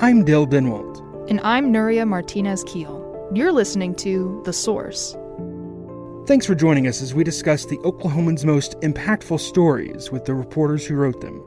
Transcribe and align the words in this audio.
I'm 0.00 0.24
Dale 0.24 0.46
Denwalt. 0.46 1.28
And 1.28 1.40
I'm 1.40 1.72
Nuria 1.72 2.06
Martinez 2.06 2.62
Keel. 2.62 3.04
You're 3.34 3.50
listening 3.50 3.96
to 3.96 4.40
The 4.44 4.52
Source. 4.52 5.16
Thanks 6.28 6.46
for 6.46 6.54
joining 6.54 6.86
us 6.86 7.02
as 7.02 7.14
we 7.14 7.24
discuss 7.24 7.64
the 7.64 7.78
Oklahoman's 7.78 8.44
most 8.44 8.80
impactful 8.82 9.40
stories 9.40 10.12
with 10.12 10.24
the 10.24 10.34
reporters 10.34 10.86
who 10.86 10.94
wrote 10.94 11.20
them. 11.20 11.42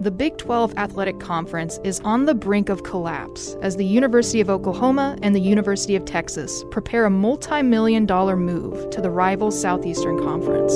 The 0.00 0.10
Big 0.10 0.36
12 0.36 0.76
Athletic 0.76 1.18
Conference 1.18 1.80
is 1.82 2.00
on 2.00 2.26
the 2.26 2.34
brink 2.34 2.68
of 2.68 2.82
collapse 2.82 3.56
as 3.62 3.76
the 3.76 3.86
University 3.86 4.42
of 4.42 4.50
Oklahoma 4.50 5.16
and 5.22 5.34
the 5.34 5.40
University 5.40 5.96
of 5.96 6.04
Texas 6.04 6.62
prepare 6.70 7.06
a 7.06 7.10
multi 7.10 7.62
million 7.62 8.04
dollar 8.04 8.36
move 8.36 8.90
to 8.90 9.00
the 9.00 9.10
rival 9.10 9.50
Southeastern 9.50 10.18
Conference. 10.18 10.74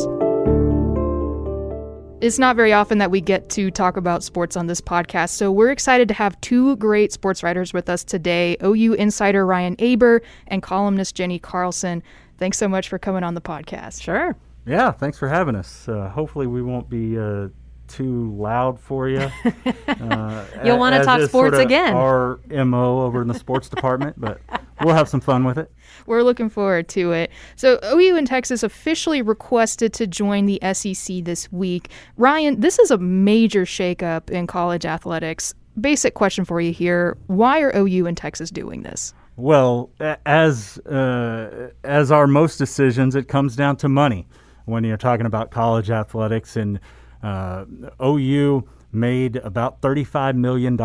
It's 2.21 2.37
not 2.39 2.57
very 2.57 2.73
often 2.73 2.99
that 2.99 3.13
we 3.13 3.21
get 3.21 3.49
to 3.51 3.71
talk 3.71 3.97
about 3.97 4.25
sports 4.25 4.57
on 4.57 4.67
this 4.67 4.81
podcast, 4.81 5.31
so 5.31 5.53
we're 5.53 5.71
excited 5.71 6.09
to 6.09 6.15
have 6.15 6.41
two 6.41 6.75
great 6.79 7.13
sports 7.13 7.45
writers 7.45 7.73
with 7.73 7.89
us 7.89 8.03
today 8.03 8.57
OU 8.61 8.95
insider 8.95 9.47
Ryan 9.47 9.77
Aber 9.79 10.21
and 10.49 10.61
columnist 10.61 11.17
Jenni 11.17 11.41
Carlson. 11.41 12.03
Thanks 12.37 12.59
so 12.59 12.67
much 12.67 12.89
for 12.89 12.99
coming 12.99 13.23
on 13.23 13.35
the 13.35 13.41
podcast. 13.41 14.03
Sure. 14.03 14.35
Yeah, 14.67 14.91
thanks 14.91 15.17
for 15.17 15.29
having 15.29 15.55
us. 15.55 15.89
Uh, 15.89 16.09
hopefully, 16.09 16.49
we 16.49 16.61
won't 16.61 16.91
be 16.91 17.17
uh, 17.17 17.49
too 17.89 18.35
loud 18.37 18.79
for 18.81 19.09
you. 19.09 19.31
Uh, 19.89 20.45
You'll 20.65 20.79
want 20.79 20.95
to 20.95 21.03
talk 21.03 21.21
sports 21.23 21.33
sort 21.33 21.55
of 21.55 21.61
again. 21.61 21.95
Our 21.95 22.39
mo 22.49 23.01
over 23.03 23.21
in 23.21 23.29
the 23.29 23.35
sports 23.35 23.69
department, 23.69 24.19
but 24.21 24.41
we'll 24.83 24.95
have 24.95 25.09
some 25.09 25.21
fun 25.21 25.45
with 25.45 25.59
it. 25.59 25.73
We're 26.07 26.23
looking 26.23 26.49
forward 26.49 26.89
to 26.91 27.13
it. 27.13 27.31
So, 27.57 27.81
OU 27.85 28.17
in 28.17 28.27
Texas 28.27 28.63
officially 28.63 29.21
requested 29.21 29.93
to 29.95 30.07
join 30.07 30.47
the 30.47 30.61
SEC 30.73 31.25
this 31.25 31.51
week. 31.51 31.91
Ryan, 32.17 32.61
this 32.61 32.79
is 32.79 32.91
a 32.91 32.99
major 32.99 33.65
shakeup 33.65 34.31
in 34.31 34.47
college 34.47 34.87
athletics. 34.87 35.55
Basic 35.81 36.15
question 36.15 36.45
for 36.45 36.61
you 36.61 36.73
here: 36.73 37.17
Why 37.27 37.61
are 37.61 37.77
OU 37.77 38.07
and 38.07 38.17
Texas 38.17 38.51
doing 38.51 38.83
this? 38.83 39.15
Well, 39.37 39.91
as 40.27 40.79
uh, 40.79 41.71
as 41.85 42.11
are 42.13 42.27
most 42.27 42.57
decisions, 42.57 43.15
it 43.15 43.29
comes 43.29 43.57
down 43.57 43.77
to 43.77 43.89
money 43.89 44.27
when 44.65 44.85
you're 44.85 44.97
talking 44.97 45.27
about 45.27 45.51
college 45.51 45.91
athletics. 45.91 46.57
And 46.57 46.81
uh, 47.23 47.65
OU 48.03 48.69
made 48.91 49.37
about 49.37 49.81
$35 49.81 50.35
million 50.37 50.81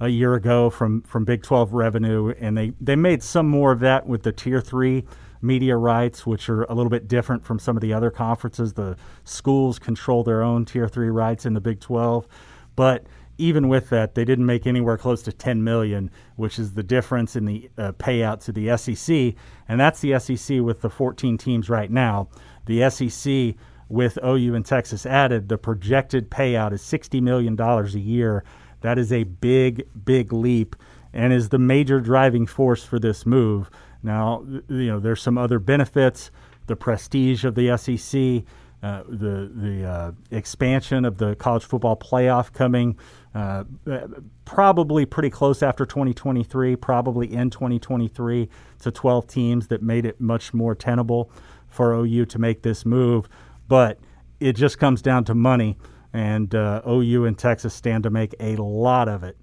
a 0.00 0.08
year 0.08 0.34
ago 0.34 0.70
from, 0.70 1.02
from 1.02 1.24
Big 1.24 1.42
12 1.42 1.72
revenue, 1.72 2.34
and 2.40 2.56
they, 2.56 2.72
they 2.80 2.96
made 2.96 3.22
some 3.22 3.48
more 3.48 3.72
of 3.72 3.80
that 3.80 4.06
with 4.06 4.22
the 4.22 4.32
Tier 4.32 4.60
3 4.60 5.04
media 5.42 5.76
rights, 5.76 6.26
which 6.26 6.48
are 6.48 6.64
a 6.64 6.74
little 6.74 6.90
bit 6.90 7.08
different 7.08 7.44
from 7.44 7.58
some 7.58 7.76
of 7.76 7.80
the 7.80 7.92
other 7.92 8.10
conferences. 8.10 8.72
The 8.74 8.96
schools 9.24 9.78
control 9.78 10.22
their 10.24 10.42
own 10.42 10.64
Tier 10.64 10.88
3 10.88 11.08
rights 11.08 11.46
in 11.46 11.54
the 11.54 11.60
Big 11.60 11.80
12. 11.80 12.26
But 12.76 13.06
even 13.38 13.68
with 13.68 13.88
that, 13.90 14.14
they 14.14 14.24
didn't 14.24 14.44
make 14.44 14.66
anywhere 14.66 14.98
close 14.98 15.22
to 15.22 15.32
10 15.32 15.64
million, 15.64 16.10
which 16.36 16.58
is 16.58 16.74
the 16.74 16.82
difference 16.82 17.36
in 17.36 17.46
the 17.46 17.70
uh, 17.78 17.92
payout 17.92 18.44
to 18.44 18.52
the 18.52 18.76
SEC, 18.76 19.34
and 19.66 19.80
that's 19.80 20.00
the 20.00 20.18
SEC 20.18 20.60
with 20.60 20.82
the 20.82 20.90
14 20.90 21.38
teams 21.38 21.70
right 21.70 21.90
now. 21.90 22.28
The 22.66 22.88
SEC 22.90 23.54
with 23.90 24.18
OU 24.24 24.54
and 24.54 24.64
Texas 24.64 25.04
added, 25.04 25.48
the 25.48 25.58
projected 25.58 26.30
payout 26.30 26.72
is 26.72 26.80
60 26.80 27.20
million 27.20 27.56
dollars 27.56 27.94
a 27.94 28.00
year. 28.00 28.44
That 28.80 28.98
is 28.98 29.12
a 29.12 29.24
big, 29.24 29.86
big 30.04 30.32
leap, 30.32 30.76
and 31.12 31.32
is 31.32 31.50
the 31.50 31.58
major 31.58 32.00
driving 32.00 32.46
force 32.46 32.84
for 32.84 32.98
this 32.98 33.26
move. 33.26 33.70
Now, 34.02 34.46
you 34.68 34.86
know, 34.86 35.00
there's 35.00 35.20
some 35.20 35.36
other 35.36 35.58
benefits, 35.58 36.30
the 36.66 36.76
prestige 36.76 37.44
of 37.44 37.54
the 37.54 37.76
SEC. 37.76 38.44
Uh, 38.82 39.02
the 39.06 39.52
the 39.54 39.84
uh, 39.84 40.12
expansion 40.30 41.04
of 41.04 41.18
the 41.18 41.34
college 41.34 41.64
football 41.64 41.96
playoff 41.96 42.50
coming 42.50 42.96
uh, 43.34 43.64
probably 44.46 45.04
pretty 45.04 45.28
close 45.28 45.62
after 45.62 45.84
2023, 45.84 46.76
probably 46.76 47.30
in 47.30 47.50
2023 47.50 48.48
to 48.78 48.90
12 48.90 49.26
teams 49.26 49.66
that 49.66 49.82
made 49.82 50.06
it 50.06 50.18
much 50.18 50.54
more 50.54 50.74
tenable 50.74 51.30
for 51.68 51.92
OU 51.92 52.24
to 52.24 52.38
make 52.38 52.62
this 52.62 52.86
move. 52.86 53.28
But 53.70 54.00
it 54.40 54.54
just 54.54 54.80
comes 54.80 55.00
down 55.00 55.24
to 55.26 55.34
money, 55.34 55.78
and 56.12 56.52
uh, 56.52 56.82
OU 56.86 57.26
and 57.26 57.38
Texas 57.38 57.72
stand 57.72 58.02
to 58.02 58.10
make 58.10 58.34
a 58.40 58.56
lot 58.56 59.08
of 59.08 59.22
it 59.22 59.36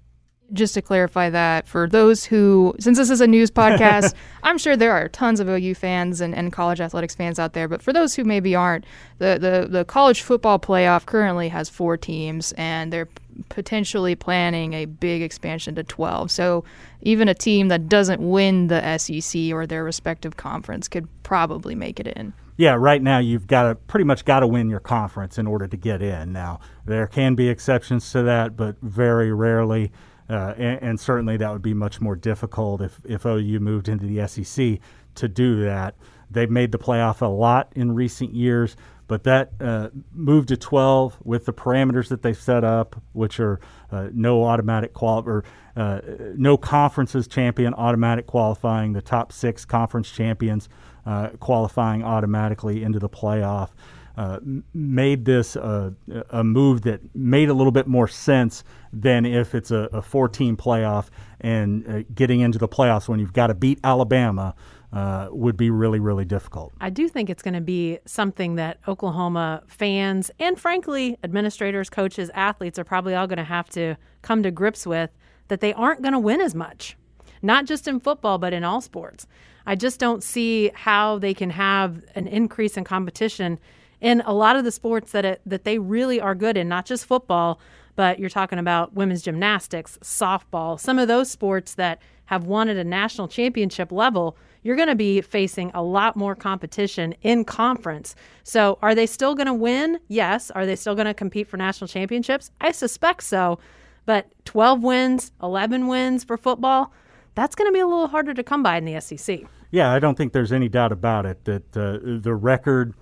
just 0.52 0.74
to 0.74 0.82
clarify 0.82 1.28
that 1.30 1.66
for 1.66 1.86
those 1.88 2.24
who, 2.24 2.74
since 2.80 2.96
this 2.96 3.10
is 3.10 3.20
a 3.20 3.26
news 3.26 3.50
podcast, 3.50 4.14
I'm 4.42 4.56
sure 4.56 4.76
there 4.76 4.92
are 4.92 5.08
tons 5.08 5.40
of 5.40 5.48
OU 5.48 5.74
fans 5.74 6.20
and, 6.20 6.34
and 6.34 6.52
college 6.52 6.80
athletics 6.80 7.14
fans 7.14 7.38
out 7.38 7.52
there. 7.52 7.68
But 7.68 7.82
for 7.82 7.92
those 7.92 8.14
who 8.14 8.24
maybe 8.24 8.54
aren't, 8.54 8.86
the, 9.18 9.38
the, 9.38 9.68
the 9.68 9.84
college 9.84 10.22
football 10.22 10.58
playoff 10.58 11.04
currently 11.04 11.48
has 11.50 11.68
four 11.68 11.96
teams, 11.96 12.52
and 12.52 12.92
they're 12.92 13.08
potentially 13.50 14.14
planning 14.14 14.72
a 14.72 14.86
big 14.86 15.22
expansion 15.22 15.74
to 15.74 15.84
12. 15.84 16.30
So 16.30 16.64
even 17.02 17.28
a 17.28 17.34
team 17.34 17.68
that 17.68 17.88
doesn't 17.88 18.20
win 18.20 18.68
the 18.68 18.98
SEC 18.98 19.52
or 19.52 19.66
their 19.66 19.84
respective 19.84 20.36
conference 20.36 20.88
could 20.88 21.08
probably 21.22 21.74
make 21.74 22.00
it 22.00 22.06
in. 22.06 22.32
Yeah, 22.58 22.74
right 22.74 23.00
now 23.00 23.20
you've 23.20 23.46
got 23.46 23.62
to 23.62 23.74
pretty 23.76 24.02
much 24.02 24.24
got 24.24 24.40
to 24.40 24.46
win 24.48 24.68
your 24.68 24.80
conference 24.80 25.38
in 25.38 25.46
order 25.46 25.68
to 25.68 25.76
get 25.76 26.02
in. 26.02 26.32
Now 26.32 26.58
there 26.84 27.06
can 27.06 27.36
be 27.36 27.48
exceptions 27.48 28.10
to 28.10 28.24
that, 28.24 28.56
but 28.56 28.76
very 28.82 29.32
rarely. 29.32 29.92
Uh, 30.28 30.54
and, 30.58 30.82
and, 30.82 31.00
certainly 31.00 31.38
that 31.38 31.50
would 31.50 31.62
be 31.62 31.72
much 31.72 32.02
more 32.02 32.14
difficult 32.14 32.82
if, 32.82 33.00
if 33.04 33.24
OU 33.24 33.60
moved 33.60 33.88
into 33.88 34.06
the 34.06 34.26
SEC 34.28 34.78
to 35.14 35.28
do 35.28 35.62
that. 35.62 35.94
They've 36.30 36.50
made 36.50 36.70
the 36.72 36.78
playoff 36.78 37.22
a 37.22 37.26
lot 37.26 37.72
in 37.74 37.94
recent 37.94 38.34
years, 38.34 38.76
but 39.06 39.24
that 39.24 39.52
uh, 39.58 39.88
move 40.12 40.44
to 40.46 40.56
12 40.58 41.16
with 41.24 41.46
the 41.46 41.54
parameters 41.54 42.08
that 42.08 42.20
they 42.20 42.34
set 42.34 42.62
up, 42.62 43.00
which 43.12 43.40
are 43.40 43.58
uh, 43.90 44.08
no 44.12 44.44
automatic 44.44 44.92
qual 44.92 45.22
or 45.24 45.44
uh, 45.76 46.00
no 46.36 46.58
conferences 46.58 47.26
champion 47.26 47.72
automatic 47.72 48.26
qualifying, 48.26 48.92
the 48.92 49.00
top 49.00 49.32
six 49.32 49.64
conference 49.64 50.10
champions 50.10 50.68
uh, 51.06 51.30
qualifying 51.40 52.02
automatically 52.02 52.82
into 52.82 52.98
the 52.98 53.08
playoff. 53.08 53.70
Uh, 54.16 54.40
made 54.74 55.24
this 55.24 55.54
a, 55.54 55.94
a, 56.30 56.42
move 56.42 56.82
that 56.82 57.00
made 57.14 57.48
a 57.48 57.54
little 57.54 57.70
bit 57.70 57.86
more 57.86 58.08
sense 58.08 58.64
than 58.92 59.24
if 59.24 59.54
it's 59.54 59.70
a, 59.70 59.88
a 59.92 60.02
four 60.02 60.28
team 60.28 60.56
playoff 60.56 61.06
and 61.40 61.88
uh, 61.88 62.02
getting 62.16 62.40
into 62.40 62.58
the 62.58 62.66
playoffs 62.66 63.08
when 63.08 63.20
you've 63.20 63.32
got 63.32 63.46
to 63.46 63.54
beat 63.54 63.78
Alabama. 63.84 64.54
Uh, 64.90 65.28
would 65.30 65.54
be 65.58 65.68
really, 65.68 66.00
really 66.00 66.24
difficult. 66.24 66.72
I 66.80 66.88
do 66.88 67.10
think 67.10 67.28
it's 67.28 67.42
going 67.42 67.52
to 67.52 67.60
be 67.60 67.98
something 68.06 68.54
that 68.54 68.78
Oklahoma 68.88 69.62
fans 69.66 70.30
and, 70.38 70.58
frankly, 70.58 71.18
administrators, 71.22 71.90
coaches, 71.90 72.30
athletes 72.32 72.78
are 72.78 72.84
probably 72.84 73.14
all 73.14 73.26
going 73.26 73.36
to 73.36 73.44
have 73.44 73.68
to 73.68 73.96
come 74.22 74.42
to 74.44 74.50
grips 74.50 74.86
with 74.86 75.10
that 75.48 75.60
they 75.60 75.74
aren't 75.74 76.00
going 76.00 76.14
to 76.14 76.18
win 76.18 76.40
as 76.40 76.54
much, 76.54 76.96
not 77.42 77.66
just 77.66 77.86
in 77.86 78.00
football, 78.00 78.38
but 78.38 78.54
in 78.54 78.64
all 78.64 78.80
sports. 78.80 79.26
I 79.68 79.74
just 79.74 80.00
don't 80.00 80.22
see 80.22 80.70
how 80.72 81.18
they 81.18 81.34
can 81.34 81.50
have 81.50 82.02
an 82.14 82.26
increase 82.26 82.78
in 82.78 82.84
competition 82.84 83.58
in 84.00 84.22
a 84.22 84.32
lot 84.32 84.56
of 84.56 84.64
the 84.64 84.72
sports 84.72 85.12
that 85.12 85.26
it, 85.26 85.42
that 85.44 85.64
they 85.64 85.78
really 85.78 86.18
are 86.18 86.34
good 86.34 86.56
in, 86.56 86.68
not 86.68 86.86
just 86.86 87.04
football, 87.04 87.60
but 87.94 88.18
you're 88.18 88.30
talking 88.30 88.58
about 88.58 88.94
women's 88.94 89.20
gymnastics, 89.20 89.98
softball, 90.02 90.80
some 90.80 90.98
of 90.98 91.06
those 91.06 91.30
sports 91.30 91.74
that 91.74 92.00
have 92.24 92.46
won 92.46 92.70
at 92.70 92.78
a 92.78 92.84
national 92.84 93.28
championship 93.28 93.92
level, 93.92 94.38
you're 94.62 94.74
going 94.74 94.88
to 94.88 94.94
be 94.94 95.20
facing 95.20 95.70
a 95.74 95.82
lot 95.82 96.16
more 96.16 96.34
competition 96.34 97.14
in 97.20 97.44
conference. 97.44 98.14
So, 98.44 98.78
are 98.80 98.94
they 98.94 99.04
still 99.04 99.34
going 99.34 99.48
to 99.48 99.54
win? 99.54 100.00
Yes. 100.08 100.50
Are 100.50 100.64
they 100.64 100.76
still 100.76 100.94
going 100.94 101.06
to 101.06 101.14
compete 101.14 101.46
for 101.46 101.58
national 101.58 101.88
championships? 101.88 102.50
I 102.58 102.72
suspect 102.72 103.22
so. 103.22 103.58
But 104.06 104.30
12 104.46 104.82
wins, 104.82 105.32
11 105.42 105.88
wins 105.88 106.24
for 106.24 106.38
football, 106.38 106.90
that's 107.38 107.54
going 107.54 107.68
to 107.68 107.72
be 107.72 107.78
a 107.78 107.86
little 107.86 108.08
harder 108.08 108.34
to 108.34 108.42
come 108.42 108.62
by 108.62 108.76
in 108.76 108.84
the 108.84 109.00
SEC. 109.00 109.42
Yeah, 109.70 109.92
I 109.92 109.98
don't 109.98 110.16
think 110.16 110.32
there's 110.32 110.52
any 110.52 110.68
doubt 110.68 110.92
about 110.92 111.24
it 111.24 111.44
that 111.44 111.76
uh, 111.76 111.98
the 112.02 112.34
record 112.34 112.94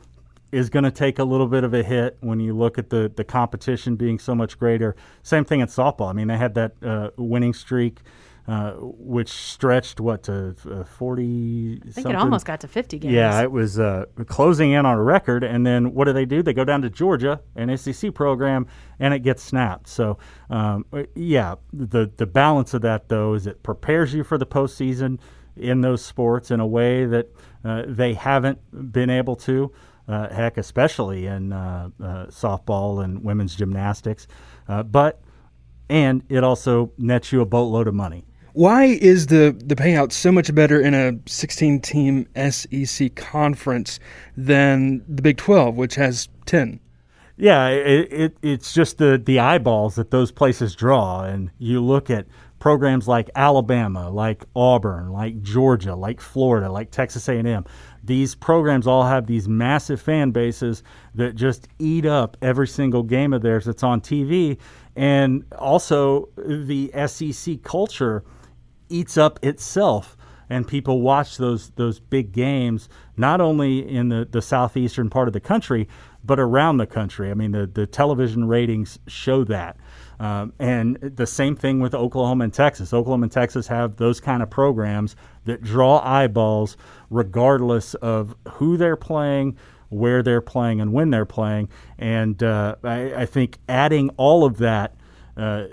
is 0.53 0.69
going 0.69 0.85
to 0.85 0.91
take 0.91 1.19
a 1.19 1.25
little 1.25 1.47
bit 1.47 1.65
of 1.65 1.73
a 1.75 1.83
hit 1.83 2.17
when 2.21 2.39
you 2.39 2.55
look 2.55 2.79
at 2.79 2.91
the, 2.91 3.11
the 3.15 3.25
competition 3.25 3.97
being 3.97 4.19
so 4.19 4.35
much 4.35 4.59
greater. 4.59 4.95
Same 5.23 5.45
thing 5.45 5.61
in 5.61 5.69
softball. 5.69 6.11
I 6.11 6.13
mean, 6.13 6.29
they 6.29 6.37
had 6.37 6.55
that 6.55 6.73
uh, 6.83 7.11
winning 7.17 7.55
streak, 7.55 8.01
uh, 8.49 8.73
which 8.79 9.31
stretched 9.31 10.01
what 10.01 10.23
to 10.25 10.55
uh, 10.71 10.85
forty. 10.85 11.81
I 11.87 11.91
think 11.91 12.09
it 12.09 12.17
almost 12.17 12.47
got 12.47 12.61
to 12.61 12.69
fifty 12.69 12.99
games. 12.99 13.15
Yeah, 13.15 13.43
it 13.43 13.51
was 13.51 13.79
uh, 13.79 14.07
closing 14.27 14.73
in 14.73 14.87
on 14.87 14.99
a 14.99 15.03
record. 15.03 15.45
And 15.45 15.67
then 15.67 15.95
what 15.95 16.05
do 16.05 16.13
they 16.13 16.27
do? 16.27 16.43
They 16.43 16.53
go 16.53 16.65
down 16.65 16.83
to 16.83 16.91
Georgia, 16.91 17.41
an 17.55 17.77
SEC 17.77 18.15
program, 18.15 18.67
and 19.01 19.13
it 19.13 19.21
gets 19.21 19.43
snapped. 19.43 19.89
So, 19.89 20.19
um, 20.51 20.87
yeah, 21.15 21.57
the 21.73 22.11
the 22.17 22.27
balance 22.27 22.75
of 22.75 22.83
that 22.83 23.09
though 23.09 23.35
is 23.35 23.47
it 23.47 23.63
prepares 23.63 24.15
you 24.15 24.25
for 24.25 24.39
the 24.39 24.47
postseason 24.47 25.19
in 25.57 25.81
those 25.81 26.05
sports 26.05 26.51
in 26.51 26.61
a 26.61 26.67
way 26.67 27.07
that 27.07 27.29
uh, 27.65 27.85
they 27.87 28.15
haven't 28.15 28.93
been 28.93 29.11
able 29.11 29.37
to 29.37 29.73
uh, 30.09 30.33
heck, 30.33 30.57
especially 30.57 31.27
in 31.27 31.53
uh, 31.53 31.91
uh, 32.01 32.27
softball 32.27 33.03
and 33.03 33.25
women's 33.25 33.57
gymnastics. 33.57 34.27
Uh, 34.69 34.83
but 34.83 35.21
and 35.89 36.23
it 36.29 36.43
also 36.45 36.93
nets 36.99 37.33
you 37.33 37.41
a 37.41 37.47
boatload 37.47 37.89
of 37.89 37.95
money. 37.95 38.25
Why 38.57 38.85
is 38.85 39.27
the 39.27 39.55
the 39.67 39.77
payout 39.77 40.13
so 40.13 40.33
much 40.33 40.55
better 40.55 40.81
in 40.81 40.95
a 40.95 41.13
16 41.27 41.79
team 41.81 42.27
SEC 42.51 43.15
conference 43.15 44.01
than 44.35 45.05
the 45.07 45.21
Big 45.21 45.37
12, 45.37 45.77
which 45.77 45.97
has 45.97 46.31
10? 46.47 46.81
Yeah, 47.37 47.69
it, 47.69 48.11
it, 48.11 48.37
it's 48.41 48.73
just 48.73 48.97
the, 48.97 49.21
the 49.23 49.41
eyeballs 49.41 49.97
that 49.97 50.11
those 50.11 50.33
places 50.33 50.75
draw. 50.75 51.25
And 51.25 51.51
you 51.59 51.85
look 51.85 52.09
at 52.09 52.25
programs 52.59 53.07
like 53.07 53.29
Alabama, 53.37 54.09
like 54.09 54.47
Auburn, 54.57 55.13
like 55.13 55.43
Georgia, 55.43 55.95
like 55.95 56.19
Florida, 56.19 56.73
like 56.73 56.91
Texas 56.91 57.29
A&M. 57.29 57.67
These 58.03 58.35
programs 58.35 58.87
all 58.87 59.05
have 59.05 59.27
these 59.27 59.47
massive 59.47 60.01
fan 60.01 60.31
bases 60.31 60.83
that 61.15 61.35
just 61.35 61.69
eat 61.79 62.07
up 62.07 62.39
every 62.41 62.69
single 62.69 63.03
game 63.03 63.35
of 63.35 63.43
theirs 63.43 63.67
that's 63.67 63.83
on 63.83 64.01
TV, 64.01 64.57
and 64.97 65.45
also 65.59 66.31
the 66.39 66.91
SEC 67.07 67.63
culture 67.63 68.25
eats 68.89 69.17
up 69.17 69.45
itself 69.45 70.17
and 70.49 70.67
people 70.67 71.01
watch 71.01 71.39
those 71.39 71.71
those 71.71 71.99
big 71.99 72.33
games 72.33 72.89
not 73.17 73.41
only 73.41 73.87
in 73.89 74.09
the, 74.09 74.29
the 74.31 74.41
southeastern 74.41 75.11
part 75.11 75.27
of 75.29 75.35
the 75.35 75.41
country 75.41 75.89
but 76.27 76.41
around 76.41 76.79
the 76.79 76.87
country. 76.87 77.31
I 77.31 77.35
mean, 77.35 77.53
the, 77.53 77.67
the 77.67 77.87
television 77.87 78.49
ratings 78.49 78.99
show 79.07 79.45
that. 79.45 79.77
Um, 80.19 80.53
and 80.59 80.97
the 80.97 81.27
same 81.27 81.55
thing 81.55 81.81
with 81.81 81.95
Oklahoma 81.95 82.45
and 82.45 82.53
Texas. 82.53 82.93
Oklahoma 82.93 83.25
and 83.25 83.33
Texas 83.33 83.67
have 83.69 83.97
those 83.97 84.21
kind 84.21 84.43
of 84.43 84.51
programs 84.51 85.15
that 85.45 85.63
draw 85.63 86.01
eyeballs 86.05 86.77
regardless 87.11 87.95
of 87.95 88.35
who 88.55 88.77
they're 88.77 88.97
playing, 88.97 89.57
where 89.91 90.23
they're 90.23 90.41
playing, 90.41 90.81
and 90.81 90.93
when 90.93 91.11
they're 91.11 91.27
playing. 91.27 91.69
And 91.99 92.43
uh, 92.43 92.77
I, 92.83 93.15
I, 93.15 93.27
think 93.27 93.59
adding 93.69 94.11
all 94.17 94.45
of 94.45 94.59
that, 94.59 94.97
uh, 95.37 95.67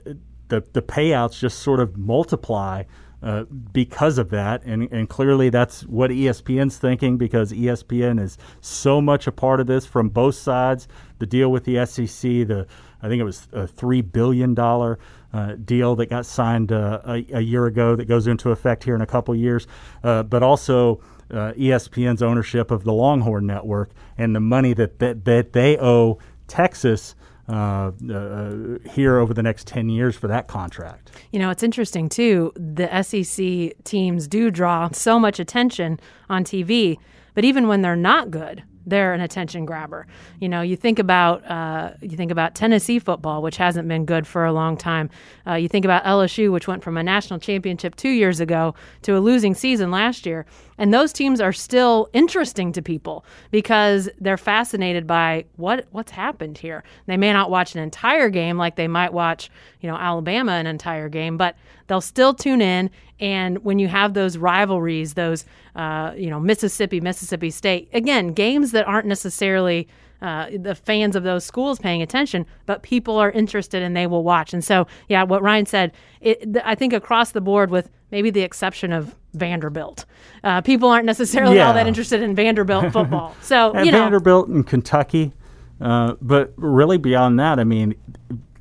the, 0.50 0.64
the 0.74 0.82
payouts 0.82 1.40
just 1.40 1.60
sort 1.60 1.80
of 1.80 1.98
multiply 1.98 2.84
uh, 3.24 3.46
because 3.72 4.18
of 4.18 4.30
that. 4.32 4.64
And, 4.66 4.92
and 4.92 5.08
clearly 5.08 5.50
that's 5.50 5.86
what 5.86 6.12
ESPN's 6.12 6.78
thinking 6.78 7.18
because 7.18 7.54
ESPN 7.54 8.20
is 8.20 8.38
so 8.60 9.00
much 9.00 9.28
a 9.28 9.32
part 9.32 9.62
of 9.62 9.68
this 9.68 9.86
from 9.86 10.10
both 10.10 10.36
sides. 10.36 10.88
The 11.20 11.26
deal 11.26 11.50
with 11.50 11.64
the 11.64 11.86
SEC, 11.86 12.48
the 12.48 12.68
I 13.02 13.08
think 13.08 13.22
it 13.22 13.24
was 13.24 13.48
a 13.54 13.66
three 13.66 14.02
billion 14.02 14.54
dollar 14.54 15.00
uh, 15.34 15.56
deal 15.56 15.96
that 15.96 16.08
got 16.08 16.26
signed 16.26 16.72
uh, 16.72 17.02
a, 17.06 17.26
a, 17.34 17.42
year 17.42 17.66
ago 17.66 17.96
that 17.96 18.06
goes 18.06 18.28
into 18.28 18.52
effect 18.52 18.84
here 18.84 18.94
in 18.96 19.02
a 19.02 19.08
couple 19.08 19.34
years, 19.36 19.68
uh, 20.04 20.24
but 20.24 20.44
also. 20.44 21.02
Uh, 21.32 21.52
ESPN's 21.54 22.22
ownership 22.22 22.70
of 22.70 22.84
the 22.84 22.94
Longhorn 22.94 23.48
Network 23.48 23.90
and 24.20 24.36
the 24.36 24.40
money 24.40 24.74
that, 24.74 25.00
that, 25.00 25.26
that 25.26 25.54
they 25.54 25.80
owe 25.80 26.20
Texas 26.48 27.16
uh, 27.50 27.92
uh, 28.10 28.78
here 28.90 29.18
over 29.18 29.34
the 29.34 29.44
next 29.44 29.68
10 29.68 29.90
years 29.90 30.16
for 30.16 30.28
that 30.28 30.48
contract. 30.48 31.12
You 31.32 31.40
know, 31.40 31.50
it's 31.50 31.64
interesting 31.64 32.08
too. 32.10 32.54
The 32.56 32.88
SEC 33.04 33.84
teams 33.84 34.28
do 34.28 34.50
draw 34.50 34.90
so 34.92 35.20
much 35.20 35.40
attention 35.40 36.00
on 36.30 36.44
TV, 36.44 36.98
but 37.34 37.44
even 37.44 37.68
when 37.68 37.82
they're 37.82 37.96
not 37.96 38.32
good, 38.32 38.64
they're 38.86 39.14
an 39.14 39.22
attention 39.22 39.66
grabber. 39.66 40.08
You 40.40 40.50
know, 40.50 40.62
you 40.62 40.76
think 40.76 41.00
about 41.00 41.50
uh, 41.50 41.92
you 42.02 42.18
think 42.18 42.32
about 42.32 42.56
Tennessee 42.56 43.00
football, 43.00 43.42
which 43.42 43.58
hasn't 43.58 43.88
been 43.88 44.06
good 44.06 44.28
for 44.28 44.46
a 44.46 44.54
long 44.54 44.78
time. 44.78 45.10
Uh, 45.48 45.54
you 45.54 45.68
think 45.68 45.86
about 45.86 46.04
LSU, 46.04 46.52
which 46.52 46.68
went 46.68 46.84
from 46.84 46.98
a 46.98 47.04
national 47.04 47.40
championship 47.40 47.96
two 47.96 48.10
years 48.10 48.40
ago 48.40 48.76
to 49.04 49.18
a 49.18 49.20
losing 49.20 49.54
season 49.54 49.92
last 49.92 50.26
year, 50.26 50.46
and 50.78 50.94
those 50.94 51.14
teams 51.14 51.40
are 51.40 51.54
still 51.54 52.10
interesting 52.14 52.72
to 52.74 52.82
people 52.82 53.26
because 53.52 54.10
they're 54.20 54.38
fascinated 54.38 55.08
by 55.08 55.46
what 55.56 55.86
what's 55.92 56.12
happened 56.12 56.58
here. 56.58 56.84
They 57.06 57.18
may 57.18 57.34
not 57.34 57.50
watch 57.50 57.76
an 57.76 57.82
entire 57.82 58.30
game 58.30 58.58
like 58.58 58.76
they 58.76 58.88
might 58.88 59.14
watch, 59.14 59.50
you 59.82 59.90
know, 59.90 59.96
Alabama 59.96 60.54
an 60.54 60.68
entire 60.68 61.10
game, 61.10 61.38
but 61.38 61.56
they'll 61.88 62.02
still 62.02 62.34
tune 62.34 62.62
in. 62.62 62.90
And 63.20 63.64
when 63.64 63.80
you 63.80 63.88
have 63.88 64.14
those 64.14 64.38
rivalries, 64.38 65.14
those 65.14 65.46
uh, 65.76 66.14
you 66.16 66.30
know 66.30 66.40
Mississippi, 66.40 67.00
Mississippi 67.02 67.50
State, 67.50 67.90
again, 67.94 68.34
games 68.34 68.72
that 68.72 68.88
aren't 68.88 69.08
necessarily 69.08 69.88
uh, 70.24 70.48
the 70.58 70.74
fans 70.74 71.18
of 71.18 71.24
those 71.24 71.44
schools 71.44 71.78
paying 71.78 72.02
attention, 72.02 72.46
but 72.66 72.82
people 72.82 73.18
are 73.18 73.30
interested 73.30 73.84
and 73.84 73.96
they 73.96 74.08
will 74.08 74.24
watch. 74.24 74.54
And 74.54 74.64
so, 74.64 74.88
yeah, 75.10 75.24
what 75.24 75.42
Ryan 75.42 75.66
said, 75.66 75.92
it, 76.22 76.58
I 76.64 76.76
think 76.76 76.94
across 76.94 77.32
the 77.32 77.42
board, 77.42 77.70
with 77.70 77.90
maybe 78.10 78.30
the 78.30 78.40
exception 78.40 78.94
of 78.94 79.16
Vanderbilt, 79.34 80.06
uh, 80.46 80.62
people 80.62 80.88
aren't 80.88 81.06
necessarily 81.06 81.58
yeah. 81.58 81.68
all 81.68 81.74
that 81.74 81.88
interested 81.88 82.22
in 82.22 82.36
Vanderbilt 82.36 82.94
football. 82.94 83.36
So, 83.42 83.78
you 83.80 83.92
know, 83.92 84.00
Vanderbilt 84.00 84.48
and 84.48 84.66
Kentucky. 84.66 85.34
Uh, 85.82 86.14
but 86.22 86.54
really, 86.56 86.98
beyond 86.98 87.38
that, 87.42 87.60
I 87.60 87.66
mean, 87.66 87.94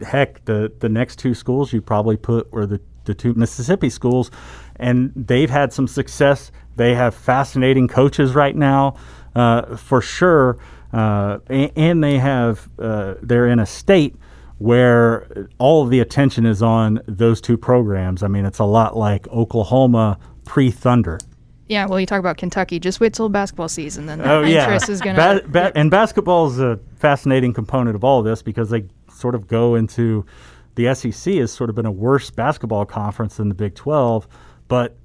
heck, 0.05 0.45
the 0.47 0.73
the 0.81 0.89
next 0.89 1.21
two 1.21 1.35
schools 1.35 1.73
you 1.73 1.81
probably 1.81 2.17
put 2.17 2.51
were 2.53 2.67
the 2.67 2.81
the 3.05 3.15
two 3.15 3.35
Mississippi 3.35 3.91
schools, 3.91 4.33
and 4.77 5.13
they've 5.15 5.51
had 5.51 5.73
some 5.73 5.87
success. 5.87 6.51
They 6.75 6.97
have 6.97 7.15
fascinating 7.15 7.87
coaches 7.87 8.35
right 8.35 8.57
now, 8.57 8.97
uh, 9.37 9.77
for 9.77 10.01
sure 10.01 10.59
uh, 10.93 11.39
and, 11.49 11.73
and, 11.77 12.05
they 12.05 12.19
have 12.19 12.69
uh, 12.79 13.15
they're 13.23 13.49
in 13.49 13.59
a 13.59 13.67
state 13.67 14.15
where 14.59 15.49
all 15.59 15.83
of 15.83 15.91
the 15.91 16.01
attention 16.01 16.47
is 16.47 16.63
on 16.63 17.01
those 17.07 17.41
two 17.41 17.57
programs. 17.57 18.23
I 18.23 18.29
mean, 18.29 18.45
it's 18.45 18.59
a 18.59 18.65
lot 18.65 18.97
like 18.97 19.27
Oklahoma 19.29 20.19
pre 20.45 20.71
Thunder. 20.71 21.19
Yeah, 21.67 21.87
well, 21.87 21.99
you 21.99 22.07
talk 22.07 22.21
about 22.21 22.37
Kentucky. 22.37 22.79
Just 22.79 23.01
wait 23.01 23.15
till 23.15 23.29
basketball 23.29 23.69
season, 23.69 24.07
then 24.07 24.21
oh, 24.21 24.43
yeah. 24.43 24.65
interest 24.65 24.89
is 24.89 25.01
going 25.01 25.17
to. 25.17 25.43
Ba- 25.43 25.49
ba- 25.49 25.73
and 25.75 25.91
basketball 25.91 26.49
is 26.49 26.61
a 26.61 26.79
fascinating 26.97 27.55
component 27.55 27.97
of 27.97 28.05
all 28.05 28.19
of 28.19 28.25
this 28.25 28.43
because 28.43 28.69
they 28.69 28.85
sort 29.11 29.35
of 29.35 29.49
go 29.49 29.75
into 29.75 30.27
the 30.75 30.95
SEC 30.95 31.35
has 31.35 31.53
sort 31.53 31.71
of 31.71 31.77
been 31.77 31.87
a 31.87 31.93
worse 31.93 32.31
basketball 32.31 32.85
conference 32.85 33.37
than 33.37 33.49
the 33.49 33.55
Big 33.55 33.75
12, 33.75 34.27
but 34.69 34.97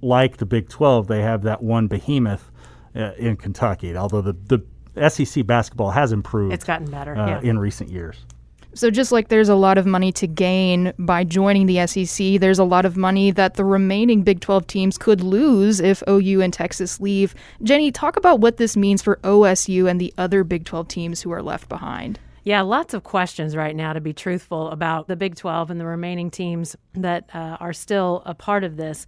like 0.00 0.36
the 0.36 0.46
Big 0.46 0.68
12, 0.68 1.06
they 1.06 1.22
have 1.22 1.42
that 1.42 1.62
one 1.62 1.86
behemoth 1.88 2.50
uh, 2.94 3.12
in 3.18 3.36
Kentucky. 3.36 3.96
Although 3.96 4.22
the, 4.22 4.32
the 4.32 4.64
SEC 5.08 5.46
basketball 5.46 5.90
has 5.90 6.12
improved. 6.12 6.52
It's 6.52 6.64
gotten 6.64 6.90
better 6.90 7.16
uh, 7.16 7.26
yeah. 7.26 7.40
in 7.42 7.58
recent 7.58 7.90
years. 7.90 8.24
So, 8.72 8.88
just 8.88 9.10
like 9.10 9.28
there's 9.28 9.48
a 9.48 9.56
lot 9.56 9.78
of 9.78 9.86
money 9.86 10.12
to 10.12 10.28
gain 10.28 10.92
by 10.96 11.24
joining 11.24 11.66
the 11.66 11.84
SEC, 11.88 12.38
there's 12.40 12.60
a 12.60 12.64
lot 12.64 12.84
of 12.84 12.96
money 12.96 13.32
that 13.32 13.54
the 13.54 13.64
remaining 13.64 14.22
Big 14.22 14.40
12 14.40 14.66
teams 14.68 14.96
could 14.96 15.22
lose 15.22 15.80
if 15.80 16.04
OU 16.08 16.40
and 16.40 16.52
Texas 16.52 17.00
leave. 17.00 17.34
Jenni, 17.62 17.90
talk 17.92 18.16
about 18.16 18.38
what 18.38 18.58
this 18.58 18.76
means 18.76 19.02
for 19.02 19.16
OSU 19.24 19.90
and 19.90 20.00
the 20.00 20.14
other 20.16 20.44
Big 20.44 20.64
12 20.64 20.86
teams 20.86 21.20
who 21.20 21.32
are 21.32 21.42
left 21.42 21.68
behind. 21.68 22.20
Yeah, 22.44 22.62
lots 22.62 22.94
of 22.94 23.02
questions 23.02 23.56
right 23.56 23.74
now, 23.74 23.92
to 23.92 24.00
be 24.00 24.12
truthful, 24.12 24.70
about 24.70 25.08
the 25.08 25.16
Big 25.16 25.34
12 25.34 25.72
and 25.72 25.80
the 25.80 25.84
remaining 25.84 26.30
teams 26.30 26.76
that 26.94 27.28
uh, 27.34 27.56
are 27.58 27.72
still 27.72 28.22
a 28.24 28.34
part 28.34 28.62
of 28.62 28.76
this. 28.76 29.04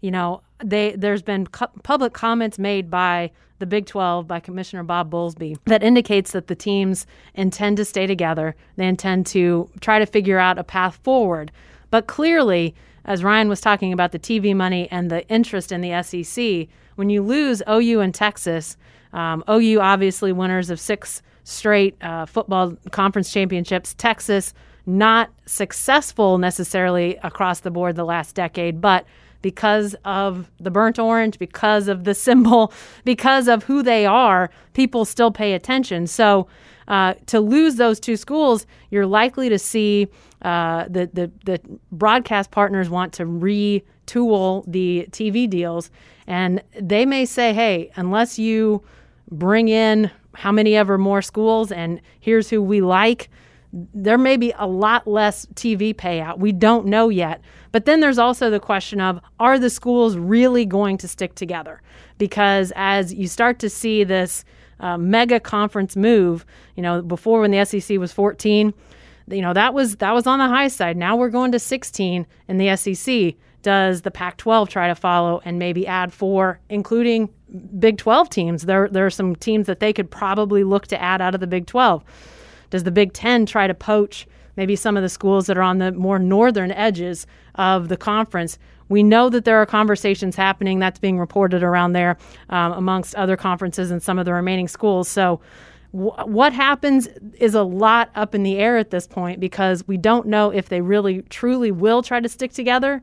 You 0.00 0.10
know, 0.10 0.42
they 0.64 0.92
there's 0.96 1.22
been 1.22 1.46
cu- 1.46 1.66
public 1.82 2.12
comments 2.12 2.58
made 2.58 2.90
by 2.90 3.30
the 3.58 3.66
Big 3.66 3.86
12 3.86 4.26
by 4.26 4.40
Commissioner 4.40 4.82
Bob 4.82 5.10
Bowlesby 5.10 5.56
that 5.66 5.82
indicates 5.82 6.32
that 6.32 6.48
the 6.48 6.54
teams 6.54 7.06
intend 7.34 7.76
to 7.76 7.84
stay 7.84 8.06
together. 8.06 8.56
They 8.76 8.86
intend 8.86 9.26
to 9.28 9.70
try 9.80 9.98
to 9.98 10.06
figure 10.06 10.38
out 10.38 10.58
a 10.58 10.64
path 10.64 10.96
forward. 11.02 11.52
But 11.90 12.06
clearly, 12.06 12.74
as 13.04 13.22
Ryan 13.22 13.48
was 13.48 13.60
talking 13.60 13.92
about 13.92 14.12
the 14.12 14.18
TV 14.18 14.54
money 14.56 14.88
and 14.90 15.10
the 15.10 15.26
interest 15.28 15.70
in 15.70 15.80
the 15.82 16.02
SEC, 16.02 16.68
when 16.96 17.10
you 17.10 17.22
lose 17.22 17.62
OU 17.68 18.00
and 18.00 18.14
Texas, 18.14 18.76
um, 19.12 19.44
OU 19.48 19.80
obviously 19.80 20.32
winners 20.32 20.70
of 20.70 20.80
six 20.80 21.22
straight 21.44 22.02
uh, 22.02 22.26
football 22.26 22.76
conference 22.90 23.32
championships, 23.32 23.94
Texas 23.94 24.54
not 24.86 25.30
successful 25.46 26.38
necessarily 26.38 27.16
across 27.22 27.60
the 27.60 27.70
board 27.70 27.96
the 27.96 28.04
last 28.04 28.34
decade, 28.34 28.80
but 28.80 29.06
because 29.44 29.94
of 30.06 30.50
the 30.58 30.70
burnt 30.70 30.98
orange, 30.98 31.38
because 31.38 31.86
of 31.86 32.04
the 32.04 32.14
symbol, 32.26 32.72
because 33.04 33.46
of 33.46 33.62
who 33.62 33.82
they 33.82 34.06
are, 34.06 34.50
people 34.72 35.04
still 35.04 35.30
pay 35.30 35.52
attention. 35.52 36.06
So 36.06 36.48
uh, 36.88 37.12
to 37.26 37.40
lose 37.40 37.76
those 37.76 38.00
two 38.00 38.16
schools, 38.16 38.66
you're 38.88 39.04
likely 39.04 39.50
to 39.50 39.58
see 39.58 40.08
uh, 40.40 40.86
the, 40.88 41.10
the, 41.12 41.30
the 41.44 41.60
broadcast 41.92 42.52
partners 42.52 42.88
want 42.88 43.12
to 43.12 43.24
retool 43.26 44.64
the 44.66 45.06
TV 45.10 45.48
deals. 45.48 45.90
And 46.26 46.62
they 46.80 47.04
may 47.04 47.26
say, 47.26 47.52
hey, 47.52 47.90
unless 47.96 48.38
you 48.38 48.82
bring 49.30 49.68
in 49.68 50.10
how 50.32 50.52
many 50.52 50.74
ever 50.74 50.96
more 50.96 51.20
schools 51.20 51.70
and 51.70 52.00
here's 52.18 52.48
who 52.48 52.62
we 52.62 52.80
like, 52.80 53.28
there 53.92 54.18
may 54.18 54.38
be 54.38 54.54
a 54.56 54.66
lot 54.66 55.06
less 55.06 55.44
TV 55.54 55.94
payout. 55.94 56.38
We 56.38 56.52
don't 56.52 56.86
know 56.86 57.10
yet. 57.10 57.42
But 57.74 57.86
then 57.86 57.98
there's 57.98 58.18
also 58.18 58.50
the 58.50 58.60
question 58.60 59.00
of 59.00 59.18
are 59.40 59.58
the 59.58 59.68
schools 59.68 60.16
really 60.16 60.64
going 60.64 60.96
to 60.98 61.08
stick 61.08 61.34
together? 61.34 61.82
Because 62.18 62.72
as 62.76 63.12
you 63.12 63.26
start 63.26 63.58
to 63.58 63.68
see 63.68 64.04
this 64.04 64.44
uh, 64.78 64.96
mega 64.96 65.40
conference 65.40 65.96
move, 65.96 66.46
you 66.76 66.84
know, 66.84 67.02
before 67.02 67.40
when 67.40 67.50
the 67.50 67.64
SEC 67.64 67.98
was 67.98 68.12
14, 68.12 68.72
you 69.26 69.42
know, 69.42 69.52
that 69.52 69.74
was 69.74 69.96
that 69.96 70.14
was 70.14 70.24
on 70.28 70.38
the 70.38 70.46
high 70.46 70.68
side. 70.68 70.96
Now 70.96 71.16
we're 71.16 71.30
going 71.30 71.50
to 71.50 71.58
16 71.58 72.24
in 72.46 72.58
the 72.58 72.76
SEC. 72.76 73.34
Does 73.62 74.02
the 74.02 74.10
Pac-12 74.12 74.68
try 74.68 74.86
to 74.86 74.94
follow 74.94 75.42
and 75.44 75.58
maybe 75.58 75.84
add 75.84 76.12
four, 76.12 76.60
including 76.68 77.28
Big 77.80 77.98
12 77.98 78.30
teams? 78.30 78.66
There, 78.66 78.86
there 78.88 79.04
are 79.04 79.10
some 79.10 79.34
teams 79.34 79.66
that 79.66 79.80
they 79.80 79.92
could 79.92 80.12
probably 80.12 80.62
look 80.62 80.86
to 80.86 81.02
add 81.02 81.20
out 81.20 81.34
of 81.34 81.40
the 81.40 81.48
Big 81.48 81.66
12. 81.66 82.04
Does 82.70 82.84
the 82.84 82.92
Big 82.92 83.12
Ten 83.14 83.46
try 83.46 83.66
to 83.66 83.74
poach 83.74 84.28
maybe 84.56 84.76
some 84.76 84.96
of 84.96 85.02
the 85.02 85.08
schools 85.08 85.46
that 85.46 85.56
are 85.58 85.62
on 85.62 85.78
the 85.78 85.92
more 85.92 86.18
northern 86.18 86.70
edges 86.72 87.26
of 87.56 87.88
the 87.88 87.96
conference. 87.96 88.58
We 88.88 89.02
know 89.02 89.30
that 89.30 89.44
there 89.44 89.56
are 89.56 89.66
conversations 89.66 90.36
happening 90.36 90.78
that's 90.78 90.98
being 90.98 91.18
reported 91.18 91.62
around 91.62 91.92
there 91.92 92.18
um, 92.50 92.72
amongst 92.72 93.14
other 93.14 93.36
conferences 93.36 93.90
and 93.90 94.02
some 94.02 94.18
of 94.18 94.24
the 94.24 94.32
remaining 94.32 94.68
schools. 94.68 95.08
So 95.08 95.40
what 95.94 96.52
happens 96.52 97.06
is 97.38 97.54
a 97.54 97.62
lot 97.62 98.10
up 98.16 98.34
in 98.34 98.42
the 98.42 98.58
air 98.58 98.76
at 98.76 98.90
this 98.90 99.06
point 99.06 99.38
because 99.38 99.86
we 99.86 99.96
don't 99.96 100.26
know 100.26 100.50
if 100.50 100.68
they 100.68 100.80
really 100.80 101.22
truly 101.22 101.70
will 101.70 102.02
try 102.02 102.18
to 102.18 102.28
stick 102.28 102.52
together. 102.52 103.00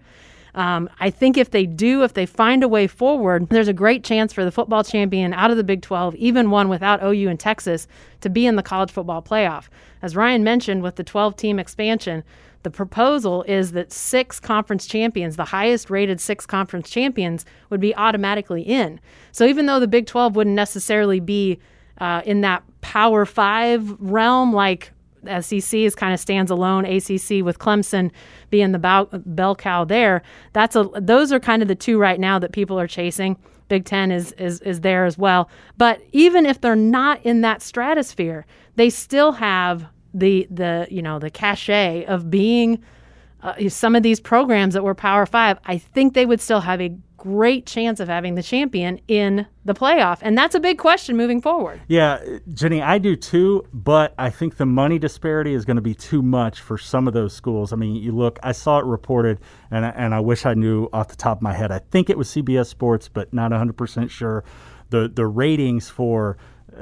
Um, 0.55 0.89
I 0.99 1.09
think 1.09 1.37
if 1.37 1.51
they 1.51 1.65
do, 1.65 2.03
if 2.03 2.13
they 2.13 2.25
find 2.25 2.63
a 2.63 2.67
way 2.67 2.87
forward, 2.87 3.49
there's 3.49 3.67
a 3.67 3.73
great 3.73 4.03
chance 4.03 4.33
for 4.33 4.43
the 4.43 4.51
football 4.51 4.83
champion 4.83 5.33
out 5.33 5.51
of 5.51 5.57
the 5.57 5.63
Big 5.63 5.81
12, 5.81 6.15
even 6.15 6.51
one 6.51 6.69
without 6.69 7.03
OU 7.03 7.29
and 7.29 7.39
Texas, 7.39 7.87
to 8.21 8.29
be 8.29 8.45
in 8.45 8.55
the 8.55 8.63
college 8.63 8.91
football 8.91 9.21
playoff. 9.21 9.69
As 10.01 10.15
Ryan 10.15 10.43
mentioned, 10.43 10.83
with 10.83 10.95
the 10.95 11.03
12 11.03 11.35
team 11.35 11.59
expansion, 11.59 12.23
the 12.63 12.69
proposal 12.69 13.43
is 13.43 13.71
that 13.71 13.91
six 13.91 14.39
conference 14.39 14.85
champions, 14.85 15.35
the 15.35 15.45
highest 15.45 15.89
rated 15.89 16.21
six 16.21 16.45
conference 16.45 16.89
champions, 16.89 17.45
would 17.69 17.79
be 17.79 17.95
automatically 17.95 18.61
in. 18.61 18.99
So 19.31 19.45
even 19.45 19.65
though 19.65 19.79
the 19.79 19.87
Big 19.87 20.05
12 20.05 20.35
wouldn't 20.35 20.55
necessarily 20.55 21.19
be 21.19 21.59
uh, 21.99 22.21
in 22.25 22.41
that 22.41 22.63
Power 22.81 23.25
Five 23.25 23.95
realm, 23.99 24.53
like 24.53 24.91
SEC 25.41 25.79
is 25.79 25.95
kind 25.95 26.13
of 26.13 26.19
stands 26.19 26.51
alone. 26.51 26.85
ACC 26.85 27.43
with 27.43 27.59
Clemson 27.59 28.11
being 28.49 28.71
the 28.71 28.79
bell 28.79 29.55
cow 29.55 29.85
there. 29.85 30.21
That's 30.53 30.75
a 30.75 30.89
those 30.95 31.31
are 31.31 31.39
kind 31.39 31.61
of 31.61 31.67
the 31.67 31.75
two 31.75 31.97
right 31.99 32.19
now 32.19 32.39
that 32.39 32.51
people 32.51 32.79
are 32.79 32.87
chasing. 32.87 33.37
Big 33.67 33.85
Ten 33.85 34.11
is 34.11 34.31
is 34.33 34.59
is 34.61 34.81
there 34.81 35.05
as 35.05 35.17
well. 35.17 35.49
But 35.77 36.01
even 36.11 36.45
if 36.45 36.61
they're 36.61 36.75
not 36.75 37.25
in 37.25 37.41
that 37.41 37.61
stratosphere, 37.61 38.45
they 38.75 38.89
still 38.89 39.31
have 39.33 39.85
the 40.13 40.47
the 40.49 40.87
you 40.89 41.01
know 41.01 41.19
the 41.19 41.29
cachet 41.29 42.05
of 42.05 42.29
being 42.29 42.83
uh, 43.41 43.69
some 43.69 43.95
of 43.95 44.03
these 44.03 44.19
programs 44.19 44.73
that 44.73 44.83
were 44.83 44.95
Power 44.95 45.25
Five. 45.25 45.59
I 45.65 45.77
think 45.77 46.13
they 46.13 46.25
would 46.25 46.41
still 46.41 46.61
have 46.61 46.81
a 46.81 46.95
great 47.21 47.67
chance 47.67 47.99
of 47.99 48.07
having 48.07 48.33
the 48.33 48.41
champion 48.41 48.99
in 49.07 49.45
the 49.63 49.75
playoff. 49.75 50.17
And 50.23 50.35
that's 50.35 50.55
a 50.55 50.59
big 50.59 50.79
question 50.79 51.15
moving 51.15 51.39
forward. 51.39 51.79
Yeah, 51.87 52.19
Jenni, 52.49 52.81
I 52.81 52.97
do 52.97 53.15
too, 53.15 53.63
but 53.71 54.15
I 54.17 54.31
think 54.31 54.57
the 54.57 54.65
money 54.65 54.97
disparity 54.97 55.53
is 55.53 55.63
going 55.63 55.75
to 55.75 55.83
be 55.83 55.93
too 55.93 56.23
much 56.23 56.61
for 56.61 56.79
some 56.79 57.07
of 57.07 57.13
those 57.13 57.31
schools. 57.31 57.73
I 57.73 57.75
mean, 57.75 57.95
you 57.95 58.11
look, 58.11 58.39
I 58.41 58.53
saw 58.53 58.79
it 58.79 58.85
reported, 58.85 59.39
and, 59.69 59.85
and 59.85 60.15
I 60.15 60.19
wish 60.19 60.47
I 60.47 60.55
knew 60.55 60.89
off 60.93 61.09
the 61.09 61.15
top 61.15 61.37
of 61.37 61.41
my 61.43 61.53
head. 61.53 61.71
I 61.71 61.77
think 61.77 62.09
it 62.09 62.17
was 62.17 62.27
CBS 62.27 62.65
Sports, 62.65 63.07
but 63.07 63.31
not 63.31 63.51
100% 63.51 64.09
sure. 64.09 64.43
The, 64.89 65.07
the 65.07 65.27
ratings 65.27 65.89
for 65.89 66.37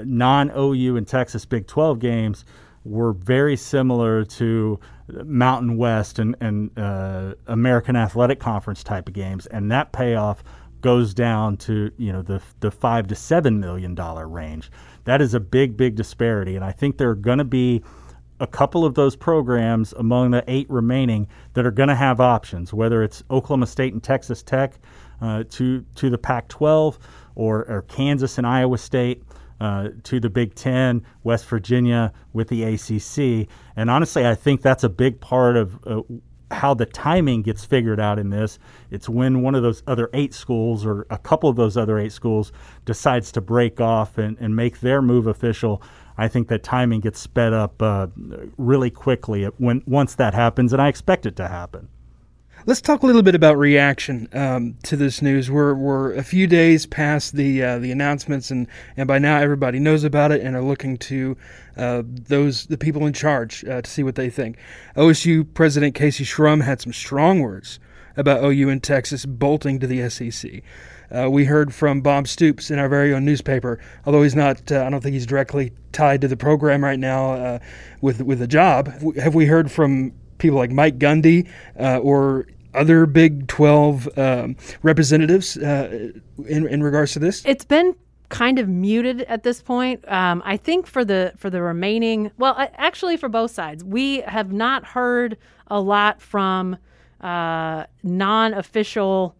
non 0.05 0.51
OU 0.57 0.95
and 0.95 1.05
Texas 1.05 1.43
Big 1.43 1.67
12 1.67 1.99
games 1.99 2.45
were 2.89 3.13
very 3.13 3.55
similar 3.55 4.25
to 4.25 4.79
Mountain 5.23 5.77
West 5.77 6.19
and, 6.19 6.35
and 6.41 6.77
uh, 6.77 7.35
American 7.47 7.95
Athletic 7.95 8.39
Conference 8.39 8.83
type 8.83 9.07
of 9.07 9.13
games, 9.13 9.45
and 9.47 9.71
that 9.71 9.91
payoff 9.91 10.43
goes 10.81 11.13
down 11.13 11.57
to 11.57 11.91
you 11.97 12.11
know 12.11 12.21
the 12.21 12.41
the 12.61 12.71
five 12.71 13.07
to 13.07 13.15
seven 13.15 13.59
million 13.59 13.95
dollar 13.95 14.27
range. 14.27 14.71
That 15.05 15.21
is 15.21 15.33
a 15.33 15.39
big 15.39 15.77
big 15.77 15.95
disparity, 15.95 16.55
and 16.55 16.65
I 16.65 16.71
think 16.71 16.97
there 16.97 17.09
are 17.09 17.15
going 17.15 17.39
to 17.39 17.43
be 17.43 17.83
a 18.39 18.47
couple 18.47 18.85
of 18.85 18.95
those 18.95 19.15
programs 19.15 19.93
among 19.93 20.31
the 20.31 20.43
eight 20.47 20.69
remaining 20.69 21.27
that 21.53 21.65
are 21.65 21.71
going 21.71 21.89
to 21.89 21.95
have 21.95 22.21
options, 22.21 22.73
whether 22.73 23.03
it's 23.03 23.21
Oklahoma 23.29 23.67
State 23.67 23.93
and 23.93 24.01
Texas 24.01 24.41
Tech 24.41 24.79
uh, 25.21 25.43
to 25.49 25.85
to 25.95 26.09
the 26.09 26.17
Pac-12 26.17 26.97
or, 27.35 27.65
or 27.65 27.83
Kansas 27.83 28.37
and 28.37 28.47
Iowa 28.47 28.77
State 28.77 29.23
uh, 29.59 29.89
to 30.03 30.19
the 30.19 30.29
Big 30.29 30.55
Ten, 30.55 31.03
West 31.23 31.45
Virginia 31.45 32.13
with 32.33 32.47
the 32.47 32.63
ACC. 32.63 33.47
And 33.75 33.89
honestly, 33.89 34.25
I 34.25 34.35
think 34.35 34.61
that's 34.61 34.83
a 34.83 34.89
big 34.89 35.19
part 35.19 35.57
of 35.57 35.79
uh, 35.85 36.01
how 36.51 36.73
the 36.73 36.85
timing 36.85 37.41
gets 37.41 37.63
figured 37.63 37.99
out 37.99 38.19
in 38.19 38.29
this. 38.29 38.59
It's 38.89 39.07
when 39.07 39.41
one 39.41 39.55
of 39.55 39.63
those 39.63 39.83
other 39.87 40.09
eight 40.13 40.33
schools 40.33 40.85
or 40.85 41.05
a 41.09 41.17
couple 41.17 41.49
of 41.49 41.55
those 41.55 41.77
other 41.77 41.99
eight 41.99 42.11
schools 42.11 42.51
decides 42.85 43.31
to 43.33 43.41
break 43.41 43.79
off 43.79 44.17
and, 44.17 44.37
and 44.39 44.55
make 44.55 44.79
their 44.79 45.01
move 45.01 45.27
official. 45.27 45.81
I 46.17 46.27
think 46.27 46.47
that 46.49 46.63
timing 46.63 47.01
gets 47.01 47.19
sped 47.19 47.53
up 47.53 47.81
uh, 47.81 48.07
really 48.57 48.89
quickly 48.89 49.45
when 49.57 49.83
once 49.85 50.15
that 50.15 50.33
happens, 50.33 50.73
and 50.73 50.81
I 50.81 50.87
expect 50.87 51.25
it 51.25 51.35
to 51.37 51.47
happen. 51.47 51.87
Let's 52.69 52.81
talk 52.81 53.01
a 53.01 53.07
little 53.07 53.23
bit 53.23 53.33
about 53.33 53.57
reaction 53.57 54.29
um, 54.31 54.75
to 54.83 54.95
this 54.95 55.23
news. 55.23 55.49
We're, 55.49 55.73
we're 55.73 56.13
a 56.13 56.21
few 56.21 56.45
days 56.45 56.85
past 56.85 57.33
the 57.33 57.63
uh, 57.63 57.79
the 57.79 57.91
announcements, 57.91 58.51
and, 58.51 58.67
and 58.95 59.07
by 59.07 59.17
now 59.17 59.39
everybody 59.39 59.79
knows 59.79 60.03
about 60.03 60.31
it 60.31 60.41
and 60.41 60.55
are 60.55 60.61
looking 60.61 60.95
to 60.97 61.35
uh, 61.77 62.03
those 62.05 62.67
the 62.67 62.77
people 62.77 63.07
in 63.07 63.13
charge 63.13 63.65
uh, 63.65 63.81
to 63.81 63.89
see 63.89 64.03
what 64.03 64.13
they 64.13 64.29
think. 64.29 64.59
OSU 64.95 65.51
President 65.55 65.95
Kayse 65.95 66.23
Shrum 66.23 66.63
had 66.63 66.79
some 66.79 66.93
strong 66.93 67.39
words 67.39 67.79
about 68.15 68.43
OU 68.43 68.69
and 68.69 68.83
Texas 68.83 69.25
bolting 69.25 69.79
to 69.79 69.87
the 69.87 70.07
SEC. 70.07 70.61
Uh, 71.09 71.27
we 71.27 71.45
heard 71.45 71.73
from 71.73 72.01
Bob 72.01 72.27
Stoops 72.27 72.69
in 72.69 72.77
our 72.77 72.87
very 72.87 73.15
own 73.15 73.25
newspaper, 73.25 73.79
although 74.05 74.21
he's 74.21 74.35
not. 74.35 74.71
Uh, 74.71 74.85
I 74.85 74.91
don't 74.91 75.01
think 75.01 75.13
he's 75.15 75.25
directly 75.25 75.71
tied 75.91 76.21
to 76.21 76.27
the 76.27 76.37
program 76.37 76.83
right 76.83 76.99
now 76.99 77.31
uh, 77.33 77.59
with 78.01 78.21
with 78.21 78.43
a 78.43 78.47
job. 78.47 78.93
Have 79.15 79.33
we 79.33 79.47
heard 79.47 79.71
from 79.71 80.13
people 80.37 80.59
like 80.59 80.71
Mike 80.71 80.99
Gundy 80.99 81.49
uh, 81.79 81.97
or 81.97 82.45
other 82.73 83.05
Big 83.05 83.47
12 83.47 84.17
um, 84.17 84.55
representatives 84.83 85.57
uh, 85.57 86.11
in, 86.47 86.67
in 86.67 86.83
regards 86.83 87.13
to 87.13 87.19
this? 87.19 87.43
It's 87.45 87.65
been 87.65 87.95
kind 88.29 88.59
of 88.59 88.69
muted 88.69 89.21
at 89.23 89.43
this 89.43 89.61
point. 89.61 90.07
Um, 90.11 90.41
I 90.45 90.57
think 90.57 90.87
for 90.87 91.03
the 91.03 91.33
for 91.37 91.49
the 91.49 91.61
remaining, 91.61 92.31
well, 92.37 92.55
actually 92.75 93.17
for 93.17 93.27
both 93.29 93.51
sides, 93.51 93.83
we 93.83 94.21
have 94.21 94.51
not 94.51 94.85
heard 94.85 95.37
a 95.67 95.81
lot 95.81 96.21
from 96.21 96.77
uh, 97.21 97.85
non-official 98.03 99.35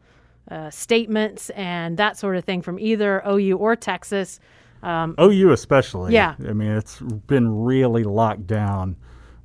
uh, 0.50 0.70
statements 0.70 1.50
and 1.52 1.98
that 1.98 2.18
sort 2.18 2.36
of 2.36 2.44
thing 2.44 2.62
from 2.62 2.80
either 2.80 3.22
OU 3.28 3.58
or 3.58 3.76
Texas. 3.76 4.40
Um, 4.82 5.16
OU 5.20 5.52
especially. 5.52 6.14
Yeah. 6.14 6.36
I 6.48 6.54
mean, 6.54 6.72
it's 6.72 7.00
been 7.00 7.64
really 7.64 8.04
locked 8.04 8.48
down 8.48 8.96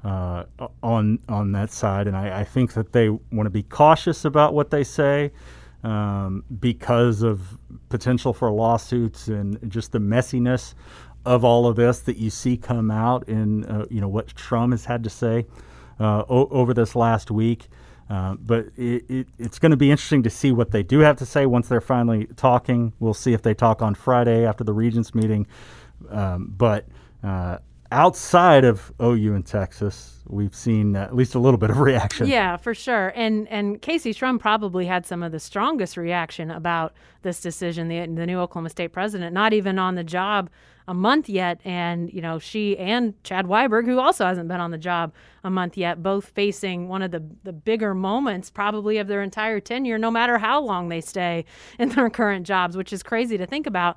uh, 0.04 0.44
on 0.82 1.18
on 1.28 1.52
that 1.52 1.70
side, 1.70 2.06
and 2.06 2.16
I, 2.16 2.40
I 2.40 2.44
think 2.44 2.74
that 2.74 2.92
they 2.92 3.08
want 3.08 3.46
to 3.46 3.50
be 3.50 3.62
cautious 3.62 4.24
about 4.24 4.52
what 4.54 4.70
they 4.70 4.84
say 4.84 5.32
um, 5.82 6.44
because 6.60 7.22
of 7.22 7.58
potential 7.88 8.32
for 8.32 8.50
lawsuits 8.50 9.28
and 9.28 9.58
just 9.70 9.92
the 9.92 9.98
messiness 10.00 10.74
of 11.24 11.44
all 11.44 11.66
of 11.66 11.76
this 11.76 12.00
that 12.00 12.18
you 12.18 12.28
see 12.28 12.56
come 12.56 12.90
out 12.90 13.28
in 13.28 13.64
uh, 13.64 13.86
you 13.90 14.00
know 14.00 14.08
what 14.08 14.28
Trump 14.28 14.72
has 14.72 14.84
had 14.84 15.02
to 15.04 15.10
say 15.10 15.46
uh, 15.98 16.24
o- 16.28 16.48
over 16.48 16.74
this 16.74 16.94
last 16.94 17.30
week. 17.30 17.68
Uh, 18.10 18.34
but 18.34 18.66
it, 18.76 19.02
it, 19.08 19.28
it's 19.38 19.58
going 19.58 19.70
to 19.70 19.78
be 19.78 19.90
interesting 19.90 20.22
to 20.22 20.28
see 20.28 20.52
what 20.52 20.70
they 20.70 20.82
do 20.82 20.98
have 20.98 21.16
to 21.16 21.24
say 21.24 21.46
once 21.46 21.68
they're 21.68 21.80
finally 21.80 22.26
talking. 22.36 22.92
We'll 23.00 23.14
see 23.14 23.32
if 23.32 23.40
they 23.40 23.54
talk 23.54 23.80
on 23.80 23.94
Friday 23.94 24.44
after 24.46 24.62
the 24.62 24.74
Regents 24.74 25.14
meeting. 25.14 25.46
Um, 26.10 26.52
but 26.54 26.86
uh, 27.22 27.58
outside 27.90 28.64
of 28.64 28.92
OU 29.00 29.34
and 29.34 29.46
Texas, 29.46 30.22
we've 30.26 30.54
seen 30.54 30.96
at 30.96 31.14
least 31.14 31.34
a 31.34 31.38
little 31.38 31.58
bit 31.58 31.70
of 31.70 31.78
reaction. 31.80 32.26
Yeah, 32.26 32.56
for 32.56 32.74
sure. 32.74 33.12
And 33.14 33.48
and 33.48 33.80
Kayse 33.80 34.14
Shrum 34.14 34.38
probably 34.38 34.86
had 34.86 35.06
some 35.06 35.22
of 35.22 35.32
the 35.32 35.40
strongest 35.40 35.96
reaction 35.96 36.50
about 36.50 36.94
this 37.22 37.40
decision. 37.40 37.88
The 37.88 38.00
the 38.00 38.26
new 38.26 38.38
Oklahoma 38.38 38.70
State 38.70 38.92
president, 38.92 39.32
not 39.34 39.52
even 39.52 39.78
on 39.78 39.94
the 39.94 40.04
job 40.04 40.50
a 40.86 40.94
month 40.94 41.28
yet. 41.28 41.60
And, 41.64 42.12
you 42.12 42.20
know, 42.20 42.38
she 42.38 42.76
and 42.76 43.14
Chad 43.24 43.46
Weiberg, 43.46 43.86
who 43.86 43.98
also 43.98 44.26
hasn't 44.26 44.48
been 44.48 44.60
on 44.60 44.70
the 44.70 44.78
job 44.78 45.12
a 45.42 45.50
month 45.50 45.76
yet, 45.76 46.02
both 46.02 46.26
facing 46.26 46.88
one 46.88 47.02
of 47.02 47.10
the, 47.10 47.22
the 47.42 47.52
bigger 47.52 47.94
moments 47.94 48.50
probably 48.50 48.98
of 48.98 49.08
their 49.08 49.22
entire 49.22 49.60
tenure, 49.60 49.98
no 49.98 50.10
matter 50.10 50.38
how 50.38 50.60
long 50.60 50.88
they 50.88 51.00
stay 51.00 51.44
in 51.78 51.88
their 51.90 52.10
current 52.10 52.46
jobs, 52.46 52.76
which 52.76 52.92
is 52.92 53.02
crazy 53.02 53.38
to 53.38 53.46
think 53.46 53.66
about. 53.66 53.96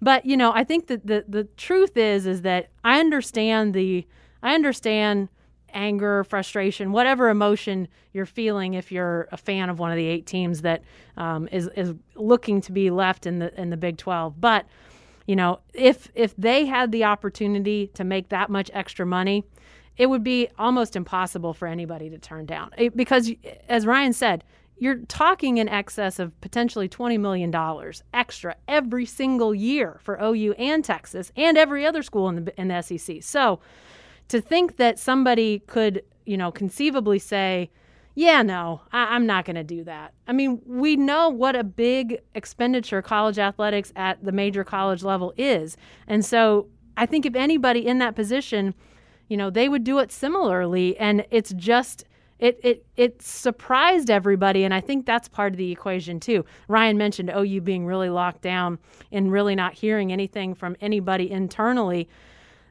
But, 0.00 0.24
you 0.24 0.36
know, 0.36 0.52
I 0.52 0.64
think 0.64 0.86
that 0.88 1.06
the, 1.06 1.24
the 1.28 1.44
truth 1.56 1.96
is, 1.96 2.26
is 2.26 2.42
that 2.42 2.68
I 2.84 3.00
understand 3.00 3.74
the, 3.74 4.06
I 4.42 4.54
understand 4.54 5.28
anger, 5.74 6.24
frustration, 6.24 6.92
whatever 6.92 7.28
emotion 7.28 7.88
you're 8.12 8.26
feeling 8.26 8.74
if 8.74 8.90
you're 8.90 9.28
a 9.32 9.36
fan 9.36 9.68
of 9.68 9.78
one 9.78 9.90
of 9.90 9.96
the 9.96 10.06
eight 10.06 10.26
teams 10.26 10.62
that 10.62 10.82
um, 11.16 11.48
is 11.52 11.68
is 11.76 11.94
looking 12.14 12.60
to 12.62 12.72
be 12.72 12.90
left 12.90 13.26
in 13.26 13.38
the 13.38 13.60
in 13.60 13.70
the 13.70 13.76
Big 13.76 13.98
12. 13.98 14.40
But 14.40 14.66
you 15.28 15.36
know, 15.36 15.60
if 15.74 16.08
if 16.14 16.34
they 16.36 16.64
had 16.64 16.90
the 16.90 17.04
opportunity 17.04 17.88
to 17.88 18.02
make 18.02 18.30
that 18.30 18.48
much 18.48 18.70
extra 18.72 19.04
money, 19.04 19.44
it 19.98 20.06
would 20.06 20.24
be 20.24 20.48
almost 20.58 20.96
impossible 20.96 21.52
for 21.52 21.68
anybody 21.68 22.08
to 22.08 22.16
turn 22.16 22.46
down. 22.46 22.70
It, 22.78 22.96
because 22.96 23.30
as 23.68 23.84
Ryan 23.84 24.14
said, 24.14 24.42
you're 24.78 25.00
talking 25.00 25.58
in 25.58 25.68
excess 25.68 26.18
of 26.18 26.40
potentially 26.40 26.88
$20 26.88 27.20
million 27.20 27.52
extra 28.14 28.56
every 28.66 29.04
single 29.04 29.54
year 29.54 30.00
for 30.02 30.18
OU 30.22 30.52
and 30.52 30.82
Texas 30.82 31.30
and 31.36 31.58
every 31.58 31.84
other 31.84 32.02
school 32.02 32.30
in 32.30 32.46
the, 32.46 32.58
in 32.58 32.68
the 32.68 32.80
SEC. 32.80 33.22
So 33.22 33.60
to 34.28 34.40
think 34.40 34.78
that 34.78 34.98
somebody 34.98 35.58
could, 35.66 36.04
you 36.24 36.38
know, 36.38 36.50
conceivably 36.50 37.18
say, 37.18 37.70
yeah, 38.14 38.42
no, 38.42 38.82
I, 38.92 39.14
am 39.14 39.26
not 39.26 39.44
going 39.44 39.56
to 39.56 39.64
do 39.64 39.84
that. 39.84 40.12
I 40.26 40.32
mean, 40.32 40.60
we 40.66 40.96
know 40.96 41.28
what 41.28 41.54
a 41.54 41.62
big 41.62 42.20
expenditure 42.34 43.00
college 43.00 43.38
athletics 43.38 43.92
at 43.94 44.24
the 44.24 44.32
major 44.32 44.64
college 44.64 45.02
level 45.02 45.32
is. 45.36 45.76
And 46.06 46.24
so 46.24 46.68
I 46.96 47.06
think 47.06 47.26
if 47.26 47.36
anybody 47.36 47.86
in 47.86 47.98
that 47.98 48.16
position, 48.16 48.74
you 49.28 49.36
know, 49.36 49.50
they 49.50 49.68
would 49.68 49.84
do 49.84 49.98
it 50.00 50.10
similarly. 50.10 50.96
And 50.98 51.24
it's 51.30 51.52
just, 51.52 52.04
it, 52.38 52.58
it, 52.62 52.86
it 52.96 53.22
surprised 53.22 54.10
everybody. 54.10 54.64
And 54.64 54.74
I 54.74 54.80
think 54.80 55.06
that's 55.06 55.28
part 55.28 55.52
of 55.52 55.58
the 55.58 55.70
equation 55.70 56.18
too. 56.18 56.44
Ryan 56.66 56.98
mentioned 56.98 57.30
OU 57.30 57.60
being 57.60 57.86
really 57.86 58.10
locked 58.10 58.42
down 58.42 58.78
and 59.12 59.30
really 59.30 59.54
not 59.54 59.74
hearing 59.74 60.12
anything 60.12 60.54
from 60.54 60.76
anybody 60.80 61.30
internally 61.30 62.08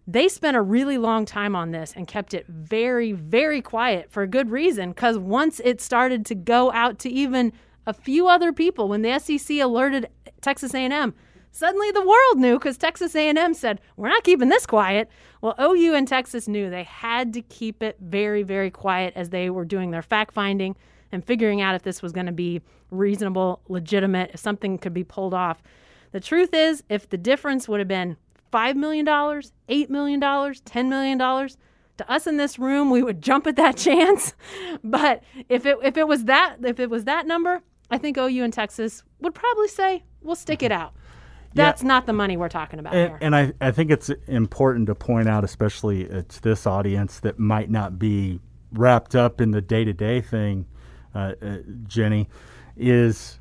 They 0.09 0.29
spent 0.29 0.55
a 0.55 0.61
really 0.61 0.97
long 0.97 1.25
time 1.25 1.53
on 1.53 1.71
this 1.71 1.93
and 1.93 2.07
kept 2.07 2.33
it 2.33 2.45
very, 2.47 3.11
very 3.11 3.61
quiet 3.61 4.09
for 4.09 4.23
a 4.23 4.27
good 4.27 4.49
reason. 4.49 4.91
Because 4.91 5.17
once 5.17 5.59
it 5.65 5.81
started 5.81 6.25
to 6.27 6.35
go 6.35 6.71
out 6.71 6.97
to 6.99 7.09
even 7.09 7.51
a 7.85 7.93
few 7.93 8.29
other 8.29 8.53
people, 8.53 8.87
when 8.87 9.01
the 9.01 9.19
SEC 9.19 9.57
alerted 9.57 10.07
Texas 10.39 10.73
A&M, 10.73 11.13
suddenly 11.51 11.91
the 11.91 12.07
world 12.07 12.37
knew 12.37 12.57
because 12.57 12.77
Texas 12.77 13.15
A&M 13.15 13.53
said, 13.53 13.81
"We're 13.97 14.07
not 14.07 14.23
keeping 14.23 14.47
this 14.47 14.65
quiet." 14.65 15.09
Well, 15.41 15.55
OU 15.59 15.95
and 15.95 16.07
Texas 16.07 16.47
knew 16.47 16.69
they 16.69 16.83
had 16.83 17.33
to 17.33 17.41
keep 17.41 17.83
it 17.83 17.97
very, 17.99 18.43
very 18.43 18.71
quiet 18.71 19.13
as 19.15 19.29
they 19.29 19.49
were 19.49 19.65
doing 19.65 19.91
their 19.91 20.01
fact 20.01 20.33
finding 20.33 20.75
and 21.11 21.23
figuring 21.23 21.61
out 21.61 21.75
if 21.75 21.83
this 21.83 22.01
was 22.01 22.13
going 22.13 22.25
to 22.27 22.31
be 22.31 22.61
reasonable, 22.91 23.61
legitimate, 23.67 24.31
if 24.33 24.39
something 24.39 24.77
could 24.77 24.93
be 24.93 25.03
pulled 25.03 25.33
off. 25.33 25.61
The 26.11 26.19
truth 26.19 26.53
is, 26.53 26.83
if 26.89 27.09
the 27.09 27.17
difference 27.17 27.67
would 27.67 27.79
have 27.79 27.87
been 27.87 28.17
$5 28.51 28.75
million, 28.75 29.06
$8 29.06 29.89
million, 29.89 30.22
$10 30.22 30.88
million, 30.89 31.18
to 31.98 32.12
us 32.12 32.27
in 32.27 32.38
this 32.38 32.60
room, 32.60 32.89
we 32.89 33.01
would 33.04 33.22
jump 33.22 33.48
at 33.48 33.56
that 33.56 33.77
chance. 33.77 34.34
But 34.84 35.24
if 35.50 35.66
it, 35.66 35.77
if 35.84 35.98
it 35.98 36.08
was 36.08 36.25
that 36.25 36.58
if 36.63 36.80
it 36.80 36.89
was 36.89 37.06
that 37.06 37.25
number, 37.25 37.62
I 37.89 37.98
think 37.98 38.18
OU 38.18 38.44
and 38.44 38.54
Texas 38.54 39.04
would 39.20 39.34
probably 39.34 39.68
say, 39.68 40.04
we'll 40.22 40.36
stick 40.36 40.62
it 40.62 40.72
out. 40.72 40.94
That's 41.54 41.82
yeah. 41.82 41.88
not 41.88 42.06
the 42.06 42.13
money 42.13 42.38
we're 42.38 42.50
talking 42.50 42.80
about 42.80 42.94
and, 42.94 43.10
here. 43.10 43.20
And 43.22 43.36
I, 43.36 43.54
I 43.60 43.72
think 43.72 43.89
it's 43.89 44.10
important 44.27 44.88
to 44.88 44.96
point 44.96 45.27
out, 45.27 45.44
especially 45.44 46.06
to 46.06 46.42
this 46.42 46.68
audience 46.68 47.20
that 47.22 47.39
might 47.39 47.70
not 47.72 47.98
be 47.98 48.39
wrapped 48.74 49.16
up 49.16 49.42
in 49.42 49.51
the 49.51 49.62
day 49.62 49.84
to 49.84 49.94
day 49.94 50.22
thing, 50.22 50.66
uh, 51.16 51.34
uh, 51.42 51.58
Jenni, 51.86 52.27
is 52.75 53.39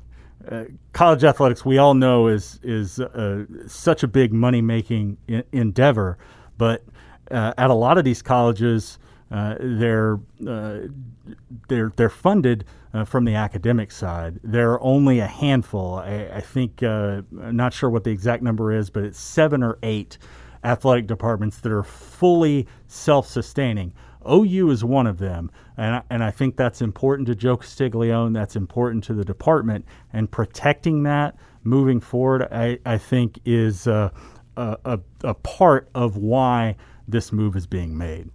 uh, 0.49 0.65
college 0.93 1.23
athletics. 1.23 1.65
We 1.65 1.77
all 1.77 1.93
know 1.93 2.27
is 2.27 2.59
is 2.63 2.99
uh, 2.99 3.45
such 3.67 4.03
a 4.03 4.07
big 4.07 4.33
money 4.33 4.61
making 4.61 5.17
I- 5.29 5.43
endeavor, 5.51 6.17
but 6.57 6.83
uh, 7.31 7.53
at 7.57 7.69
a 7.69 7.73
lot 7.73 7.97
of 7.97 8.05
these 8.05 8.21
colleges, 8.21 8.99
uh, 9.31 9.55
they're 9.59 10.19
they're 10.39 11.91
they're 11.95 12.09
funded 12.09 12.65
from 13.05 13.25
the 13.25 13.35
academic 13.35 13.91
side. 13.91 14.39
There 14.43 14.71
are 14.71 14.81
only 14.81 15.19
a 15.19 15.27
handful. 15.27 15.95
I, 15.95 16.29
I 16.35 16.41
think 16.41 16.81
I'm 16.81 17.25
not 17.55 17.73
sure 17.73 17.89
what 17.89 18.03
the 18.03 18.11
exact 18.11 18.41
number 18.41 18.71
is, 18.71 18.89
but 18.89 19.03
it's 19.03 19.19
seven 19.19 19.61
or 19.61 19.77
eight 19.83 20.17
athletic 20.63 21.07
departments 21.07 21.59
that 21.59 21.71
are 21.71 21.83
fully 21.83 22.67
self 22.87 23.27
sustaining. 23.27 23.93
OU 24.29 24.71
is 24.71 24.83
one 24.83 25.07
of 25.07 25.17
them, 25.17 25.51
and 25.77 25.95
I, 25.95 26.01
and 26.09 26.23
I 26.23 26.31
think 26.31 26.55
that's 26.55 26.81
important 26.81 27.27
to 27.27 27.35
Joe 27.35 27.57
Castiglione. 27.57 28.33
That's 28.33 28.55
important 28.55 29.03
to 29.05 29.13
the 29.13 29.25
department, 29.25 29.85
and 30.13 30.29
protecting 30.29 31.03
that 31.03 31.35
moving 31.63 31.99
forward, 31.99 32.47
I, 32.51 32.79
I 32.85 32.97
think 32.97 33.39
is 33.45 33.87
uh, 33.87 34.09
a, 34.55 34.77
a, 34.85 34.99
a 35.23 35.33
part 35.33 35.89
of 35.93 36.17
why 36.17 36.75
this 37.07 37.31
move 37.31 37.55
is 37.55 37.67
being 37.67 37.97
made 37.97 38.29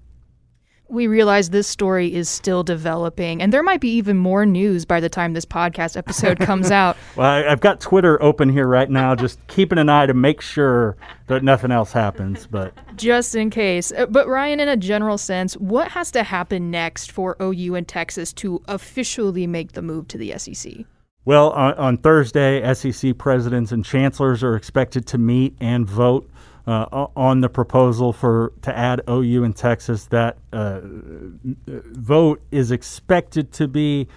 we 0.93 1.07
realize 1.07 1.51
this 1.51 1.67
story 1.67 2.13
is 2.13 2.29
still 2.29 2.63
developing, 2.63 3.41
and 3.41 3.53
there 3.53 3.63
might 3.63 3.81
be 3.81 3.89
even 3.95 4.19
more 4.19 4.45
news 4.45 4.85
by 4.85 5.01
the 5.01 5.09
time 5.09 5.33
this 5.33 5.47
podcast 5.47 5.97
episode 5.97 6.39
comes 6.39 6.71
out. 6.71 6.97
well, 7.17 7.27
I, 7.27 7.49
have 7.49 7.61
got 7.61 7.81
Twitter 7.81 8.23
open 8.23 8.51
here 8.51 8.67
right 8.67 8.91
now, 8.91 9.15
just 9.15 9.45
keeping 9.47 9.79
an 9.79 9.89
eye 9.89 10.05
to 10.05 10.13
make 10.13 10.43
sure 10.43 10.97
that 11.29 11.43
nothing 11.43 11.71
else 11.71 11.93
happens. 11.93 12.47
But 12.47 12.75
just 12.97 13.35
in 13.35 13.49
case. 13.49 13.91
Uh, 13.91 14.05
but 14.07 14.29
Ryan, 14.29 14.61
in 14.61 14.69
a 14.69 14.77
general 14.77 15.17
sense, 15.17 15.55
what 15.55 15.89
has 15.89 16.11
to 16.13 16.23
happen 16.23 16.71
next 16.71 17.11
for 17.11 17.37
OU 17.41 17.75
and 17.75 17.89
Texas 17.89 18.33
to 18.35 18.63
officially 18.69 19.47
make 19.47 19.73
the 19.73 19.83
move 19.83 20.09
to 20.09 20.19
the 20.19 20.37
SEC? 20.37 20.85
Well, 21.25 21.51
on, 21.51 21.75
on 21.75 21.97
Thursday, 21.99 22.75
SEC 22.75 23.17
presidents 23.17 23.73
and 23.73 23.85
chancellors 23.85 24.43
are 24.43 24.57
expected 24.57 25.07
to 25.07 25.19
meet 25.19 25.57
and 25.61 25.89
vote 25.89 26.29
uh, 26.67 27.07
on 27.17 27.41
the 27.41 27.49
proposal 27.49 28.13
for 28.13 28.53
to 28.63 28.77
add 28.77 29.03
OU 29.09 29.45
in 29.45 29.53
Texas. 29.53 30.07
That 30.07 30.39
uh, 30.53 30.81
vote 30.83 32.43
is 32.51 32.71
expected 32.71 33.53
to 33.53 33.69
be 33.69 34.09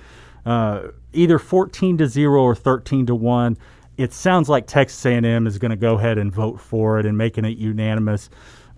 uh, 0.45 0.89
either 1.13 1.39
14 1.39 1.97
to 1.97 2.07
zero 2.07 2.41
or 2.41 2.55
13 2.55 3.07
to 3.07 3.15
one. 3.15 3.57
It 3.97 4.13
sounds 4.13 4.49
like 4.49 4.67
Texas 4.67 5.05
A&M 5.05 5.47
is 5.47 5.57
going 5.57 5.71
to 5.71 5.77
go 5.77 5.97
ahead 5.97 6.17
and 6.17 6.31
vote 6.31 6.59
for 6.59 6.99
it 6.99 7.05
and 7.05 7.17
making 7.17 7.45
it 7.45 7.57
unanimous. 7.57 8.29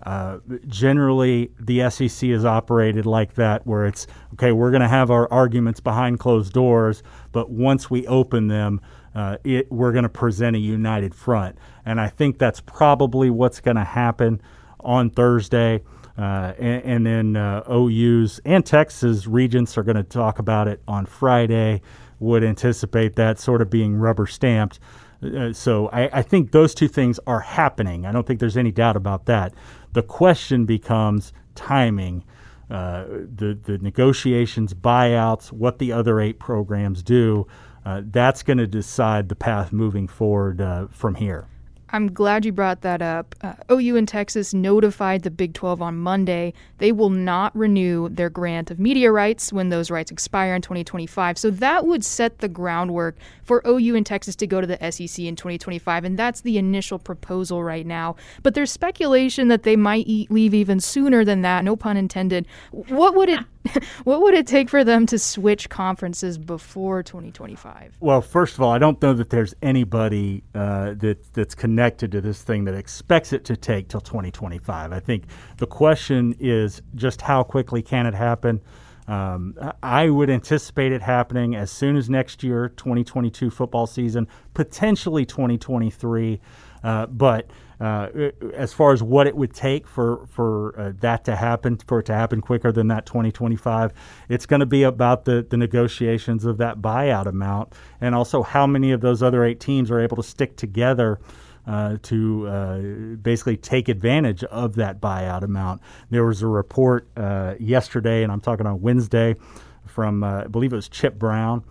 Uh, 0.04 0.38
generally, 0.68 1.50
the 1.58 1.90
SEC 1.90 2.30
is 2.30 2.44
operated 2.44 3.04
like 3.04 3.34
that, 3.34 3.66
where 3.66 3.84
it's 3.84 4.06
okay. 4.34 4.52
We're 4.52 4.70
going 4.70 4.82
to 4.82 4.88
have 4.88 5.10
our 5.10 5.30
arguments 5.32 5.80
behind 5.80 6.20
closed 6.20 6.52
doors, 6.52 7.02
but 7.32 7.50
once 7.50 7.90
we 7.90 8.06
open 8.06 8.46
them, 8.46 8.80
uh, 9.18 9.36
it, 9.42 9.70
we're 9.72 9.90
going 9.90 10.04
to 10.04 10.08
present 10.08 10.54
a 10.54 10.60
united 10.60 11.12
front. 11.12 11.58
And 11.84 12.00
I 12.00 12.06
think 12.06 12.38
that's 12.38 12.60
probably 12.60 13.30
what's 13.30 13.60
going 13.60 13.76
to 13.76 13.82
happen 13.82 14.40
on 14.78 15.10
Thursday. 15.10 15.82
Uh, 16.16 16.52
and, 16.56 16.84
and, 16.84 17.06
then 17.06 17.36
uh, 17.36 17.64
OU's 17.68 18.40
and 18.44 18.64
Texas 18.64 19.26
regents 19.26 19.76
are 19.76 19.82
going 19.82 19.96
to 19.96 20.04
talk 20.04 20.38
about 20.38 20.68
it 20.68 20.80
on 20.86 21.04
Friday. 21.04 21.82
Would 22.20 22.44
anticipate 22.44 23.16
that 23.16 23.40
sort 23.40 23.60
of 23.60 23.68
being 23.68 23.96
rubber 23.96 24.26
stamped. 24.28 24.78
Uh, 25.20 25.52
so 25.52 25.88
I, 25.88 26.18
I, 26.18 26.22
think 26.22 26.52
those 26.52 26.72
two 26.72 26.88
things 26.88 27.18
are 27.26 27.40
happening. 27.40 28.06
I 28.06 28.12
don't 28.12 28.24
think 28.24 28.38
there's 28.38 28.56
any 28.56 28.70
doubt 28.70 28.96
about 28.96 29.26
that. 29.26 29.52
The 29.94 30.02
question 30.02 30.64
becomes 30.64 31.32
timing. 31.56 32.22
Uh, 32.70 33.04
the 33.34 33.58
the 33.64 33.78
negotiations, 33.78 34.74
buyouts, 34.74 35.50
what 35.50 35.78
the 35.78 35.90
other 35.90 36.20
eight 36.20 36.38
programs 36.38 37.02
do 37.02 37.48
uh, 37.88 38.02
that's 38.10 38.42
going 38.42 38.58
to 38.58 38.66
decide 38.66 39.30
the 39.30 39.34
path 39.34 39.72
moving 39.72 40.06
forward 40.06 40.60
uh, 40.60 40.86
from 40.90 41.14
here. 41.14 41.46
I'm 41.88 42.12
glad 42.12 42.44
you 42.44 42.52
brought 42.52 42.82
that 42.82 43.00
up. 43.00 43.34
Uh, 43.40 43.54
OU 43.72 43.96
and 43.96 44.06
Texas 44.06 44.52
notified 44.52 45.22
the 45.22 45.30
Big 45.30 45.54
12 45.54 45.80
on 45.80 45.96
Monday 45.96 46.52
they 46.78 46.92
will 46.92 47.10
not 47.10 47.54
renew 47.56 48.08
their 48.08 48.30
grant 48.30 48.70
of 48.70 48.78
media 48.78 49.10
rights 49.10 49.52
when 49.52 49.68
those 49.68 49.90
rights 49.90 50.10
expire 50.10 50.54
in 50.54 50.62
2025. 50.62 51.38
So 51.38 51.50
that 51.50 51.86
would 51.86 52.04
set 52.04 52.38
the 52.38 52.48
groundwork 52.48 53.16
for 53.42 53.62
OU 53.66 53.96
and 53.96 54.06
Texas 54.06 54.36
to 54.36 54.46
go 54.46 54.60
to 54.60 54.66
the 54.66 54.78
SEC 54.90 55.24
in 55.24 55.34
2025, 55.34 56.04
and 56.04 56.18
that's 56.18 56.42
the 56.42 56.58
initial 56.58 56.98
proposal 56.98 57.64
right 57.64 57.86
now. 57.86 58.16
But 58.42 58.54
there's 58.54 58.70
speculation 58.70 59.48
that 59.48 59.64
they 59.64 59.76
might 59.76 60.06
eat, 60.06 60.30
leave 60.30 60.54
even 60.54 60.80
sooner 60.80 61.24
than 61.24 61.42
that. 61.42 61.64
No 61.64 61.74
pun 61.74 61.96
intended. 61.96 62.46
What 62.70 63.14
would 63.14 63.28
it 63.28 63.40
what 64.04 64.20
would 64.20 64.34
it 64.34 64.46
take 64.46 64.68
for 64.68 64.84
them 64.84 65.06
to 65.06 65.18
switch 65.18 65.68
conferences 65.68 66.38
before 66.38 67.02
2025? 67.02 67.96
Well, 68.00 68.20
first 68.20 68.54
of 68.54 68.62
all, 68.62 68.70
I 68.70 68.78
don't 68.78 69.00
know 69.02 69.14
that 69.14 69.30
there's 69.30 69.54
anybody 69.62 70.42
uh, 70.54 70.94
that 70.98 71.32
that's 71.32 71.54
connected 71.54 72.12
to 72.12 72.20
this 72.20 72.42
thing 72.42 72.64
that 72.64 72.74
expects 72.74 73.32
it 73.32 73.44
to 73.46 73.56
take 73.56 73.88
till 73.88 74.00
2025. 74.00 74.92
I 74.92 75.00
think 75.00 75.24
the 75.58 75.66
question 75.66 76.34
is 76.38 76.82
just 76.94 77.20
how 77.20 77.42
quickly 77.42 77.82
can 77.82 78.06
it 78.06 78.14
happen. 78.14 78.60
Um, 79.08 79.54
I 79.82 80.10
would 80.10 80.28
anticipate 80.28 80.92
it 80.92 81.00
happening 81.00 81.56
as 81.56 81.70
soon 81.70 81.96
as 81.96 82.10
next 82.10 82.42
year, 82.42 82.68
2022 82.68 83.50
football 83.50 83.86
season, 83.86 84.28
potentially 84.52 85.24
2023. 85.24 86.40
Uh, 86.82 87.06
but 87.06 87.50
uh, 87.80 88.08
as 88.54 88.72
far 88.72 88.92
as 88.92 89.02
what 89.02 89.26
it 89.26 89.36
would 89.36 89.54
take 89.54 89.86
for 89.86 90.26
for 90.26 90.78
uh, 90.78 90.92
that 91.00 91.24
to 91.24 91.36
happen, 91.36 91.76
for 91.76 92.00
it 92.00 92.06
to 92.06 92.14
happen 92.14 92.40
quicker 92.40 92.72
than 92.72 92.88
that 92.88 93.06
2025, 93.06 93.92
it's 94.28 94.46
going 94.46 94.60
to 94.60 94.66
be 94.66 94.82
about 94.82 95.24
the 95.24 95.46
the 95.48 95.56
negotiations 95.56 96.44
of 96.44 96.58
that 96.58 96.80
buyout 96.80 97.26
amount, 97.26 97.72
and 98.00 98.14
also 98.14 98.42
how 98.42 98.66
many 98.66 98.90
of 98.90 99.00
those 99.00 99.22
other 99.22 99.44
eight 99.44 99.60
teams 99.60 99.90
are 99.90 100.00
able 100.00 100.16
to 100.16 100.22
stick 100.22 100.56
together. 100.56 101.20
Uh, 101.66 101.98
to 102.00 102.48
uh, 102.48 102.78
basically 103.16 103.58
take 103.58 103.90
advantage 103.90 104.42
of 104.44 104.76
that 104.76 105.02
buyout 105.02 105.42
amount. 105.42 105.82
There 106.08 106.24
was 106.24 106.40
a 106.40 106.46
report 106.46 107.06
uh, 107.14 107.56
yesterday, 107.60 108.22
and 108.22 108.32
I'm 108.32 108.40
talking 108.40 108.64
on 108.64 108.80
Wednesday, 108.80 109.36
from 109.84 110.24
uh, 110.24 110.44
I 110.44 110.46
believe 110.46 110.72
it 110.72 110.76
was 110.76 110.88
Chip 110.88 111.18
Brown, 111.18 111.62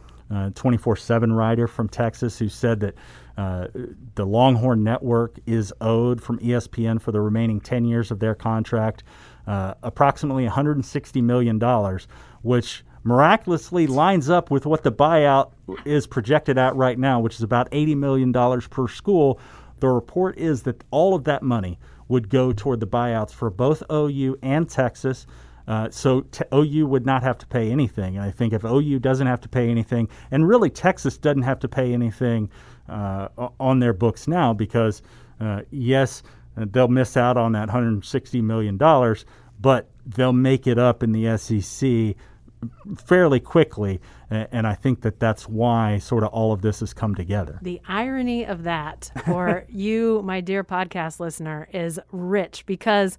24 0.53 0.97
7 0.97 1.33
writer 1.33 1.67
from 1.67 1.89
Texas, 1.89 2.37
who 2.37 2.47
said 2.47 2.79
that 2.81 2.93
uh, 3.37 3.67
the 4.15 4.25
Longhorn 4.25 4.83
Network 4.83 5.37
is 5.45 5.71
owed 5.79 6.21
from 6.21 6.39
ESPN 6.39 6.99
for 6.99 7.11
the 7.11 7.21
remaining 7.21 7.61
10 7.61 7.85
years 7.85 8.09
of 8.09 8.19
their 8.19 8.33
contract 8.33 9.03
uh, 9.47 9.75
approximately 9.81 10.47
$160 10.47 11.23
million, 11.23 11.59
which 12.41 12.83
miraculously 13.03 13.87
lines 13.87 14.29
up 14.29 14.51
with 14.51 14.65
what 14.65 14.83
the 14.83 14.91
buyout 14.91 15.51
is 15.85 16.05
projected 16.05 16.57
at 16.57 16.75
right 16.75 16.99
now, 16.99 17.19
which 17.19 17.35
is 17.35 17.43
about 17.43 17.71
$80 17.71 17.95
million 17.95 18.33
per 18.61 18.87
school. 18.87 19.39
The 19.79 19.87
report 19.87 20.37
is 20.37 20.63
that 20.63 20.83
all 20.91 21.15
of 21.15 21.23
that 21.25 21.43
money 21.43 21.79
would 22.09 22.29
go 22.29 22.51
toward 22.51 22.79
the 22.79 22.87
buyouts 22.87 23.31
for 23.31 23.49
both 23.49 23.83
OU 23.91 24.37
and 24.41 24.69
Texas. 24.69 25.27
Uh, 25.67 25.89
so 25.89 26.21
t- 26.21 26.45
OU 26.53 26.87
would 26.87 27.05
not 27.05 27.23
have 27.23 27.37
to 27.37 27.47
pay 27.47 27.71
anything. 27.71 28.15
And 28.15 28.25
I 28.25 28.31
think 28.31 28.53
if 28.53 28.63
OU 28.63 28.99
doesn't 28.99 29.27
have 29.27 29.41
to 29.41 29.49
pay 29.49 29.69
anything, 29.69 30.07
and 30.31 30.47
really 30.47 30.69
Texas 30.69 31.17
doesn't 31.17 31.41
have 31.43 31.59
to 31.59 31.67
pay 31.67 31.93
anything 31.93 32.49
on 32.87 33.79
their 33.79 33.93
books 33.93 34.27
now, 34.27 34.53
because 34.53 35.01
uh, 35.39 35.61
yes, 35.71 36.23
they'll 36.55 36.87
miss 36.87 37.17
out 37.17 37.37
on 37.37 37.51
that 37.53 37.69
$160 37.69 38.43
million, 38.43 38.77
but 39.59 39.89
they'll 40.05 40.33
make 40.33 40.67
it 40.67 40.79
up 40.79 41.03
in 41.03 41.11
the 41.11 41.37
SEC 41.37 42.15
fairly 42.97 43.39
quickly. 43.39 43.99
And 44.29 44.67
I 44.67 44.73
think 44.73 45.01
that 45.01 45.19
that's 45.19 45.47
why 45.47 45.99
sort 45.99 46.23
of 46.23 46.29
all 46.29 46.51
of 46.51 46.61
this 46.61 46.81
has 46.81 46.93
come 46.93 47.15
together. 47.15 47.59
The 47.61 47.79
irony 47.87 48.45
of 48.45 48.63
that 48.63 49.11
for 49.25 49.65
you, 49.69 50.21
my 50.23 50.41
dear 50.41 50.63
podcast 50.63 51.19
listener, 51.19 51.69
is 51.71 51.99
rich 52.11 52.65
because 52.65 53.17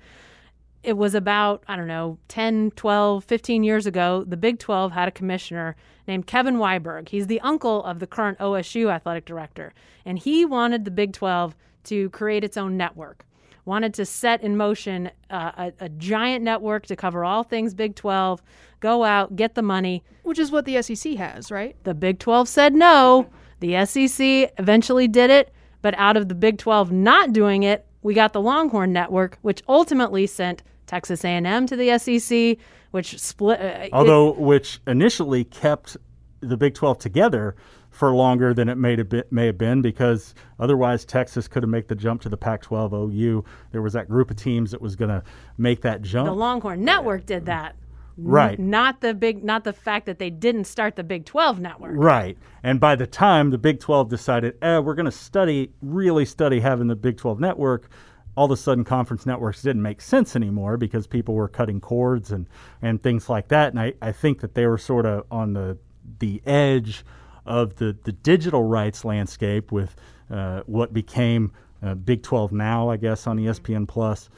it 0.82 0.96
was 0.96 1.14
about, 1.14 1.64
I 1.66 1.76
don't 1.76 1.88
know, 1.88 2.18
10, 2.28 2.72
12, 2.76 3.24
15 3.24 3.64
years 3.64 3.86
ago, 3.86 4.24
the 4.26 4.36
Big 4.36 4.58
12 4.58 4.92
had 4.92 5.08
a 5.08 5.12
commissioner 5.12 5.76
named 6.06 6.26
Kevin 6.26 6.56
Weiberg. 6.56 7.08
He's 7.08 7.26
the 7.26 7.40
uncle 7.40 7.82
of 7.84 7.98
the 7.98 8.06
current 8.06 8.38
OSU 8.38 8.90
athletic 8.90 9.24
director. 9.24 9.74
And 10.04 10.18
he 10.18 10.44
wanted 10.44 10.84
the 10.84 10.90
Big 10.90 11.12
12 11.12 11.56
to 11.84 12.10
create 12.10 12.44
its 12.44 12.56
own 12.56 12.76
network, 12.76 13.24
wanted 13.64 13.92
to 13.94 14.04
set 14.04 14.42
in 14.42 14.56
motion 14.56 15.10
uh, 15.30 15.52
a, 15.56 15.72
a 15.80 15.88
giant 15.88 16.44
network 16.44 16.86
to 16.86 16.96
cover 16.96 17.24
all 17.24 17.42
things 17.42 17.74
Big 17.74 17.96
12, 17.96 18.40
go 18.80 19.04
out, 19.04 19.34
get 19.34 19.54
the 19.54 19.62
money. 19.62 20.04
Which 20.22 20.38
is 20.38 20.52
what 20.52 20.64
the 20.64 20.80
SEC 20.82 21.14
has, 21.14 21.50
right? 21.50 21.76
The 21.84 21.94
Big 21.94 22.18
12 22.18 22.48
said 22.48 22.74
no. 22.74 23.28
The 23.60 23.84
SEC 23.84 24.52
eventually 24.58 25.08
did 25.08 25.30
it, 25.30 25.52
but 25.82 25.94
out 25.98 26.16
of 26.16 26.28
the 26.28 26.34
Big 26.36 26.58
12 26.58 26.92
not 26.92 27.32
doing 27.32 27.64
it, 27.64 27.84
we 28.02 28.14
got 28.14 28.32
the 28.32 28.40
Longhorn 28.40 28.92
Network, 28.92 29.38
which 29.42 29.62
ultimately 29.68 30.26
sent 30.26 30.62
Texas 30.86 31.24
A&M 31.24 31.66
to 31.66 31.76
the 31.76 31.98
SEC, 31.98 32.56
which 32.90 33.18
split. 33.18 33.60
Uh, 33.60 33.88
Although, 33.92 34.30
it, 34.30 34.38
which 34.38 34.80
initially 34.86 35.44
kept 35.44 35.96
the 36.40 36.56
Big 36.56 36.74
12 36.74 36.98
together 36.98 37.56
for 37.90 38.14
longer 38.14 38.54
than 38.54 38.68
it 38.68 38.76
may 38.76 38.96
have 38.96 39.08
been, 39.08 39.24
may 39.30 39.46
have 39.46 39.58
been 39.58 39.82
because 39.82 40.34
otherwise 40.60 41.04
Texas 41.04 41.48
could 41.48 41.62
have 41.62 41.70
made 41.70 41.88
the 41.88 41.94
jump 41.94 42.20
to 42.22 42.28
the 42.28 42.36
Pac-12 42.36 42.92
OU. 42.92 43.44
There 43.72 43.82
was 43.82 43.92
that 43.94 44.08
group 44.08 44.30
of 44.30 44.36
teams 44.36 44.70
that 44.70 44.80
was 44.80 44.94
going 44.94 45.10
to 45.10 45.22
make 45.56 45.82
that 45.82 46.02
jump. 46.02 46.26
The 46.26 46.34
Longhorn 46.34 46.84
Network 46.84 47.26
did 47.26 47.46
that. 47.46 47.74
Right. 48.18 48.58
N- 48.58 48.70
not 48.70 49.00
the 49.00 49.14
big 49.14 49.44
not 49.44 49.64
the 49.64 49.72
fact 49.72 50.06
that 50.06 50.18
they 50.18 50.30
didn't 50.30 50.64
start 50.64 50.96
the 50.96 51.04
Big 51.04 51.24
12 51.24 51.60
network. 51.60 51.92
Right. 51.94 52.36
And 52.62 52.80
by 52.80 52.96
the 52.96 53.06
time 53.06 53.50
the 53.50 53.58
Big 53.58 53.80
12 53.80 54.08
decided, 54.08 54.58
eh, 54.60 54.78
we're 54.78 54.94
going 54.94 55.06
to 55.06 55.12
study, 55.12 55.70
really 55.80 56.24
study 56.24 56.60
having 56.60 56.88
the 56.88 56.96
Big 56.96 57.16
12 57.16 57.38
network, 57.38 57.88
all 58.36 58.46
of 58.46 58.50
a 58.50 58.56
sudden 58.56 58.84
conference 58.84 59.24
networks 59.24 59.62
didn't 59.62 59.82
make 59.82 60.00
sense 60.00 60.34
anymore 60.34 60.76
because 60.76 61.06
people 61.06 61.34
were 61.34 61.48
cutting 61.48 61.80
cords 61.80 62.32
and, 62.32 62.46
and 62.82 63.02
things 63.02 63.28
like 63.28 63.48
that. 63.48 63.72
And 63.72 63.80
I, 63.80 63.94
I 64.02 64.12
think 64.12 64.40
that 64.40 64.54
they 64.54 64.66
were 64.66 64.78
sort 64.78 65.06
of 65.06 65.24
on 65.30 65.52
the 65.52 65.78
the 66.20 66.40
edge 66.46 67.04
of 67.44 67.76
the, 67.76 67.96
the 68.04 68.12
digital 68.12 68.64
rights 68.64 69.04
landscape 69.04 69.70
with 69.70 69.94
uh, 70.30 70.62
what 70.66 70.92
became 70.92 71.52
uh, 71.82 71.94
Big 71.94 72.22
12 72.22 72.52
Now, 72.52 72.88
I 72.90 72.96
guess, 72.96 73.26
on 73.26 73.38
ESPN 73.38 73.86
Plus. 73.86 74.28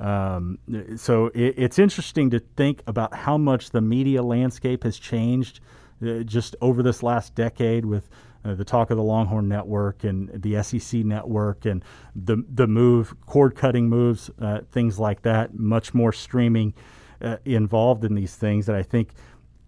Um, 0.00 0.58
so 0.96 1.26
it, 1.26 1.54
it's 1.58 1.78
interesting 1.78 2.30
to 2.30 2.40
think 2.40 2.82
about 2.86 3.14
how 3.14 3.36
much 3.36 3.70
the 3.70 3.82
media 3.82 4.22
landscape 4.22 4.84
has 4.84 4.98
changed 4.98 5.60
uh, 6.02 6.20
just 6.20 6.56
over 6.62 6.82
this 6.82 7.02
last 7.02 7.34
decade 7.34 7.84
with 7.84 8.08
uh, 8.44 8.54
the 8.54 8.64
talk 8.64 8.90
of 8.90 8.96
the 8.96 9.02
Longhorn 9.02 9.48
Network 9.48 10.02
and 10.04 10.30
the 10.42 10.62
SEC 10.62 11.04
Network 11.04 11.66
and 11.66 11.84
the 12.16 12.42
the 12.48 12.66
move 12.66 13.14
cord 13.26 13.54
cutting 13.54 13.88
moves, 13.88 14.30
uh, 14.40 14.60
things 14.72 14.98
like 14.98 15.22
that. 15.22 15.58
Much 15.58 15.92
more 15.92 16.12
streaming 16.12 16.72
uh, 17.20 17.36
involved 17.44 18.04
in 18.04 18.14
these 18.14 18.34
things 18.34 18.64
that 18.66 18.76
I 18.76 18.82
think, 18.82 19.10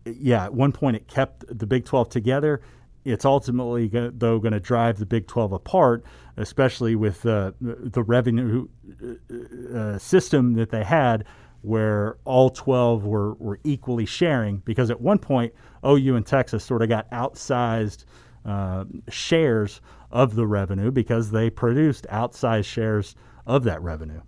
yeah, 0.06 0.44
at 0.44 0.54
one 0.54 0.72
point 0.72 0.96
it 0.96 1.06
kept 1.06 1.44
the 1.46 1.66
Big 1.66 1.84
12 1.84 2.08
together. 2.08 2.62
It's 3.04 3.26
ultimately 3.26 3.88
go- 3.88 4.10
though 4.14 4.38
going 4.38 4.52
to 4.52 4.60
drive 4.60 4.98
the 4.98 5.06
Big 5.06 5.26
12 5.26 5.52
apart, 5.52 6.04
especially 6.36 6.96
with 6.96 7.24
uh, 7.26 7.52
the 7.60 8.02
revenue 8.02 8.66
uh, 9.02 9.76
uh, 9.76 9.98
system 9.98 10.54
that 10.54 10.70
they 10.70 10.84
had 10.84 11.24
where 11.62 12.16
all 12.24 12.50
12 12.50 13.04
were, 13.04 13.34
were 13.34 13.58
equally 13.64 14.06
sharing 14.06 14.58
because 14.58 14.90
at 14.90 15.00
one 15.00 15.18
point 15.18 15.52
OU 15.86 16.16
and 16.16 16.26
Texas 16.26 16.64
sort 16.64 16.82
of 16.82 16.88
got 16.88 17.10
outsized 17.10 18.04
uh, 18.44 18.84
shares 19.08 19.80
of 20.10 20.34
the 20.34 20.46
revenue 20.46 20.90
because 20.90 21.30
they 21.30 21.48
produced 21.48 22.06
outsized 22.10 22.64
shares 22.64 23.14
of 23.46 23.64
that 23.64 23.80
revenue. 23.82 24.20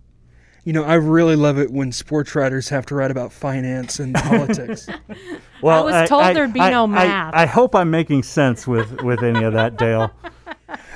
You 0.63 0.73
know, 0.73 0.83
I 0.83 0.95
really 0.95 1.35
love 1.35 1.59
it 1.59 1.69
when 1.69 1.91
sports 1.91 2.33
writers 2.33 2.69
have 2.69 2.87
to 2.87 2.95
write 2.95 3.11
about 3.11 3.31
finance 3.31 3.99
and 3.99 4.15
politics. 4.15 4.87
well, 5.61 5.87
I 5.87 6.01
was 6.01 6.09
told 6.09 6.23
I, 6.23 6.33
there'd 6.33 6.53
be 6.53 6.59
I, 6.59 6.71
no 6.71 6.87
math. 6.87 7.35
I, 7.35 7.45
hope 7.45 7.75
I'm 7.75 7.91
making 7.91 8.23
sense 8.23 8.65
with, 8.65 9.03
with 9.03 9.21
any 9.21 9.43
of 9.43 9.53
that, 9.53 9.77
Dale. 9.77 10.11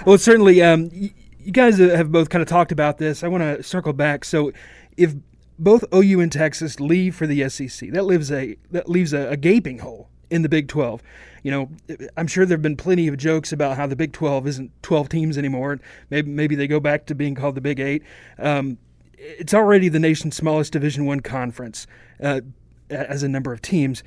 well, 0.06 0.18
certainly, 0.18 0.62
um, 0.62 0.90
you 0.92 1.52
guys 1.52 1.78
have 1.78 2.12
both 2.12 2.30
kind 2.30 2.42
of 2.42 2.48
talked 2.48 2.72
about 2.72 2.98
this. 2.98 3.24
I 3.24 3.28
want 3.28 3.44
to 3.44 3.64
circle 3.64 3.94
back. 3.94 4.26
So, 4.26 4.52
if 4.98 5.16
both 5.58 5.84
OU 5.94 6.22
and 6.22 6.32
Texas 6.32 6.80
leave 6.80 7.16
for 7.16 7.28
the 7.28 7.48
SEC, 7.50 7.92
that 7.92 8.06
leaves 8.06 8.32
a 8.32 8.56
that 8.72 8.90
leaves 8.90 9.14
a, 9.14 9.30
a 9.30 9.38
gaping 9.38 9.80
hole 9.80 10.10
in 10.30 10.42
the 10.42 10.50
Big 10.50 10.68
12. 10.68 11.02
You 11.44 11.52
know, 11.52 11.70
I'm 12.18 12.28
sure 12.28 12.46
there 12.46 12.58
have 12.58 12.62
been 12.62 12.78
plenty 12.78 13.08
of 13.08 13.18
jokes 13.18 13.52
about 13.52 13.78
how 13.78 13.88
the 13.88 13.96
Big 13.96 14.12
12 14.12 14.48
isn't 14.48 14.84
12 14.84 15.10
teams 15.10 15.38
anymore. 15.38 15.80
Maybe 16.10 16.30
maybe 16.30 16.56
they 16.56 16.68
go 16.68 16.80
back 16.80 17.06
to 17.08 17.16
being 17.16 17.36
called 17.36 17.56
the 17.56 17.62
Big 17.62 17.80
Eight. 17.80 18.04
Um, 18.38 18.78
it's 19.18 19.54
already 19.54 19.90
the 19.90 20.00
nation's 20.00 20.36
smallest 20.36 20.74
Division 20.74 21.06
One 21.06 21.20
conference 21.20 21.88
uh, 22.22 22.42
as 22.90 23.24
a 23.24 23.30
number 23.30 23.52
of 23.54 23.62
teams. 23.62 24.04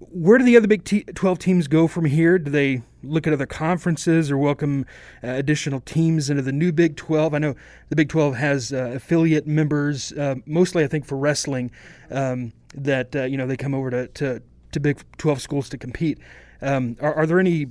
Where 0.00 0.38
do 0.38 0.44
the 0.44 0.56
other 0.56 0.66
Big 0.66 0.84
T- 0.84 1.04
12 1.04 1.38
teams 1.38 1.68
go 1.68 1.86
from 1.86 2.06
here? 2.06 2.38
Do 2.38 2.50
they 2.50 2.82
look 3.02 3.26
at 3.26 3.34
other 3.34 3.44
conferences 3.44 4.30
or 4.30 4.38
welcome 4.38 4.86
uh, 5.22 5.28
additional 5.28 5.80
teams 5.80 6.30
into 6.30 6.42
the 6.42 6.52
new 6.52 6.72
Big 6.72 6.96
12? 6.96 7.34
I 7.34 7.38
know 7.38 7.54
the 7.90 7.96
Big 7.96 8.08
12 8.08 8.34
has 8.36 8.72
uh, 8.72 8.92
affiliate 8.94 9.46
members, 9.46 10.12
uh, 10.12 10.36
mostly 10.46 10.84
I 10.84 10.86
think 10.86 11.04
for 11.04 11.18
wrestling, 11.18 11.70
um, 12.10 12.54
that 12.74 13.14
uh, 13.14 13.24
you 13.24 13.36
know 13.36 13.46
they 13.46 13.58
come 13.58 13.74
over 13.74 13.90
to, 13.90 14.08
to, 14.08 14.42
to 14.72 14.80
Big 14.80 15.02
12 15.18 15.42
schools 15.42 15.68
to 15.68 15.76
compete. 15.76 16.18
Um, 16.62 16.96
are, 17.02 17.12
are, 17.12 17.26
there 17.26 17.38
any 17.38 17.66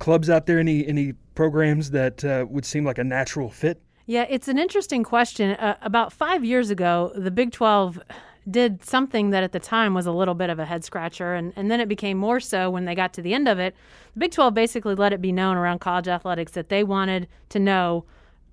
clubs 0.00 0.28
out 0.28 0.46
there, 0.46 0.58
any 0.58 0.84
any 0.86 1.12
programs 1.36 1.92
that 1.92 2.24
uh, 2.24 2.44
would 2.48 2.64
seem 2.64 2.84
like 2.84 2.98
a 2.98 3.04
natural 3.04 3.50
fit? 3.50 3.80
Yeah, 4.06 4.26
it's 4.28 4.48
an 4.48 4.58
interesting 4.58 5.04
question. 5.04 5.52
Uh, 5.52 5.76
about 5.80 6.12
five 6.12 6.44
years 6.44 6.70
ago, 6.70 7.12
the 7.14 7.30
Big 7.30 7.52
12 7.52 8.00
did 8.50 8.84
something 8.84 9.30
that 9.30 9.44
at 9.44 9.52
the 9.52 9.60
time 9.60 9.94
was 9.94 10.06
a 10.06 10.12
little 10.12 10.34
bit 10.34 10.50
of 10.50 10.58
a 10.58 10.64
head 10.64 10.84
scratcher, 10.84 11.34
and, 11.34 11.52
and 11.56 11.70
then 11.70 11.80
it 11.80 11.88
became 11.88 12.18
more 12.18 12.40
so 12.40 12.70
when 12.70 12.84
they 12.84 12.94
got 12.94 13.12
to 13.14 13.22
the 13.22 13.34
end 13.34 13.48
of 13.48 13.58
it. 13.58 13.74
The 14.14 14.20
Big 14.20 14.32
12 14.32 14.52
basically 14.54 14.94
let 14.94 15.12
it 15.12 15.22
be 15.22 15.32
known 15.32 15.56
around 15.56 15.80
college 15.80 16.08
athletics 16.08 16.52
that 16.52 16.68
they 16.68 16.82
wanted 16.82 17.28
to 17.50 17.58
know 17.58 18.04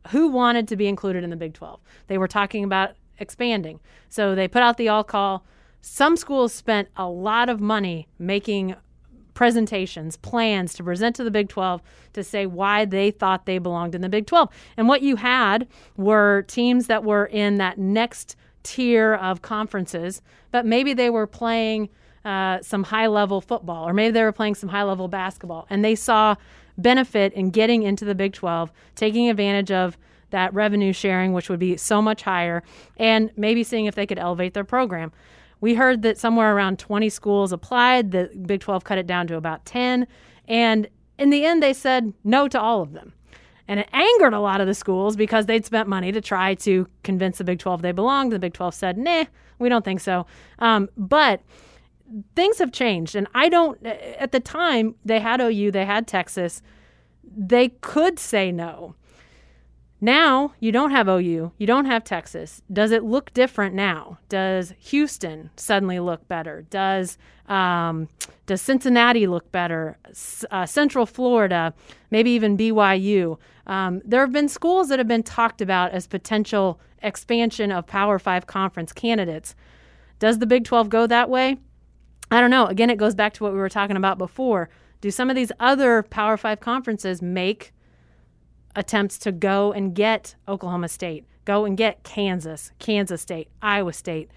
who 0.09 0.27
wanted 0.29 0.67
to 0.67 0.75
be 0.75 0.87
included 0.87 1.23
in 1.23 1.29
the 1.29 1.35
Big 1.35 1.53
12. 1.53 1.79
They 2.07 2.17
were 2.17 2.27
talking 2.27 2.63
about 2.63 2.91
expanding. 3.17 3.79
So 4.09 4.35
they 4.35 4.47
put 4.47 4.61
out 4.61 4.77
the 4.77 4.89
all 4.89 5.03
call. 5.03 5.45
Some 5.81 6.17
schools 6.17 6.53
spent 6.53 6.89
a 6.95 7.07
lot 7.07 7.49
of 7.49 7.59
money 7.59 8.07
making 8.17 8.75
presentations, 9.33 10.17
plans 10.17 10.73
to 10.73 10.83
present 10.83 11.15
to 11.15 11.23
the 11.23 11.31
Big 11.31 11.47
12 11.49 11.81
to 12.13 12.23
say 12.23 12.45
why 12.45 12.85
they 12.85 13.09
thought 13.09 13.45
they 13.45 13.57
belonged 13.57 13.95
in 13.95 14.01
the 14.01 14.09
Big 14.09 14.27
12. 14.27 14.49
And 14.77 14.87
what 14.87 15.01
you 15.01 15.15
had 15.15 15.67
were 15.95 16.43
teams 16.43 16.87
that 16.87 17.03
were 17.03 17.25
in 17.25 17.55
that 17.55 17.77
next 17.77 18.35
tier 18.63 19.13
of 19.15 19.41
conferences, 19.41 20.21
but 20.51 20.65
maybe 20.65 20.93
they 20.93 21.09
were 21.09 21.27
playing 21.27 21.89
uh, 22.25 22.61
some 22.61 22.83
high 22.83 23.07
level 23.07 23.41
football 23.41 23.87
or 23.87 23.93
maybe 23.93 24.11
they 24.11 24.23
were 24.23 24.31
playing 24.31 24.55
some 24.55 24.69
high 24.69 24.83
level 24.83 25.07
basketball 25.07 25.65
and 25.69 25.83
they 25.85 25.95
saw 25.95 26.35
benefit 26.77 27.33
in 27.33 27.49
getting 27.49 27.83
into 27.83 28.05
the 28.05 28.15
Big 28.15 28.33
12, 28.33 28.71
taking 28.95 29.29
advantage 29.29 29.71
of 29.71 29.97
that 30.31 30.53
revenue 30.53 30.93
sharing, 30.93 31.33
which 31.33 31.49
would 31.49 31.59
be 31.59 31.75
so 31.77 32.01
much 32.01 32.23
higher, 32.23 32.63
and 32.97 33.31
maybe 33.35 33.63
seeing 33.63 33.85
if 33.85 33.95
they 33.95 34.05
could 34.05 34.19
elevate 34.19 34.53
their 34.53 34.63
program. 34.63 35.11
We 35.61 35.75
heard 35.75 36.03
that 36.03 36.17
somewhere 36.17 36.55
around 36.55 36.79
20 36.79 37.09
schools 37.09 37.51
applied. 37.51 38.11
The 38.11 38.29
Big 38.45 38.61
12 38.61 38.83
cut 38.83 38.97
it 38.97 39.07
down 39.07 39.27
to 39.27 39.35
about 39.35 39.65
10. 39.65 40.07
And 40.47 40.87
in 41.17 41.31
the 41.31 41.45
end, 41.45 41.61
they 41.61 41.73
said 41.73 42.13
no 42.23 42.47
to 42.47 42.59
all 42.59 42.81
of 42.81 42.93
them. 42.93 43.13
And 43.69 43.79
it 43.81 43.89
angered 43.93 44.33
a 44.33 44.39
lot 44.39 44.61
of 44.61 44.67
the 44.67 44.73
schools 44.73 45.15
because 45.15 45.45
they'd 45.45 45.63
spent 45.63 45.87
money 45.87 46.11
to 46.11 46.21
try 46.21 46.55
to 46.55 46.87
convince 47.03 47.37
the 47.37 47.43
Big 47.43 47.59
12 47.59 47.83
they 47.83 47.91
belonged. 47.91 48.31
The 48.31 48.39
Big 48.39 48.53
12 48.53 48.73
said, 48.73 48.97
nah, 48.97 49.25
we 49.59 49.69
don't 49.69 49.85
think 49.85 49.99
so. 49.99 50.25
Um, 50.57 50.89
but 50.97 51.41
things 52.35 52.57
have 52.57 52.71
changed. 52.71 53.15
And 53.15 53.27
I 53.35 53.47
don't, 53.47 53.85
at 53.85 54.31
the 54.31 54.39
time, 54.39 54.95
they 55.05 55.19
had 55.19 55.39
OU, 55.39 55.69
they 55.69 55.85
had 55.85 56.07
Texas. 56.07 56.63
They 57.23 57.69
could 57.69 58.17
say 58.17 58.51
no. 58.51 58.95
Now 60.01 60.53
you 60.59 60.71
don't 60.71 60.91
have 60.91 61.07
OU, 61.07 61.51
you 61.57 61.67
don't 61.67 61.85
have 61.85 62.03
Texas. 62.03 62.61
Does 62.71 62.91
it 62.91 63.03
look 63.03 63.33
different 63.33 63.75
now? 63.75 64.17
Does 64.29 64.73
Houston 64.79 65.49
suddenly 65.57 65.99
look 65.99 66.27
better? 66.27 66.65
Does 66.69 67.17
um, 67.47 68.07
does 68.45 68.61
Cincinnati 68.61 69.27
look 69.27 69.51
better? 69.51 69.97
Uh, 70.49 70.65
Central 70.65 71.05
Florida, 71.05 71.73
maybe 72.11 72.31
even 72.31 72.57
BYU. 72.57 73.37
Um, 73.69 74.01
there 74.03 74.21
have 74.21 74.31
been 74.31 74.49
schools 74.49 74.89
that 74.89 74.97
have 74.97 75.07
been 75.07 75.21
talked 75.21 75.61
about 75.61 75.91
as 75.91 76.07
potential 76.07 76.81
expansion 77.03 77.71
of 77.71 77.85
Power 77.85 78.17
Five 78.17 78.47
conference 78.47 78.91
candidates. 78.91 79.53
Does 80.17 80.39
the 80.39 80.47
Big 80.47 80.65
12 80.65 80.89
go 80.89 81.05
that 81.05 81.29
way? 81.29 81.57
I 82.31 82.41
don't 82.41 82.49
know. 82.49 82.65
Again, 82.65 82.89
it 82.89 82.97
goes 82.97 83.13
back 83.13 83.31
to 83.35 83.43
what 83.43 83.53
we 83.53 83.59
were 83.59 83.69
talking 83.69 83.95
about 83.95 84.17
before. 84.17 84.69
Do 85.01 85.11
some 85.11 85.29
of 85.29 85.35
these 85.35 85.51
other 85.59 86.01
Power 86.01 86.35
Five 86.35 86.59
conferences 86.59 87.21
make 87.21 87.71
attempts 88.75 89.19
to 89.19 89.31
go 89.31 89.71
and 89.71 89.93
get 89.93 90.33
Oklahoma 90.47 90.87
State, 90.87 91.25
go 91.45 91.65
and 91.65 91.77
get 91.77 92.03
Kansas, 92.03 92.71
Kansas 92.79 93.21
State, 93.21 93.49
Iowa 93.61 93.93
State. 93.93 94.31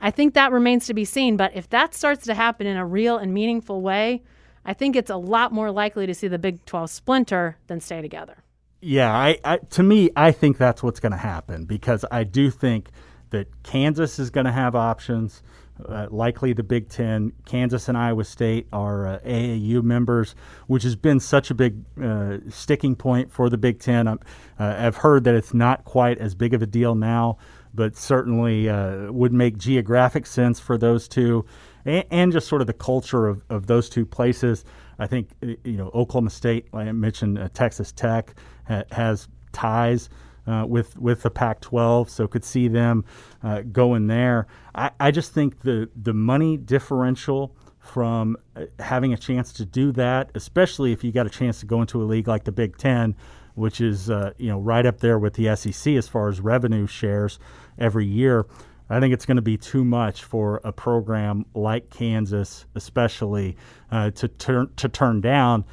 I 0.00 0.10
think 0.10 0.34
that 0.34 0.50
remains 0.50 0.86
to 0.86 0.94
be 0.94 1.04
seen, 1.04 1.36
but 1.36 1.54
if 1.54 1.68
that 1.70 1.94
starts 1.94 2.24
to 2.24 2.34
happen 2.34 2.66
in 2.66 2.76
a 2.76 2.84
real 2.84 3.18
and 3.18 3.32
meaningful 3.32 3.82
way, 3.82 4.24
I 4.64 4.72
think 4.72 4.96
it's 4.96 5.10
a 5.10 5.16
lot 5.16 5.52
more 5.52 5.70
likely 5.70 6.06
to 6.08 6.14
see 6.14 6.26
the 6.26 6.40
Big 6.40 6.64
12 6.66 6.90
splinter 6.90 7.56
than 7.68 7.78
stay 7.78 8.02
together. 8.02 8.43
Yeah, 8.84 9.16
I, 9.16 9.38
I 9.42 9.56
to 9.70 9.82
me, 9.82 10.10
I 10.14 10.30
think 10.30 10.58
that's 10.58 10.82
what's 10.82 11.00
going 11.00 11.12
to 11.12 11.18
happen 11.18 11.64
because 11.64 12.04
I 12.10 12.24
do 12.24 12.50
think 12.50 12.90
that 13.30 13.48
Kansas 13.62 14.18
is 14.18 14.28
going 14.28 14.44
to 14.44 14.52
have 14.52 14.74
options. 14.74 15.42
Uh, 15.88 16.06
likely 16.10 16.52
the 16.52 16.62
Big 16.62 16.90
Ten. 16.90 17.32
Kansas 17.46 17.88
and 17.88 17.96
Iowa 17.96 18.24
State 18.24 18.68
are 18.72 19.06
uh, 19.06 19.18
AAU 19.20 19.82
members, 19.82 20.34
which 20.66 20.82
has 20.82 20.94
been 20.96 21.18
such 21.18 21.50
a 21.50 21.54
big 21.54 21.82
uh, 22.00 22.38
sticking 22.50 22.94
point 22.94 23.32
for 23.32 23.48
the 23.48 23.56
Big 23.56 23.80
Ten. 23.80 24.06
Uh, 24.06 24.16
I've 24.58 24.98
heard 24.98 25.24
that 25.24 25.34
it's 25.34 25.54
not 25.54 25.84
quite 25.84 26.18
as 26.18 26.34
big 26.34 26.52
of 26.52 26.62
a 26.62 26.66
deal 26.66 26.94
now, 26.94 27.38
but 27.72 27.96
certainly 27.96 28.68
uh, 28.68 29.10
would 29.10 29.32
make 29.32 29.56
geographic 29.56 30.26
sense 30.26 30.60
for 30.60 30.78
those 30.78 31.08
two, 31.08 31.44
and, 31.84 32.04
and, 32.10 32.32
just 32.32 32.46
sort 32.46 32.60
of 32.60 32.68
the 32.68 32.72
culture 32.72 33.26
of, 33.26 33.42
of 33.48 33.66
those 33.66 33.88
two 33.88 34.06
places. 34.06 34.64
I 34.98 35.06
think 35.06 35.30
you 35.42 35.76
know 35.76 35.90
Oklahoma 35.94 36.30
State, 36.30 36.72
like 36.72 36.88
I 36.88 36.92
mentioned, 36.92 37.38
uh, 37.38 37.48
Texas 37.52 37.92
Tech 37.92 38.34
ha- 38.66 38.84
has 38.90 39.28
ties 39.52 40.08
uh, 40.46 40.64
with 40.68 40.96
with 40.98 41.22
the 41.22 41.30
Pac-12, 41.30 42.08
so 42.08 42.26
could 42.26 42.44
see 42.44 42.68
them 42.68 43.04
uh, 43.42 43.62
going 43.62 44.06
there. 44.06 44.46
I, 44.74 44.90
I 45.00 45.10
just 45.10 45.32
think 45.32 45.60
the 45.60 45.88
the 46.02 46.14
money 46.14 46.56
differential 46.56 47.56
from 47.78 48.36
uh, 48.56 48.64
having 48.78 49.12
a 49.12 49.16
chance 49.16 49.52
to 49.54 49.64
do 49.64 49.92
that, 49.92 50.30
especially 50.34 50.92
if 50.92 51.04
you 51.04 51.12
got 51.12 51.26
a 51.26 51.30
chance 51.30 51.60
to 51.60 51.66
go 51.66 51.80
into 51.80 52.02
a 52.02 52.04
league 52.04 52.28
like 52.28 52.44
the 52.44 52.52
Big 52.52 52.76
Ten, 52.76 53.14
which 53.54 53.80
is 53.80 54.10
uh, 54.10 54.32
you 54.38 54.48
know 54.48 54.58
right 54.58 54.86
up 54.86 55.00
there 55.00 55.18
with 55.18 55.34
the 55.34 55.54
SEC 55.56 55.94
as 55.94 56.08
far 56.08 56.28
as 56.28 56.40
revenue 56.40 56.86
shares 56.86 57.38
every 57.78 58.06
year. 58.06 58.46
I 58.90 59.00
think 59.00 59.14
it's 59.14 59.24
going 59.24 59.36
to 59.36 59.42
be 59.42 59.56
too 59.56 59.84
much 59.84 60.24
for 60.24 60.60
a 60.62 60.72
program 60.72 61.46
like 61.54 61.90
Kansas, 61.90 62.66
especially 62.74 63.56
uh, 63.90 64.10
to 64.10 64.28
turn 64.28 64.70
to 64.76 64.88
turn 64.88 65.20
down 65.20 65.64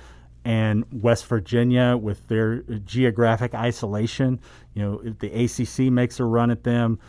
and 0.43 0.85
West 0.91 1.27
Virginia 1.27 1.95
with 1.95 2.27
their 2.27 2.61
geographic 2.85 3.53
isolation. 3.53 4.39
You 4.73 4.81
know, 4.81 5.01
if 5.03 5.19
the 5.19 5.27
ACC 5.27 5.91
makes 5.91 6.19
a 6.19 6.25
run 6.25 6.49
at 6.51 6.63
them, 6.63 6.99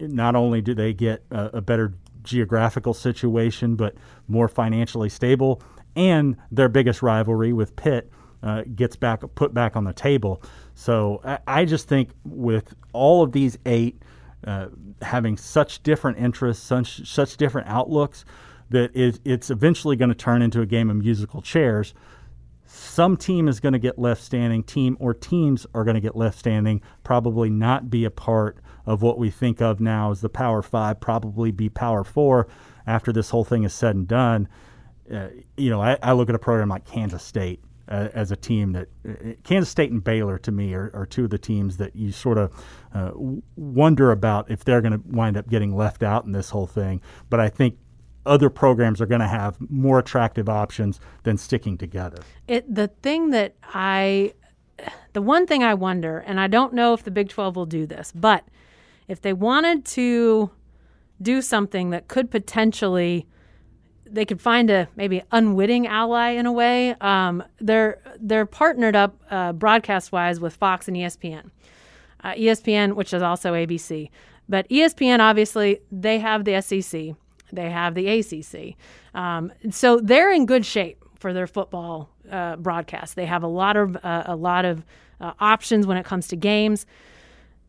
not 0.00 0.36
only 0.36 0.60
do 0.60 0.74
they 0.74 0.94
get 0.94 1.24
a, 1.30 1.50
a 1.54 1.60
better 1.60 1.94
geographical 2.22 2.94
situation, 2.94 3.74
but 3.74 3.94
more 4.26 4.48
financially 4.48 5.08
stable, 5.08 5.62
and 5.96 6.36
their 6.50 6.68
biggest 6.68 7.02
rivalry 7.02 7.52
with 7.52 7.74
Pitt 7.76 8.10
uh, 8.42 8.62
gets 8.74 8.96
back 8.96 9.22
put 9.34 9.52
back 9.52 9.76
on 9.76 9.84
the 9.84 9.92
table. 9.92 10.42
So 10.74 11.20
I, 11.24 11.38
I 11.46 11.64
just 11.64 11.88
think 11.88 12.10
with 12.24 12.74
all 12.92 13.22
of 13.22 13.32
these 13.32 13.58
eight 13.66 14.00
uh, 14.46 14.68
having 15.02 15.36
such 15.36 15.82
different 15.82 16.18
interests, 16.18 16.64
such 16.64 17.06
such 17.06 17.36
different 17.36 17.68
outlooks, 17.68 18.24
that 18.70 18.94
it, 18.94 19.20
it's 19.24 19.50
eventually 19.50 19.96
going 19.96 20.10
to 20.10 20.14
turn 20.14 20.42
into 20.42 20.60
a 20.60 20.66
game 20.66 20.90
of 20.90 20.96
musical 20.96 21.42
chairs 21.42 21.94
some 22.70 23.16
team 23.16 23.48
is 23.48 23.60
going 23.60 23.72
to 23.72 23.78
get 23.78 23.98
left 23.98 24.22
standing, 24.22 24.62
team 24.62 24.96
or 25.00 25.14
teams 25.14 25.66
are 25.72 25.84
going 25.84 25.94
to 25.94 26.00
get 26.00 26.14
left 26.14 26.38
standing, 26.38 26.82
probably 27.02 27.48
not 27.48 27.88
be 27.88 28.04
a 28.04 28.10
part 28.10 28.58
of 28.84 29.00
what 29.00 29.18
we 29.18 29.30
think 29.30 29.62
of 29.62 29.80
now 29.80 30.10
as 30.10 30.20
the 30.20 30.28
Power 30.28 30.60
Five, 30.60 31.00
probably 31.00 31.50
be 31.50 31.70
Power 31.70 32.04
Four 32.04 32.46
after 32.86 33.10
this 33.10 33.30
whole 33.30 33.44
thing 33.44 33.64
is 33.64 33.72
said 33.72 33.96
and 33.96 34.06
done. 34.06 34.48
Uh, 35.10 35.28
you 35.56 35.70
know, 35.70 35.80
I, 35.80 35.96
I, 36.02 36.12
look 36.12 36.28
at 36.28 36.34
a 36.34 36.38
program 36.38 36.68
like 36.68 36.84
Kansas 36.84 37.22
State 37.22 37.62
uh, 37.88 38.08
as 38.12 38.30
a 38.30 38.36
team 38.36 38.72
that 38.72 38.88
uh, 39.08 39.32
Kansas 39.44 39.68
State 39.68 39.90
and 39.90 40.02
Baylor 40.02 40.38
to 40.38 40.52
me 40.52 40.74
are, 40.74 40.90
are, 40.94 41.06
two 41.06 41.24
of 41.24 41.30
the 41.30 41.38
teams 41.38 41.78
that 41.78 41.96
you 41.96 42.12
sort 42.12 42.38
of 42.38 42.52
uh, 42.94 43.12
wonder 43.56 44.10
about 44.12 44.50
if 44.50 44.64
they're 44.64 44.82
going 44.82 44.92
to 44.92 45.02
wind 45.08 45.36
up 45.36 45.48
getting 45.48 45.74
left 45.74 46.02
out 46.02 46.24
in 46.24 46.32
this 46.32 46.50
whole 46.50 46.66
thing. 46.66 47.00
But 47.30 47.40
I 47.40 47.48
think 47.48 47.78
other 48.26 48.50
programs 48.50 49.00
are 49.00 49.06
going 49.06 49.22
to 49.22 49.28
have 49.28 49.56
more 49.70 49.98
attractive 49.98 50.48
options 50.48 51.00
than 51.22 51.38
sticking 51.38 51.78
together. 51.78 52.18
It 52.46 52.72
the 52.72 52.88
thing 52.88 53.30
that 53.30 53.54
I 53.72 54.34
the 55.14 55.22
one 55.22 55.46
thing 55.46 55.64
I 55.64 55.74
wonder 55.74 56.18
and 56.18 56.38
I 56.38 56.46
don't 56.46 56.74
know 56.74 56.92
if 56.92 57.04
the 57.04 57.10
Big 57.10 57.30
12 57.30 57.56
will 57.56 57.66
do 57.66 57.86
this, 57.86 58.12
but 58.14 58.44
if 59.08 59.22
they 59.22 59.32
wanted 59.32 59.84
to 59.86 60.50
do 61.20 61.40
something 61.40 61.90
that 61.90 62.06
could 62.06 62.30
potentially 62.30 63.26
they 64.10 64.24
could 64.24 64.40
find 64.40 64.70
a 64.70 64.88
maybe 64.96 65.22
unwitting 65.32 65.86
ally 65.86 66.30
in 66.30 66.46
a 66.46 66.52
way. 66.52 66.94
Um, 67.00 67.42
they're 67.60 68.00
they're 68.20 68.46
partnered 68.46 68.96
up 68.96 69.16
uh, 69.30 69.52
broadcast 69.52 70.12
wise 70.12 70.40
with 70.40 70.54
Fox 70.54 70.88
and 70.88 70.96
ESPN. 70.96 71.50
Uh, 72.22 72.32
ESPN, 72.32 72.94
which 72.94 73.14
is 73.14 73.22
also 73.22 73.52
ABC, 73.52 74.10
but 74.48 74.68
ESPN 74.68 75.20
obviously 75.20 75.80
they 75.92 76.18
have 76.18 76.44
the 76.44 76.60
SEC. 76.60 77.14
They 77.52 77.70
have 77.70 77.94
the 77.94 78.08
ACC. 78.08 78.76
Um, 79.14 79.52
so 79.70 80.00
they're 80.00 80.32
in 80.32 80.44
good 80.44 80.66
shape 80.66 81.02
for 81.18 81.32
their 81.32 81.46
football 81.46 82.10
uh, 82.30 82.56
broadcast. 82.56 83.16
They 83.16 83.26
have 83.26 83.42
a 83.42 83.48
lot 83.48 83.76
of 83.76 83.96
uh, 83.96 84.24
a 84.26 84.36
lot 84.36 84.64
of 84.64 84.84
uh, 85.20 85.32
options 85.40 85.86
when 85.86 85.96
it 85.96 86.04
comes 86.04 86.28
to 86.28 86.36
games. 86.36 86.86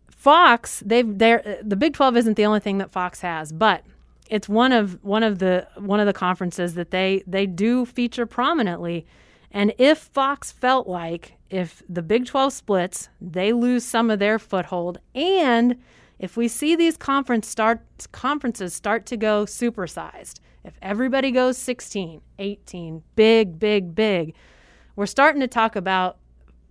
Fox, 0.09 0.83
they've 0.85 1.17
they're 1.17 1.59
the 1.61 1.75
Big 1.75 1.93
12 1.93 2.17
isn't 2.17 2.35
the 2.35 2.45
only 2.45 2.59
thing 2.59 2.77
that 2.79 2.91
Fox 2.91 3.21
has, 3.21 3.51
but 3.51 3.83
it's 4.29 4.47
one 4.47 4.71
of 4.71 5.03
one 5.03 5.23
of 5.23 5.39
the 5.39 5.67
one 5.77 5.99
of 5.99 6.05
the 6.05 6.13
conferences 6.13 6.75
that 6.75 6.91
they 6.91 7.23
they 7.27 7.45
do 7.45 7.85
feature 7.85 8.25
prominently. 8.25 9.05
And 9.51 9.73
if 9.77 9.97
Fox 9.97 10.51
felt 10.51 10.87
like 10.87 11.33
if 11.49 11.81
the 11.89 12.03
Big 12.03 12.27
12 12.27 12.53
splits, 12.53 13.09
they 13.19 13.51
lose 13.51 13.83
some 13.83 14.11
of 14.11 14.19
their 14.19 14.37
foothold 14.37 14.99
and 15.15 15.75
if 16.19 16.35
we 16.35 16.49
see 16.49 16.75
these 16.75 16.97
conference 16.97 17.47
start, 17.47 17.81
conferences 18.11 18.73
start 18.73 19.05
to 19.07 19.17
go 19.17 19.45
supersized, 19.45 20.39
if 20.65 20.73
everybody 20.81 21.31
goes 21.31 21.57
16, 21.57 22.21
18, 22.37 23.03
big, 23.15 23.57
big, 23.57 23.95
big, 23.95 24.35
we're 24.97 25.05
starting 25.05 25.39
to 25.39 25.47
talk 25.47 25.77
about 25.77 26.17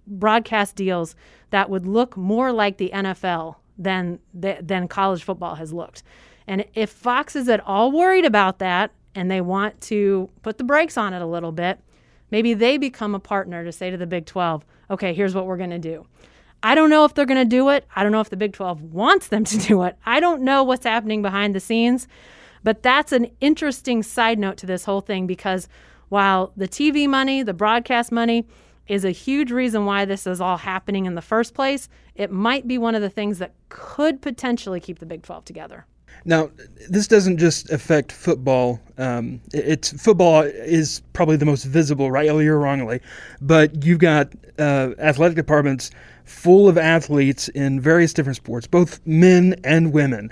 broadcast 0.06 0.76
deals 0.76 1.16
that 1.50 1.70
would 1.70 1.86
look 1.86 2.16
more 2.16 2.52
like 2.52 2.76
the 2.76 2.90
NFL 2.92 3.56
than 3.78 4.18
than 4.34 4.88
college 4.88 5.22
football 5.22 5.54
has 5.54 5.72
looked. 5.72 6.02
And 6.48 6.64
if 6.74 6.88
Fox 6.90 7.36
is 7.36 7.48
at 7.48 7.60
all 7.60 7.92
worried 7.92 8.24
about 8.24 8.58
that 8.58 8.90
and 9.14 9.30
they 9.30 9.42
want 9.42 9.80
to 9.82 10.30
put 10.42 10.56
the 10.56 10.64
brakes 10.64 10.96
on 10.96 11.12
it 11.12 11.20
a 11.20 11.26
little 11.26 11.52
bit, 11.52 11.78
maybe 12.30 12.54
they 12.54 12.78
become 12.78 13.14
a 13.14 13.20
partner 13.20 13.64
to 13.64 13.70
say 13.70 13.90
to 13.90 13.98
the 13.98 14.06
Big 14.06 14.24
12, 14.24 14.64
okay, 14.90 15.12
here's 15.12 15.34
what 15.34 15.46
we're 15.46 15.58
going 15.58 15.70
to 15.70 15.78
do. 15.78 16.06
I 16.62 16.74
don't 16.74 16.88
know 16.88 17.04
if 17.04 17.12
they're 17.12 17.26
going 17.26 17.38
to 17.38 17.56
do 17.56 17.68
it. 17.68 17.86
I 17.94 18.02
don't 18.02 18.12
know 18.12 18.22
if 18.22 18.30
the 18.30 18.36
Big 18.36 18.54
12 18.54 18.82
wants 18.82 19.28
them 19.28 19.44
to 19.44 19.58
do 19.68 19.82
it. 19.82 19.96
I 20.06 20.20
don't 20.20 20.40
know 20.40 20.64
what's 20.64 20.86
happening 20.86 21.20
behind 21.20 21.54
the 21.54 21.60
scenes. 21.60 22.08
But 22.64 22.82
that's 22.82 23.12
an 23.12 23.30
interesting 23.40 24.02
side 24.02 24.38
note 24.38 24.56
to 24.58 24.66
this 24.66 24.84
whole 24.84 25.02
thing 25.02 25.26
because 25.26 25.68
while 26.08 26.52
the 26.56 26.66
TV 26.66 27.06
money, 27.06 27.42
the 27.42 27.54
broadcast 27.54 28.10
money, 28.10 28.46
is 28.88 29.04
a 29.04 29.10
huge 29.10 29.52
reason 29.52 29.84
why 29.84 30.06
this 30.06 30.26
is 30.26 30.40
all 30.40 30.56
happening 30.56 31.04
in 31.04 31.14
the 31.14 31.22
first 31.22 31.52
place, 31.52 31.90
it 32.14 32.32
might 32.32 32.66
be 32.66 32.78
one 32.78 32.94
of 32.94 33.02
the 33.02 33.10
things 33.10 33.38
that 33.38 33.52
could 33.68 34.22
potentially 34.22 34.80
keep 34.80 34.98
the 34.98 35.06
Big 35.06 35.22
12 35.22 35.44
together. 35.44 35.84
Now, 36.24 36.50
this 36.88 37.06
doesn't 37.06 37.38
just 37.38 37.70
affect 37.70 38.12
football. 38.12 38.80
Um, 38.98 39.40
it's 39.52 39.92
football 39.92 40.42
is 40.42 41.02
probably 41.12 41.36
the 41.36 41.44
most 41.44 41.64
visible, 41.64 42.10
rightly 42.10 42.46
or 42.46 42.58
wrongly, 42.58 43.00
but 43.40 43.84
you've 43.84 44.00
got 44.00 44.32
uh, 44.58 44.90
athletic 44.98 45.36
departments 45.36 45.90
full 46.24 46.68
of 46.68 46.76
athletes 46.76 47.48
in 47.48 47.80
various 47.80 48.12
different 48.12 48.36
sports, 48.36 48.66
both 48.66 49.00
men 49.06 49.58
and 49.64 49.92
women. 49.92 50.30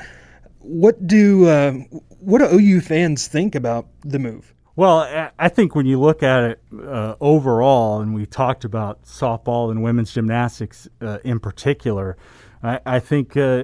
What 0.60 1.06
do 1.06 1.46
uh, 1.48 1.72
what 2.20 2.38
do 2.38 2.58
OU 2.58 2.80
fans 2.80 3.28
think 3.28 3.54
about 3.54 3.86
the 4.04 4.18
move? 4.18 4.52
Well, 4.76 5.30
I 5.38 5.48
think 5.48 5.74
when 5.74 5.86
you 5.86 5.98
look 5.98 6.22
at 6.22 6.44
it 6.44 6.60
uh, 6.86 7.16
overall, 7.18 8.02
and 8.02 8.14
we 8.14 8.26
talked 8.26 8.62
about 8.62 9.04
softball 9.04 9.70
and 9.70 9.82
women's 9.82 10.12
gymnastics 10.12 10.86
uh, 11.00 11.16
in 11.24 11.40
particular, 11.40 12.18
I, 12.62 12.80
I 12.84 12.98
think 12.98 13.38
uh, 13.38 13.62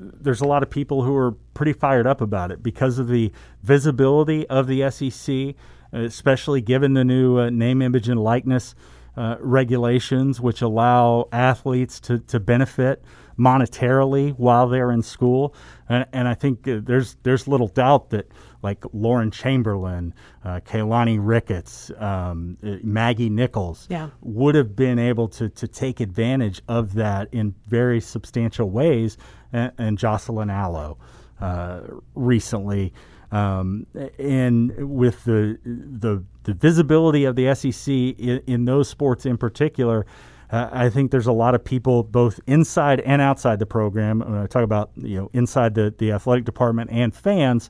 there's 0.00 0.40
a 0.40 0.46
lot 0.46 0.62
of 0.62 0.70
people 0.70 1.02
who 1.02 1.14
are 1.14 1.32
pretty 1.52 1.74
fired 1.74 2.06
up 2.06 2.22
about 2.22 2.50
it 2.50 2.62
because 2.62 2.98
of 2.98 3.08
the 3.08 3.30
visibility 3.62 4.46
of 4.48 4.66
the 4.68 4.90
SEC, 4.90 5.54
especially 5.92 6.62
given 6.62 6.94
the 6.94 7.04
new 7.04 7.38
uh, 7.38 7.50
name, 7.50 7.82
image, 7.82 8.08
and 8.08 8.18
likeness 8.18 8.74
uh, 9.18 9.36
regulations 9.40 10.40
which 10.40 10.62
allow 10.62 11.28
athletes 11.30 12.00
to, 12.00 12.20
to 12.20 12.40
benefit 12.40 13.04
monetarily 13.38 14.32
while 14.38 14.68
they're 14.68 14.92
in 14.92 15.02
school. 15.02 15.54
And, 15.88 16.06
and 16.12 16.28
I 16.28 16.34
think 16.34 16.66
uh, 16.66 16.80
there's 16.82 17.16
there's 17.22 17.48
little 17.48 17.68
doubt 17.68 18.10
that 18.10 18.30
like 18.62 18.84
Lauren 18.92 19.30
Chamberlain, 19.30 20.14
uh, 20.44 20.60
Keilani 20.60 21.18
Ricketts, 21.20 21.90
um, 21.98 22.56
uh, 22.64 22.76
Maggie 22.82 23.30
Nichols 23.30 23.86
yeah. 23.88 24.10
would 24.20 24.54
have 24.54 24.74
been 24.74 24.98
able 24.98 25.28
to, 25.28 25.48
to 25.48 25.68
take 25.68 26.00
advantage 26.00 26.60
of 26.68 26.94
that 26.94 27.28
in 27.32 27.54
very 27.66 28.00
substantial 28.00 28.70
ways. 28.70 29.16
And, 29.52 29.72
and 29.78 29.98
Jocelyn 29.98 30.50
Alo 30.50 30.98
uh, 31.40 31.80
recently 32.14 32.92
um, 33.30 33.86
and 34.18 34.96
with 34.96 35.24
the, 35.24 35.58
the, 35.64 36.24
the 36.44 36.54
visibility 36.54 37.24
of 37.24 37.36
the 37.36 37.54
SEC 37.54 37.92
in, 37.92 38.42
in 38.46 38.64
those 38.64 38.88
sports 38.88 39.26
in 39.26 39.36
particular, 39.36 40.06
uh, 40.50 40.68
I 40.72 40.88
think 40.88 41.10
there's 41.10 41.26
a 41.26 41.32
lot 41.32 41.54
of 41.54 41.62
people 41.62 42.02
both 42.02 42.40
inside 42.46 43.00
and 43.00 43.20
outside 43.20 43.58
the 43.58 43.66
program. 43.66 44.20
When 44.20 44.38
I 44.38 44.46
talk 44.46 44.62
about 44.62 44.90
you 44.96 45.18
know 45.18 45.30
inside 45.34 45.74
the, 45.74 45.94
the 45.98 46.12
athletic 46.12 46.46
department 46.46 46.90
and 46.90 47.14
fans 47.14 47.68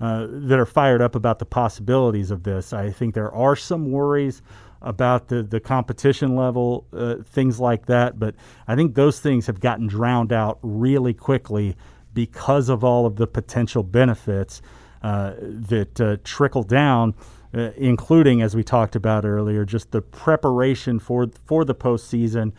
uh, 0.00 0.26
that 0.30 0.58
are 0.58 0.66
fired 0.66 1.02
up 1.02 1.14
about 1.14 1.38
the 1.38 1.44
possibilities 1.44 2.30
of 2.30 2.42
this. 2.42 2.72
I 2.72 2.90
think 2.90 3.14
there 3.14 3.32
are 3.32 3.54
some 3.54 3.90
worries 3.90 4.42
about 4.82 5.28
the, 5.28 5.42
the 5.42 5.60
competition 5.60 6.34
level, 6.34 6.86
uh, 6.92 7.16
things 7.22 7.60
like 7.60 7.86
that. 7.86 8.18
But 8.18 8.34
I 8.66 8.76
think 8.76 8.94
those 8.94 9.20
things 9.20 9.46
have 9.46 9.60
gotten 9.60 9.86
drowned 9.86 10.32
out 10.32 10.58
really 10.62 11.12
quickly 11.12 11.76
because 12.14 12.68
of 12.68 12.82
all 12.82 13.04
of 13.04 13.16
the 13.16 13.26
potential 13.26 13.82
benefits 13.82 14.62
uh, 15.02 15.34
that 15.38 16.00
uh, 16.00 16.16
trickle 16.24 16.62
down. 16.62 17.14
Uh, 17.52 17.72
including, 17.76 18.42
as 18.42 18.54
we 18.54 18.62
talked 18.62 18.94
about 18.94 19.24
earlier, 19.24 19.64
just 19.64 19.90
the 19.90 20.00
preparation 20.00 21.00
for 21.00 21.26
for 21.46 21.64
the 21.64 21.74
postseason. 21.74 22.52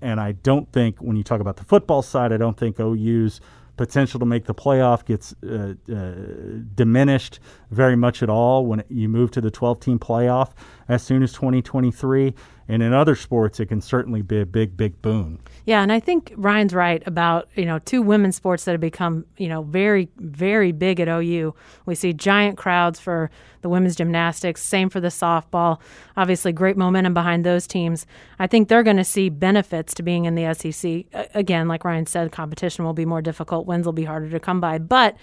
And 0.00 0.20
I 0.20 0.32
don't 0.32 0.70
think, 0.72 0.98
when 0.98 1.16
you 1.16 1.22
talk 1.22 1.40
about 1.40 1.56
the 1.56 1.64
football 1.64 2.02
side, 2.02 2.32
I 2.32 2.36
don't 2.36 2.56
think 2.56 2.80
OU's 2.80 3.40
potential 3.76 4.20
to 4.20 4.26
make 4.26 4.44
the 4.44 4.54
playoff 4.54 5.04
gets 5.04 5.34
uh, 5.42 5.74
uh, 5.92 6.12
diminished 6.74 7.40
very 7.70 7.96
much 7.96 8.22
at 8.22 8.30
all 8.30 8.66
when 8.66 8.84
you 8.88 9.08
move 9.08 9.30
to 9.32 9.40
the 9.40 9.50
12 9.50 9.80
team 9.80 9.98
playoff 9.98 10.52
as 10.88 11.02
soon 11.02 11.22
as 11.22 11.32
2023. 11.32 12.34
And 12.66 12.82
in 12.82 12.92
other 12.92 13.14
sports, 13.14 13.60
it 13.60 13.66
can 13.66 13.80
certainly 13.80 14.22
be 14.22 14.40
a 14.40 14.46
big, 14.46 14.76
big 14.76 15.00
boon. 15.02 15.38
Yeah, 15.66 15.82
and 15.82 15.92
I 15.92 16.00
think 16.00 16.32
Ryan's 16.36 16.74
right 16.74 17.02
about 17.06 17.48
you 17.54 17.64
know 17.64 17.78
two 17.78 18.00
women's 18.00 18.36
sports 18.36 18.64
that 18.64 18.72
have 18.72 18.80
become 18.80 19.26
you 19.36 19.48
know 19.48 19.62
very, 19.62 20.08
very 20.16 20.72
big 20.72 21.00
at 21.00 21.08
OU. 21.08 21.54
We 21.84 21.94
see 21.94 22.12
giant 22.12 22.56
crowds 22.56 22.98
for 22.98 23.30
the 23.60 23.68
women's 23.68 23.96
gymnastics, 23.96 24.62
same 24.62 24.88
for 24.88 25.00
the 25.00 25.08
softball. 25.08 25.80
Obviously, 26.16 26.52
great 26.52 26.76
momentum 26.76 27.14
behind 27.14 27.44
those 27.44 27.66
teams. 27.66 28.06
I 28.38 28.46
think 28.46 28.68
they're 28.68 28.82
going 28.82 28.98
to 28.98 29.04
see 29.04 29.28
benefits 29.28 29.94
to 29.94 30.02
being 30.02 30.24
in 30.24 30.34
the 30.34 30.54
SEC. 30.54 31.04
Again, 31.34 31.68
like 31.68 31.84
Ryan 31.84 32.06
said, 32.06 32.32
competition 32.32 32.84
will 32.84 32.94
be 32.94 33.06
more 33.06 33.22
difficult, 33.22 33.66
wins 33.66 33.86
will 33.86 33.92
be 33.92 34.04
harder 34.04 34.30
to 34.30 34.40
come 34.40 34.60
by. 34.60 34.78
But 34.78 35.16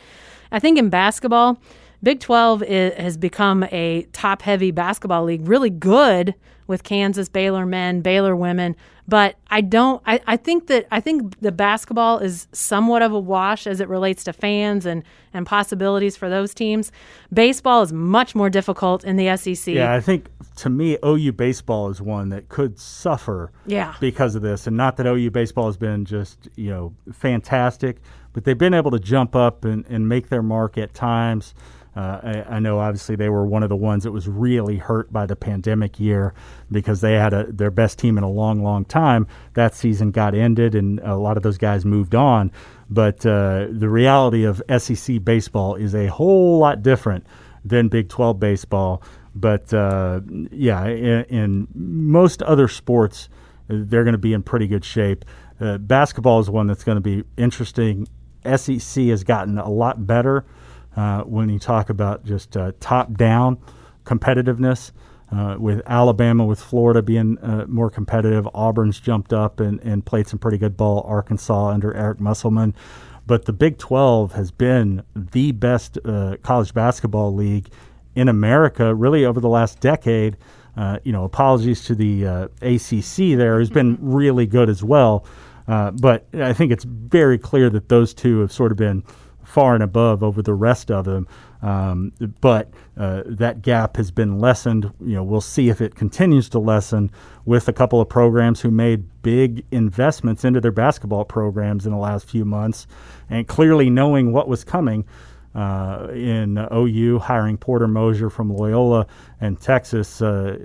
I 0.51 0.59
think 0.59 0.77
in 0.77 0.89
basketball, 0.89 1.59
Big 2.03 2.19
12 2.19 2.63
is, 2.63 2.93
has 2.95 3.17
become 3.17 3.63
a 3.65 4.07
top 4.13 4.41
heavy 4.41 4.71
basketball 4.71 5.23
league, 5.23 5.47
really 5.47 5.69
good 5.69 6.33
with 6.67 6.83
Kansas, 6.83 7.29
Baylor 7.29 7.65
men, 7.65 8.01
Baylor 8.01 8.35
women. 8.35 8.75
But 9.07 9.35
I 9.49 9.59
don't, 9.59 10.01
I, 10.05 10.21
I 10.25 10.37
think 10.37 10.67
that, 10.67 10.87
I 10.89 11.01
think 11.01 11.37
the 11.41 11.51
basketball 11.51 12.19
is 12.19 12.47
somewhat 12.53 13.01
of 13.01 13.11
a 13.11 13.19
wash 13.19 13.67
as 13.67 13.81
it 13.81 13.89
relates 13.89 14.23
to 14.23 14.33
fans 14.33 14.85
and, 14.85 15.03
and 15.33 15.45
possibilities 15.45 16.15
for 16.15 16.29
those 16.29 16.53
teams. 16.53 16.91
Baseball 17.33 17.81
is 17.81 17.91
much 17.91 18.35
more 18.35 18.49
difficult 18.49 19.03
in 19.03 19.17
the 19.17 19.35
SEC. 19.35 19.73
Yeah, 19.73 19.93
I 19.93 19.99
think 19.99 20.29
to 20.57 20.69
me, 20.69 20.97
OU 21.05 21.33
baseball 21.33 21.89
is 21.89 22.01
one 22.01 22.29
that 22.29 22.47
could 22.47 22.79
suffer 22.79 23.51
yeah. 23.65 23.95
because 23.99 24.35
of 24.35 24.41
this. 24.41 24.65
And 24.65 24.77
not 24.77 24.95
that 24.97 25.05
OU 25.05 25.31
baseball 25.31 25.65
has 25.65 25.77
been 25.77 26.05
just, 26.05 26.47
you 26.55 26.69
know, 26.69 26.93
fantastic, 27.11 27.97
but 28.31 28.45
they've 28.45 28.57
been 28.57 28.73
able 28.73 28.91
to 28.91 28.99
jump 28.99 29.35
up 29.35 29.65
and, 29.65 29.85
and 29.87 30.07
make 30.07 30.29
their 30.29 30.43
mark 30.43 30.77
at 30.77 30.93
times. 30.93 31.53
Uh, 31.95 32.19
I, 32.23 32.55
I, 32.55 32.59
know 32.59 32.79
obviously 32.79 33.17
they 33.17 33.27
were 33.27 33.45
one 33.45 33.63
of 33.63 33.69
the 33.69 33.75
ones 33.75 34.03
that 34.05 34.13
was 34.13 34.25
really 34.25 34.77
hurt 34.77 35.11
by 35.11 35.25
the 35.25 35.35
pandemic 35.35 35.99
year 35.99 36.33
because 36.71 37.01
they 37.01 37.13
had 37.13 37.33
a, 37.33 37.51
their 37.51 37.69
best 37.69 37.99
team 37.99 38.17
in 38.17 38.23
a 38.23 38.29
long, 38.29 38.63
long 38.63 38.85
time. 38.85 39.27
That 39.55 39.75
season 39.75 40.11
got 40.11 40.33
ended 40.33 40.73
and 40.73 41.01
a 41.01 41.17
lot 41.17 41.35
of 41.35 41.43
those 41.43 41.57
guys 41.57 41.83
moved 41.83 42.15
on. 42.15 42.49
But 42.89 43.25
uh, 43.25 43.67
the 43.69 43.89
reality 43.89 44.45
of 44.45 44.61
SEC 44.77 45.21
baseball 45.25 45.75
is 45.75 45.93
a 45.93 46.07
whole 46.07 46.59
lot 46.59 46.81
different 46.81 47.25
than 47.65 47.89
Big 47.89 48.07
12 48.07 48.39
baseball. 48.39 49.03
But 49.35 49.73
uh, 49.73 50.21
yeah, 50.49 50.85
in, 50.85 51.23
in, 51.25 51.67
most 51.73 52.41
other 52.41 52.69
sports, 52.69 53.27
they're 53.67 54.03
going 54.03 54.13
to 54.13 54.17
be 54.17 54.33
in 54.33 54.43
pretty 54.43 54.67
good 54.67 54.85
shape. 54.85 55.25
Uh, 55.59 55.77
basketball 55.77 56.39
is 56.39 56.49
one 56.49 56.67
that's 56.67 56.85
going 56.85 56.97
to 56.97 57.01
be 57.01 57.25
interesting. 57.37 58.07
SEC 58.55 59.05
has 59.05 59.25
gotten 59.25 59.57
a 59.57 59.69
lot 59.69 60.07
better 60.07 60.45
uh, 60.95 61.21
when 61.21 61.49
you 61.49 61.59
talk 61.59 61.89
about 61.89 62.25
just 62.25 62.57
uh, 62.57 62.71
top 62.79 63.13
down 63.13 63.57
competitiveness. 64.03 64.91
Uh, 65.33 65.55
with 65.57 65.81
Alabama, 65.85 66.43
with 66.43 66.59
Florida 66.59 67.01
being 67.01 67.37
uh, 67.37 67.65
more 67.69 67.89
competitive, 67.89 68.45
Auburn's 68.53 68.99
jumped 68.99 69.31
up 69.31 69.61
and, 69.61 69.79
and 69.79 70.05
played 70.05 70.27
some 70.27 70.37
pretty 70.37 70.57
good 70.57 70.75
ball. 70.75 71.05
Arkansas 71.07 71.69
under 71.69 71.95
Eric 71.95 72.19
Musselman. 72.19 72.75
But 73.27 73.45
the 73.45 73.53
Big 73.53 73.77
12 73.77 74.33
has 74.33 74.51
been 74.51 75.03
the 75.15 75.53
best 75.53 75.97
uh, 76.03 76.35
college 76.43 76.73
basketball 76.73 77.33
league 77.33 77.69
in 78.13 78.27
America, 78.27 78.93
really, 78.93 79.23
over 79.23 79.39
the 79.39 79.47
last 79.47 79.79
decade. 79.79 80.35
Uh, 80.75 80.99
you 81.05 81.13
know, 81.13 81.23
apologies 81.23 81.85
to 81.85 81.95
the 81.95 82.49
ACC 82.61 83.37
there, 83.37 83.59
has 83.59 83.69
been 83.69 83.97
really 84.01 84.45
good 84.45 84.69
as 84.69 84.83
well. 84.83 85.25
but 85.65 86.25
I 86.33 86.51
think 86.51 86.73
it's 86.73 86.83
very 86.83 87.37
clear 87.37 87.69
that 87.69 87.87
those 87.87 88.13
two 88.13 88.41
have 88.41 88.51
sort 88.51 88.73
of 88.73 88.77
been 88.77 89.01
far 89.51 89.73
and 89.73 89.83
above 89.83 90.23
over 90.23 90.41
the 90.41 90.53
rest 90.53 90.89
of 90.89 91.05
them. 91.05 91.27
Um, 91.61 92.13
but 92.39 92.71
uh, 92.97 93.23
that 93.25 93.61
gap 93.61 93.97
has 93.97 94.09
been 94.09 94.39
lessened. 94.39 94.91
You 95.01 95.15
know, 95.15 95.23
we'll 95.23 95.41
see 95.41 95.69
if 95.69 95.81
it 95.81 95.93
continues 95.93 96.49
to 96.49 96.59
lessen 96.59 97.11
with 97.45 97.67
a 97.67 97.73
couple 97.73 98.01
of 98.01 98.09
programs 98.09 98.61
who 98.61 98.71
made 98.71 99.03
big 99.21 99.65
investments 99.71 100.45
into 100.45 100.61
their 100.61 100.71
basketball 100.71 101.25
programs 101.25 101.85
in 101.85 101.91
the 101.91 101.97
last 101.97 102.27
few 102.27 102.45
months, 102.45 102.87
and 103.29 103.47
clearly 103.47 103.89
knowing 103.89 104.31
what 104.31 104.47
was 104.47 104.63
coming. 104.63 105.05
Uh, 105.53 106.07
in 106.13 106.57
OU, 106.71 107.19
hiring 107.19 107.57
Porter 107.57 107.85
Moser 107.85 108.29
from 108.29 108.55
Loyola, 108.55 109.05
and 109.41 109.59
Texas 109.59 110.21
uh, 110.21 110.57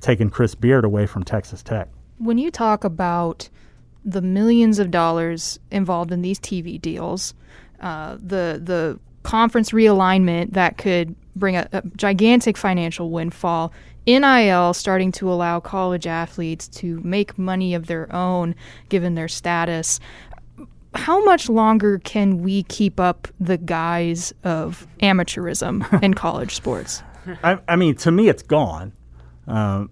taking 0.00 0.30
Chris 0.30 0.54
Beard 0.54 0.84
away 0.84 1.06
from 1.06 1.24
Texas 1.24 1.60
Tech. 1.60 1.88
When 2.18 2.38
you 2.38 2.52
talk 2.52 2.84
about 2.84 3.48
the 4.04 4.22
millions 4.22 4.78
of 4.78 4.92
dollars 4.92 5.58
involved 5.72 6.12
in 6.12 6.22
these 6.22 6.38
TV 6.38 6.80
deals, 6.80 7.34
uh, 7.80 8.16
the 8.16 8.60
the 8.62 8.98
conference 9.22 9.70
realignment 9.70 10.52
that 10.52 10.78
could 10.78 11.14
bring 11.36 11.56
a, 11.56 11.68
a 11.72 11.82
gigantic 11.96 12.56
financial 12.56 13.10
windfall. 13.10 13.72
NIL 14.06 14.72
starting 14.72 15.12
to 15.12 15.30
allow 15.30 15.60
college 15.60 16.06
athletes 16.06 16.66
to 16.68 16.98
make 17.00 17.36
money 17.36 17.74
of 17.74 17.86
their 17.86 18.10
own 18.14 18.54
given 18.88 19.14
their 19.14 19.28
status. 19.28 20.00
How 20.94 21.22
much 21.24 21.50
longer 21.50 21.98
can 21.98 22.38
we 22.38 22.62
keep 22.64 22.98
up 22.98 23.28
the 23.38 23.58
guise 23.58 24.32
of 24.44 24.86
amateurism 25.02 26.02
in 26.02 26.14
college 26.14 26.54
sports? 26.54 27.02
I, 27.44 27.58
I 27.68 27.76
mean, 27.76 27.94
to 27.96 28.10
me, 28.10 28.30
it's 28.30 28.42
gone. 28.42 28.92
Um, 29.48 29.90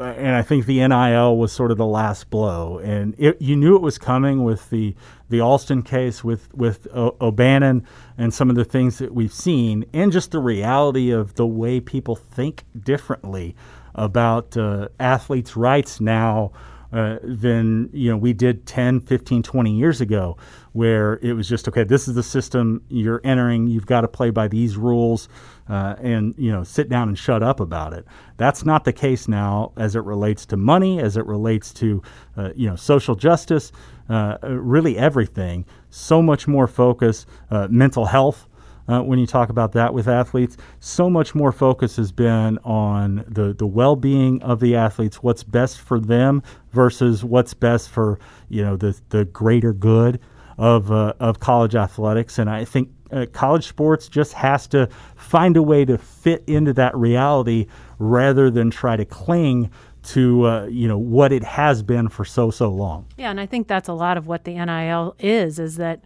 and 0.00 0.36
I 0.36 0.42
think 0.42 0.66
the 0.66 0.86
NIL 0.86 1.36
was 1.36 1.50
sort 1.50 1.72
of 1.72 1.76
the 1.76 1.86
last 1.86 2.30
blow, 2.30 2.78
and 2.78 3.16
it, 3.18 3.42
you 3.42 3.56
knew 3.56 3.74
it 3.74 3.82
was 3.82 3.98
coming 3.98 4.44
with 4.44 4.70
the 4.70 4.94
the 5.28 5.40
Alston 5.40 5.82
case, 5.82 6.22
with 6.22 6.54
with 6.54 6.86
o- 6.94 7.16
O'Bannon, 7.20 7.84
and 8.16 8.32
some 8.32 8.48
of 8.48 8.54
the 8.54 8.64
things 8.64 8.98
that 8.98 9.12
we've 9.12 9.32
seen, 9.32 9.84
and 9.92 10.12
just 10.12 10.30
the 10.30 10.38
reality 10.38 11.10
of 11.10 11.34
the 11.34 11.46
way 11.46 11.80
people 11.80 12.14
think 12.14 12.62
differently 12.78 13.56
about 13.96 14.56
uh, 14.56 14.86
athletes' 15.00 15.56
rights 15.56 16.00
now 16.00 16.52
uh, 16.92 17.18
than 17.22 17.88
you 17.92 18.10
know 18.10 18.16
we 18.16 18.32
did 18.32 18.66
10 18.66 19.00
15 19.00 19.42
20 19.42 19.76
years 19.76 20.00
ago 20.00 20.36
where 20.72 21.18
it 21.22 21.32
was 21.32 21.48
just 21.48 21.68
okay 21.68 21.84
this 21.84 22.08
is 22.08 22.14
the 22.14 22.22
system 22.22 22.82
you're 22.88 23.20
entering. 23.24 23.66
You've 23.66 23.86
got 23.86 24.02
to 24.02 24.08
play 24.08 24.30
by 24.30 24.48
these 24.48 24.76
rules 24.76 25.28
uh, 25.68 25.96
and 26.00 26.34
you 26.36 26.52
know 26.52 26.64
sit 26.64 26.88
down 26.88 27.08
and 27.08 27.18
shut 27.18 27.42
up 27.42 27.60
about 27.60 27.92
it. 27.92 28.06
That's 28.36 28.64
not 28.64 28.84
the 28.84 28.92
case 28.92 29.28
now 29.28 29.72
as 29.76 29.96
it 29.96 30.04
relates 30.04 30.46
to 30.46 30.56
money 30.56 31.00
as 31.00 31.16
it 31.16 31.26
relates 31.26 31.72
to 31.74 32.02
uh, 32.36 32.50
you 32.54 32.68
know 32.68 32.76
social 32.76 33.14
justice 33.14 33.72
uh, 34.08 34.38
really 34.42 34.98
everything. 34.98 35.64
So 35.90 36.22
much 36.22 36.46
more 36.48 36.66
focus 36.66 37.26
uh, 37.50 37.68
mental 37.70 38.06
health 38.06 38.48
uh, 38.88 39.00
when 39.00 39.18
you 39.18 39.26
talk 39.26 39.48
about 39.48 39.72
that 39.72 39.94
with 39.94 40.08
athletes. 40.08 40.56
So 40.80 41.08
much 41.08 41.34
more 41.34 41.52
focus 41.52 41.96
has 41.96 42.12
been 42.12 42.58
on 42.58 43.24
the, 43.28 43.52
the 43.52 43.66
well 43.66 43.96
being 43.96 44.42
of 44.42 44.60
the 44.60 44.76
athletes, 44.76 45.22
what's 45.22 45.42
best 45.42 45.80
for 45.80 46.00
them 46.00 46.42
versus 46.70 47.24
what's 47.24 47.54
best 47.54 47.90
for 47.90 48.18
you 48.48 48.62
know 48.62 48.76
the 48.76 48.98
the 49.10 49.24
greater 49.26 49.72
good 49.72 50.20
of 50.58 50.90
uh, 50.92 51.14
of 51.20 51.40
college 51.40 51.74
athletics. 51.74 52.38
And 52.38 52.50
I 52.50 52.64
think 52.64 52.90
uh, 53.10 53.26
college 53.32 53.66
sports 53.66 54.08
just 54.08 54.32
has 54.32 54.66
to 54.68 54.88
find 55.16 55.56
a 55.56 55.62
way 55.62 55.84
to 55.84 55.98
fit 55.98 56.42
into 56.46 56.72
that 56.74 56.96
reality 56.96 57.66
rather 57.98 58.50
than 58.50 58.70
try 58.70 58.96
to 58.96 59.04
cling 59.04 59.70
to 60.02 60.46
uh, 60.46 60.66
you 60.66 60.88
know 60.88 60.98
what 60.98 61.32
it 61.32 61.44
has 61.44 61.82
been 61.82 62.08
for 62.08 62.24
so 62.24 62.50
so 62.50 62.70
long. 62.70 63.06
Yeah, 63.16 63.30
and 63.30 63.40
I 63.40 63.46
think 63.46 63.68
that's 63.68 63.88
a 63.88 63.92
lot 63.92 64.16
of 64.16 64.26
what 64.26 64.44
the 64.44 64.54
NIL 64.54 65.14
is 65.18 65.58
is 65.58 65.76
that 65.76 66.00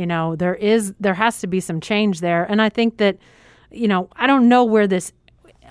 you 0.00 0.06
know, 0.06 0.34
there 0.34 0.54
is 0.54 0.94
there 0.98 1.12
has 1.12 1.40
to 1.40 1.46
be 1.46 1.60
some 1.60 1.78
change 1.78 2.20
there. 2.20 2.44
And 2.44 2.62
I 2.62 2.70
think 2.70 2.96
that, 2.96 3.18
you 3.70 3.86
know, 3.86 4.08
I 4.16 4.26
don't 4.26 4.48
know 4.48 4.64
where 4.64 4.86
this 4.86 5.12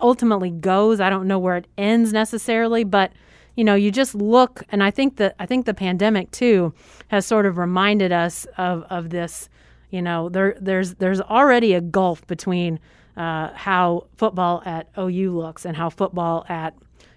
ultimately 0.03 0.51
goes. 0.51 0.99
I 0.99 1.09
don't 1.09 1.27
know 1.27 1.39
where 1.39 1.57
it 1.57 1.65
ends 1.79 2.13
necessarily, 2.13 2.83
but 2.83 3.11
you 3.55 3.63
know, 3.63 3.73
you 3.73 3.89
just 3.89 4.13
look 4.13 4.61
and 4.69 4.83
I 4.83 4.91
think 4.91 5.15
that 5.15 5.33
I 5.39 5.47
think 5.47 5.65
the 5.65 5.73
pandemic 5.73 6.29
too 6.29 6.75
has 7.07 7.25
sort 7.25 7.47
of 7.47 7.57
reminded 7.57 8.11
us 8.11 8.45
of 8.59 8.83
of 8.91 9.09
this, 9.09 9.49
you 9.89 10.03
know, 10.03 10.29
there 10.29 10.55
there's 10.61 10.93
there's 10.95 11.21
already 11.21 11.73
a 11.73 11.81
gulf 11.81 12.27
between 12.27 12.79
uh, 13.17 13.49
how 13.55 14.05
football 14.15 14.61
at 14.63 14.89
OU 14.95 15.39
looks 15.39 15.65
and 15.65 15.75
how 15.75 15.89
football 15.89 16.45
at 16.49 16.75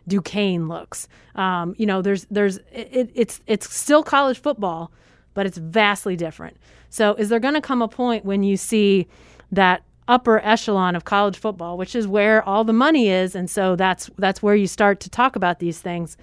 Duquesne 0.09 0.67
looks. 0.67 1.09
Um, 1.35 1.75
you 1.77 1.85
know, 1.85 2.01
there's 2.01 2.25
there's 2.31 2.57
it, 2.73 3.11
it's 3.15 3.43
it's 3.47 3.71
still 3.71 4.03
college 4.03 4.41
football, 4.41 4.91
but 5.35 5.45
it's 5.45 5.59
vastly 5.59 6.17
different. 6.17 6.57
So, 6.93 7.15
is 7.15 7.29
there 7.29 7.41
going 7.41 7.55
to 7.55 7.61
come 7.61 7.83
a 7.83 7.89
point 7.89 8.25
when 8.25 8.43
you 8.43 8.57
see 8.57 9.09
that 9.51 9.83
upper 10.09 10.39
echelon 10.41 10.95
of 10.95 11.05
college 11.05 11.39
football, 11.39 11.77
which 11.79 11.95
is 11.95 12.07
where 12.07 12.47
all 12.47 12.65
the 12.65 12.73
money 12.73 13.09
is, 13.09 13.35
and 13.35 13.51
so 13.51 13.77
that's 13.77 14.11
that's 14.19 14.43
where 14.43 14.55
you 14.55 14.67
start 14.67 15.01
to 15.01 15.11
talk 15.11 15.35
about 15.35 15.59
these 15.59 15.81
things? 15.81 16.17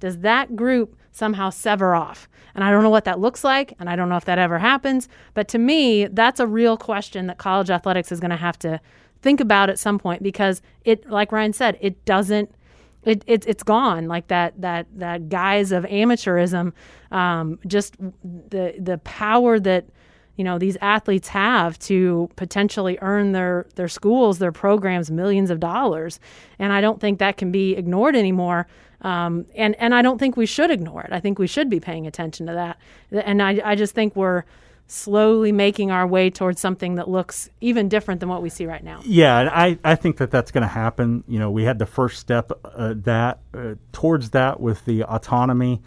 Does 0.00 0.18
that 0.18 0.56
group 0.56 0.96
somehow 1.14 1.48
sever 1.48 1.94
off. 1.94 2.28
And 2.54 2.62
I 2.62 2.70
don't 2.70 2.82
know 2.82 2.90
what 2.90 3.04
that 3.04 3.20
looks 3.20 3.44
like, 3.44 3.74
and 3.78 3.88
I 3.88 3.96
don't 3.96 4.08
know 4.08 4.16
if 4.16 4.24
that 4.26 4.38
ever 4.38 4.58
happens. 4.58 5.08
But 5.32 5.48
to 5.48 5.58
me, 5.58 6.06
that's 6.06 6.40
a 6.40 6.46
real 6.46 6.76
question 6.76 7.28
that 7.28 7.38
college 7.38 7.70
athletics 7.70 8.12
is 8.12 8.20
going 8.20 8.32
to 8.32 8.36
have 8.36 8.58
to 8.60 8.80
think 9.22 9.40
about 9.40 9.70
at 9.70 9.78
some 9.78 9.98
point 9.98 10.22
because 10.22 10.60
it, 10.84 11.08
like 11.08 11.32
Ryan 11.32 11.52
said, 11.52 11.78
it 11.80 12.04
doesn't. 12.04 12.52
It, 13.04 13.22
it, 13.26 13.46
it's 13.46 13.62
gone 13.62 14.08
like 14.08 14.28
that 14.28 14.58
that 14.62 14.86
that 14.94 15.28
guise 15.28 15.72
of 15.72 15.84
amateurism 15.84 16.72
um, 17.10 17.58
just 17.66 17.98
the 17.98 18.74
the 18.78 18.96
power 19.04 19.60
that 19.60 19.84
you 20.36 20.44
know 20.44 20.58
these 20.58 20.76
athletes 20.80 21.28
have 21.28 21.78
to 21.78 22.28
potentially 22.36 22.98
earn 23.00 23.32
their 23.32 23.66
their 23.76 23.88
schools 23.88 24.38
their 24.38 24.52
programs 24.52 25.10
millions 25.10 25.50
of 25.50 25.60
dollars. 25.60 26.20
And 26.58 26.72
i 26.72 26.80
don't 26.80 27.00
think 27.00 27.18
that 27.18 27.36
can 27.36 27.52
be 27.52 27.76
ignored 27.76 28.16
anymore. 28.16 28.66
Um, 29.02 29.46
and 29.54 29.76
and 29.76 29.94
i 29.94 30.02
don't 30.02 30.18
think 30.18 30.36
we 30.36 30.46
should 30.46 30.70
ignore 30.70 31.02
it. 31.02 31.12
I 31.12 31.20
think 31.20 31.38
we 31.38 31.46
should 31.46 31.70
be 31.70 31.80
paying 31.80 32.06
attention 32.06 32.46
to 32.46 32.52
that. 32.54 32.78
And 33.24 33.42
i, 33.42 33.60
I 33.64 33.74
just 33.74 33.94
think 33.94 34.16
we're 34.16 34.44
slowly 34.86 35.50
making 35.50 35.90
our 35.90 36.06
way 36.06 36.28
towards 36.28 36.60
something 36.60 36.96
that 36.96 37.08
looks 37.08 37.48
even 37.62 37.88
different 37.88 38.20
than 38.20 38.28
what 38.28 38.42
we 38.42 38.50
see 38.50 38.66
right 38.66 38.84
now. 38.84 39.00
Yeah 39.04 39.50
i, 39.52 39.78
I 39.84 39.94
think 39.94 40.16
that 40.18 40.30
that's 40.30 40.50
going 40.50 40.62
to 40.62 40.68
happen. 40.68 41.22
You 41.28 41.38
know 41.38 41.50
we 41.50 41.64
had 41.64 41.78
the 41.78 41.86
first 41.86 42.18
step 42.18 42.50
uh, 42.64 42.94
that 42.98 43.38
uh, 43.54 43.74
towards 43.92 44.30
that 44.30 44.60
with 44.60 44.84
the 44.84 45.04
autonomy 45.04 45.80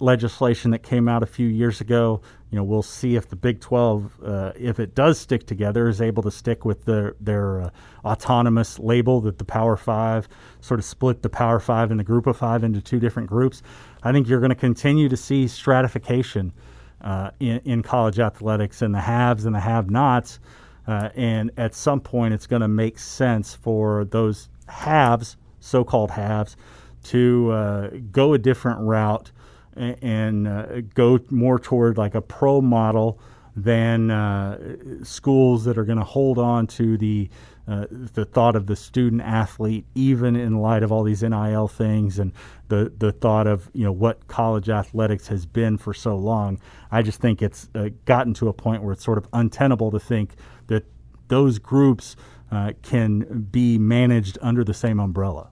legislation 0.00 0.72
that 0.72 0.82
came 0.82 1.08
out 1.08 1.22
a 1.22 1.26
few 1.26 1.46
years 1.46 1.80
ago. 1.80 2.20
You 2.50 2.56
know, 2.56 2.64
we'll 2.64 2.82
see 2.82 3.14
if 3.14 3.28
the 3.28 3.36
Big 3.36 3.60
12, 3.60 4.18
uh, 4.24 4.52
if 4.56 4.80
it 4.80 4.94
does 4.94 5.18
stick 5.18 5.46
together, 5.46 5.88
is 5.88 6.00
able 6.00 6.22
to 6.24 6.30
stick 6.30 6.64
with 6.64 6.84
their 6.84 7.14
their 7.20 7.60
uh, 7.60 7.70
autonomous 8.04 8.78
label 8.78 9.20
that 9.22 9.38
the 9.38 9.44
Power 9.44 9.76
Five 9.76 10.28
sort 10.60 10.80
of 10.80 10.84
split 10.84 11.22
the 11.22 11.28
Power 11.28 11.60
Five 11.60 11.90
and 11.90 12.00
the 12.00 12.04
Group 12.04 12.26
of 12.26 12.36
Five 12.36 12.64
into 12.64 12.80
two 12.80 12.98
different 12.98 13.28
groups. 13.28 13.62
I 14.02 14.12
think 14.12 14.28
you're 14.28 14.40
going 14.40 14.50
to 14.50 14.56
continue 14.56 15.08
to 15.08 15.16
see 15.16 15.46
stratification 15.46 16.52
uh, 17.00 17.30
in, 17.38 17.60
in 17.64 17.82
college 17.82 18.18
athletics 18.18 18.82
and 18.82 18.94
the 18.94 19.00
haves 19.00 19.44
and 19.44 19.54
the 19.54 19.60
have-nots. 19.60 20.40
Uh, 20.86 21.10
and 21.14 21.50
at 21.56 21.74
some 21.74 22.00
point, 22.00 22.32
it's 22.32 22.46
going 22.46 22.62
to 22.62 22.68
make 22.68 22.98
sense 22.98 23.54
for 23.54 24.06
those 24.06 24.48
haves, 24.68 25.36
so-called 25.60 26.10
haves, 26.10 26.56
to 27.04 27.50
uh, 27.52 27.90
go 28.10 28.32
a 28.32 28.38
different 28.38 28.80
route 28.80 29.30
and 29.78 30.48
uh, 30.48 30.80
go 30.94 31.20
more 31.30 31.58
toward 31.58 31.96
like 31.96 32.14
a 32.14 32.22
pro 32.22 32.60
model 32.60 33.20
than 33.56 34.10
uh, 34.10 34.76
schools 35.02 35.64
that 35.64 35.78
are 35.78 35.84
going 35.84 35.98
to 35.98 36.04
hold 36.04 36.38
on 36.38 36.66
to 36.66 36.96
the 36.96 37.28
uh, 37.66 37.86
the 37.90 38.24
thought 38.24 38.56
of 38.56 38.66
the 38.66 38.74
student 38.74 39.20
athlete, 39.20 39.84
even 39.94 40.34
in 40.34 40.56
light 40.58 40.82
of 40.82 40.90
all 40.90 41.02
these 41.02 41.22
NIL 41.22 41.68
things 41.68 42.18
and 42.18 42.32
the 42.68 42.92
the 42.96 43.12
thought 43.12 43.46
of 43.46 43.70
you 43.74 43.84
know 43.84 43.92
what 43.92 44.26
college 44.26 44.70
athletics 44.70 45.28
has 45.28 45.44
been 45.44 45.76
for 45.76 45.92
so 45.92 46.16
long. 46.16 46.58
I 46.90 47.02
just 47.02 47.20
think 47.20 47.42
it's 47.42 47.68
uh, 47.74 47.90
gotten 48.04 48.32
to 48.34 48.48
a 48.48 48.52
point 48.52 48.82
where 48.82 48.92
it's 48.92 49.04
sort 49.04 49.18
of 49.18 49.28
untenable 49.32 49.90
to 49.90 50.00
think 50.00 50.32
that 50.68 50.84
those 51.28 51.58
groups 51.58 52.16
uh, 52.50 52.72
can 52.82 53.46
be 53.50 53.76
managed 53.76 54.38
under 54.40 54.64
the 54.64 54.74
same 54.74 54.98
umbrella 54.98 55.50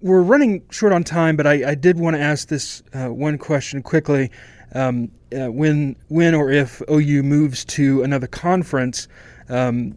we're 0.00 0.22
running 0.22 0.62
short 0.70 0.92
on 0.92 1.02
time, 1.04 1.36
but 1.36 1.46
I, 1.46 1.70
I 1.70 1.74
did 1.74 1.98
want 1.98 2.16
to 2.16 2.20
ask 2.20 2.48
this 2.48 2.82
uh, 2.92 3.08
one 3.08 3.38
question 3.38 3.82
quickly. 3.82 4.30
Um, 4.74 5.10
uh, 5.32 5.50
when, 5.50 5.96
when 6.08 6.34
or 6.34 6.50
if 6.50 6.82
OU 6.90 7.22
moves 7.22 7.64
to 7.64 8.02
another 8.02 8.26
conference, 8.26 9.08
um, 9.48 9.96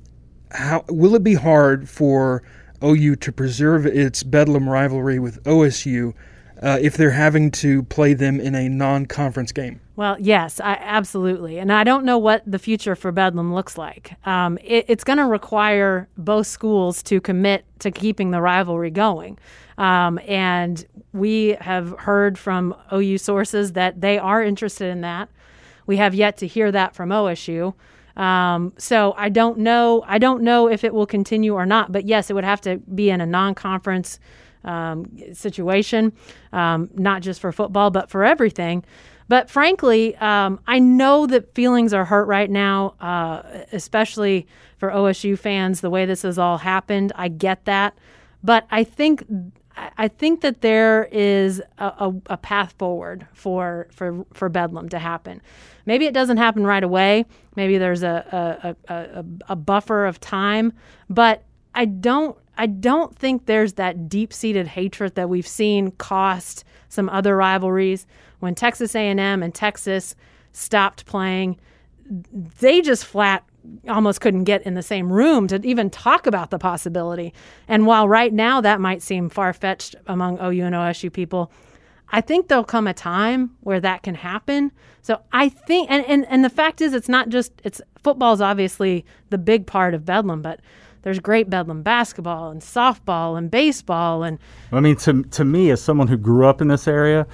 how 0.52 0.86
will 0.88 1.16
it 1.16 1.24
be 1.24 1.34
hard 1.34 1.90
for 1.90 2.42
OU 2.84 3.18
to 3.18 3.32
preserve 3.32 3.86
its 3.86 4.24
Bedlam 4.24 4.68
rivalry 4.68 5.20
with 5.20 5.44
OSU 5.44 6.14
uh, 6.62 6.80
if 6.82 6.96
they're 6.98 7.12
having 7.12 7.52
to 7.52 7.84
play 7.84 8.14
them 8.14 8.40
in 8.40 8.56
a 8.56 8.70
non-conference 8.70 9.52
game? 9.52 9.81
Well, 9.96 10.18
yes, 10.20 10.60
I, 10.60 10.78
absolutely. 10.82 11.60
And 11.60 11.72
I 11.72 11.84
don't 11.84 12.06
know 12.06 12.18
what 12.18 12.44
the 12.50 12.60
future 12.60 12.96
for 12.96 13.12
Bedlam 13.12 13.54
looks 13.54 13.78
like. 13.78 14.16
Um, 14.26 14.58
it, 14.64 14.86
it's 14.88 15.04
going 15.04 15.18
to 15.18 15.26
require 15.26 16.08
both 16.18 16.48
schools 16.48 17.04
to 17.04 17.20
commit 17.20 17.66
to 17.80 17.92
keeping 17.92 18.32
the 18.32 18.42
rivalry 18.42 18.90
going. 18.90 19.38
Um, 19.78 20.20
and 20.28 20.86
we 21.14 21.58
have 21.60 21.94
heard 22.00 22.38
from 22.38 22.76
OU 22.94 23.18
sources 23.18 23.74
that 23.74 24.00
they 24.00 24.18
are 24.18 24.42
interested 24.42 24.90
in 24.90 25.02
that. 25.02 25.30
We 25.88 25.98
have 25.98 26.16
yet 26.16 26.38
to 26.38 26.48
hear 26.48 26.72
that 26.72 26.96
from 26.96 27.10
OSU. 27.10 27.74
Um, 28.16 28.74
so 28.78 29.14
I 29.18 29.30
don't 29.30 29.60
know. 29.60 30.04
I 30.08 30.20
don't 30.20 30.44
know 30.44 30.68
if 30.68 30.84
it 30.84 30.94
will 30.94 31.06
continue 31.06 31.54
or 31.54 31.66
not. 31.66 31.92
But 31.92 32.06
yes, 32.06 32.30
it 32.30 32.34
would 32.34 32.44
have 32.44 32.62
to 32.62 32.78
be 32.78 33.10
in 33.10 33.20
a 33.20 33.26
non-conference 33.26 34.20
um, 34.64 35.10
situation, 35.34 36.14
um, 36.54 36.90
not 36.94 37.22
just 37.22 37.42
for 37.42 37.52
football, 37.52 37.90
but 37.90 38.10
for 38.10 38.24
everything. 38.24 38.84
But 39.32 39.50
frankly, 39.50 40.14
um, 40.18 40.60
I 40.68 40.80
know 40.80 41.26
that 41.26 41.56
feelings 41.56 41.94
are 41.94 42.04
hurt 42.04 42.26
right 42.26 42.50
now, 42.50 42.96
uh, 43.00 43.64
especially 43.72 44.46
for 44.78 44.90
OSU 44.90 45.40
fans. 45.40 45.80
The 45.80 45.90
way 45.90 46.06
this 46.06 46.24
has 46.24 46.38
all 46.38 46.58
happened, 46.58 47.14
I 47.16 47.30
get 47.30 47.64
that, 47.64 47.98
but 48.44 48.68
I 48.72 48.84
think 48.84 49.24
I 49.98 50.10
think 50.10 50.42
that 50.42 50.60
there 50.60 51.08
is 51.14 51.62
a, 51.78 51.86
a, 51.86 52.14
a, 52.26 52.36
path 52.36 52.76
forward 52.78 53.26
for, 53.32 53.88
for, 53.94 54.26
for 54.34 54.50
Bedlam 54.50 54.90
to 54.90 55.00
happen. 55.00 55.42
Maybe 55.86 56.08
it 56.08 56.14
doesn't 56.14 56.36
happen 56.36 56.68
right 56.68 56.84
away. 56.84 57.26
Maybe 57.56 57.78
there's 57.78 58.04
a, 58.04 58.76
a, 58.90 58.94
a, 58.94 59.26
a 59.48 59.56
buffer 59.56 60.06
of 60.08 60.20
time, 60.20 60.74
but 61.10 61.46
I 61.74 61.86
don't 61.86 62.38
I 62.62 62.68
don't 62.68 63.18
think 63.18 63.48
there's 63.48 63.74
that 63.74 64.08
deep-seated 64.08 64.68
hatred 64.68 65.16
that 65.16 65.30
we've 65.30 65.48
seen 65.48 65.90
cost 65.94 66.64
some 66.90 67.10
other 67.10 67.36
rivalries. 67.36 68.06
When 68.38 68.54
Texas 68.54 68.94
A&M 68.94 69.20
and 69.42 69.52
Texas 69.52 70.16
stopped 70.52 71.08
playing, 71.08 71.60
they 72.60 72.82
just 72.82 73.04
flat 73.04 73.44
almost 73.90 74.22
couldn't 74.22 74.44
get 74.44 74.62
in 74.62 74.76
the 74.76 74.84
same 74.84 75.12
room 75.12 75.48
to 75.48 75.60
even 75.66 75.90
talk 75.90 76.28
about 76.28 76.52
the 76.52 76.60
possibility. 76.60 77.34
And 77.68 77.88
while 77.88 78.08
right 78.08 78.32
now 78.32 78.62
that 78.62 78.80
might 78.80 79.02
seem 79.02 79.30
far-fetched 79.30 79.96
among 80.06 80.38
OU 80.38 80.66
and 80.66 80.76
OSU 80.76 81.12
people, 81.12 81.52
I 82.10 82.22
think 82.22 82.48
there'll 82.48 82.64
come 82.64 82.86
a 82.86 82.94
time 82.94 83.58
where 83.62 83.80
that 83.80 84.04
can 84.04 84.14
happen. 84.14 84.72
So 85.02 85.20
I 85.32 85.50
think, 85.50 85.90
and, 85.90 86.06
and, 86.06 86.28
and 86.28 86.46
the 86.46 86.50
fact 86.50 86.80
is, 86.80 86.94
it's 86.94 87.10
not 87.10 87.30
just, 87.30 87.54
it's 87.64 87.82
football 88.04 88.34
is 88.34 88.42
obviously 88.42 89.04
the 89.32 89.40
big 89.40 89.66
part 89.66 89.96
of 89.96 90.06
Bedlam, 90.06 90.44
but 90.44 90.60
there's 91.04 91.20
great 91.20 91.50
Bedlam 91.50 91.84
basketball 91.84 92.50
and 92.52 92.62
softball 92.62 93.38
and 93.38 93.50
baseball 93.50 94.24
and. 94.24 94.40
I 94.72 94.80
mean, 94.80 94.96
to 94.98 95.24
to 95.24 95.46
me, 95.46 95.70
as 95.72 95.82
someone 95.82 96.08
who 96.08 96.18
grew 96.18 96.46
up 96.46 96.62
in 96.62 96.68
this 96.68 96.88
area, 96.88 97.28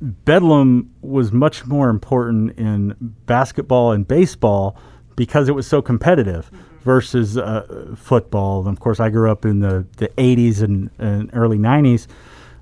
Bedlam 0.00 0.90
was 1.00 1.32
much 1.32 1.66
more 1.66 1.90
important 1.90 2.58
in 2.58 2.94
basketball 3.26 3.92
and 3.92 4.06
baseball 4.06 4.76
because 5.16 5.48
it 5.48 5.52
was 5.52 5.66
so 5.66 5.82
competitive 5.82 6.46
mm-hmm. 6.46 6.78
versus 6.80 7.36
uh, 7.36 7.94
football. 7.96 8.60
And 8.60 8.76
of 8.76 8.80
course, 8.80 9.00
I 9.00 9.10
grew 9.10 9.30
up 9.30 9.44
in 9.44 9.60
the, 9.60 9.86
the 9.96 10.08
80s 10.16 10.62
and, 10.62 10.90
and 10.98 11.30
early 11.32 11.58
90s. 11.58 12.06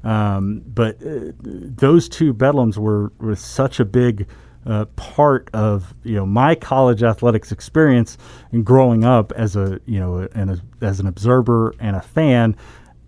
Um, 0.04 0.62
but 0.66 0.96
uh, 1.02 1.32
those 1.42 2.08
two 2.08 2.32
Bedlams 2.32 2.76
were, 2.76 3.12
were 3.18 3.36
such 3.36 3.80
a 3.80 3.84
big 3.84 4.26
uh, 4.66 4.84
part 4.96 5.48
of 5.52 5.94
you 6.02 6.14
know 6.14 6.26
my 6.26 6.54
college 6.54 7.02
athletics 7.02 7.52
experience 7.52 8.18
and 8.52 8.64
growing 8.64 9.04
up 9.04 9.32
as 9.32 9.56
a 9.56 9.80
you 9.86 10.00
know 10.00 10.28
and 10.34 10.60
as 10.80 11.00
an 11.00 11.06
observer 11.06 11.74
and 11.80 11.96
a 11.96 12.02
fan. 12.02 12.56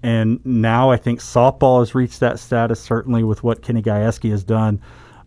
And 0.03 0.45
now 0.47 0.91
I 0.91 0.97
think 0.97 1.19
softball 1.19 1.81
has 1.81 1.95
reached 1.95 2.21
that 2.21 2.39
status, 2.39 2.81
certainly 2.81 3.25
with 3.25 3.43
what 3.43 3.63
Kenny 3.63 3.83
Gajewski 3.83 4.31
has 4.31 4.45
done 4.45 4.81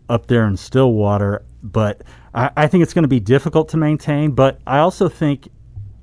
up 0.08 0.28
there 0.28 0.46
in 0.46 0.56
Stillwater. 0.56 1.44
But 1.62 2.02
I, 2.32 2.50
I 2.56 2.66
think 2.66 2.82
it's 2.82 2.94
going 2.94 3.02
to 3.02 3.08
be 3.08 3.20
difficult 3.20 3.68
to 3.70 3.76
maintain. 3.76 4.30
But 4.30 4.60
I 4.66 4.78
also 4.78 5.10
think 5.10 5.48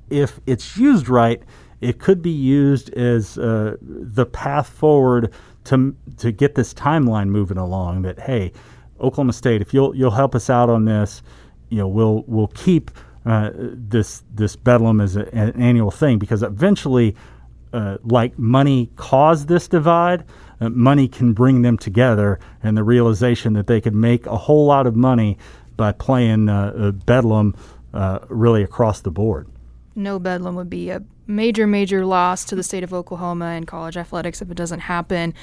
if 0.08 0.38
it's 0.46 0.76
used 0.76 1.08
right, 1.08 1.42
it 1.80 1.98
could 1.98 2.22
be 2.22 2.30
used 2.30 2.92
as 2.94 3.38
uh, 3.38 3.76
the 3.80 4.26
path 4.26 4.68
forward 4.68 5.32
to 5.64 5.96
to 6.18 6.32
get 6.32 6.54
this 6.54 6.72
timeline 6.74 7.28
moving 7.28 7.58
along. 7.58 8.02
That 8.02 8.20
hey, 8.20 8.52
Oklahoma 9.00 9.32
State, 9.32 9.60
if 9.60 9.72
you'll 9.74 9.94
you'll 9.94 10.10
help 10.10 10.34
us 10.34 10.50
out 10.50 10.70
on 10.70 10.84
this, 10.84 11.22
you 11.68 11.78
know, 11.78 11.88
we'll 11.88 12.24
we'll 12.26 12.48
keep 12.48 12.90
uh, 13.26 13.50
this 13.54 14.22
this 14.34 14.56
bedlam 14.56 15.00
as 15.00 15.16
a, 15.16 15.32
an 15.34 15.60
annual 15.60 15.90
thing 15.90 16.18
because 16.18 16.42
eventually, 16.42 17.14
uh, 17.72 17.98
like 18.04 18.38
money 18.38 18.90
caused 18.96 19.48
this 19.48 19.68
divide, 19.68 20.24
uh, 20.60 20.68
money 20.68 21.08
can 21.08 21.32
bring 21.32 21.62
them 21.62 21.78
together, 21.78 22.38
and 22.62 22.76
the 22.76 22.84
realization 22.84 23.52
that 23.54 23.66
they 23.66 23.80
could 23.80 23.94
make 23.94 24.26
a 24.26 24.36
whole 24.36 24.66
lot 24.66 24.86
of 24.86 24.96
money 24.96 25.38
by 25.76 25.92
playing 25.92 26.48
uh, 26.48 26.72
uh, 26.76 26.90
bedlam 26.90 27.54
uh, 27.94 28.18
really 28.28 28.62
across 28.62 29.00
the 29.00 29.10
board. 29.10 29.48
No 29.94 30.18
bedlam 30.18 30.54
would 30.54 30.70
be 30.70 30.90
a 30.90 31.02
major, 31.26 31.66
major 31.66 32.04
loss 32.04 32.44
to 32.44 32.56
the 32.56 32.62
state 32.62 32.82
of 32.82 32.92
Oklahoma 32.92 33.46
and 33.46 33.66
college 33.66 33.96
athletics 33.96 34.42
if 34.42 34.50
it 34.50 34.56
doesn't 34.56 34.80
happen. 34.80 35.34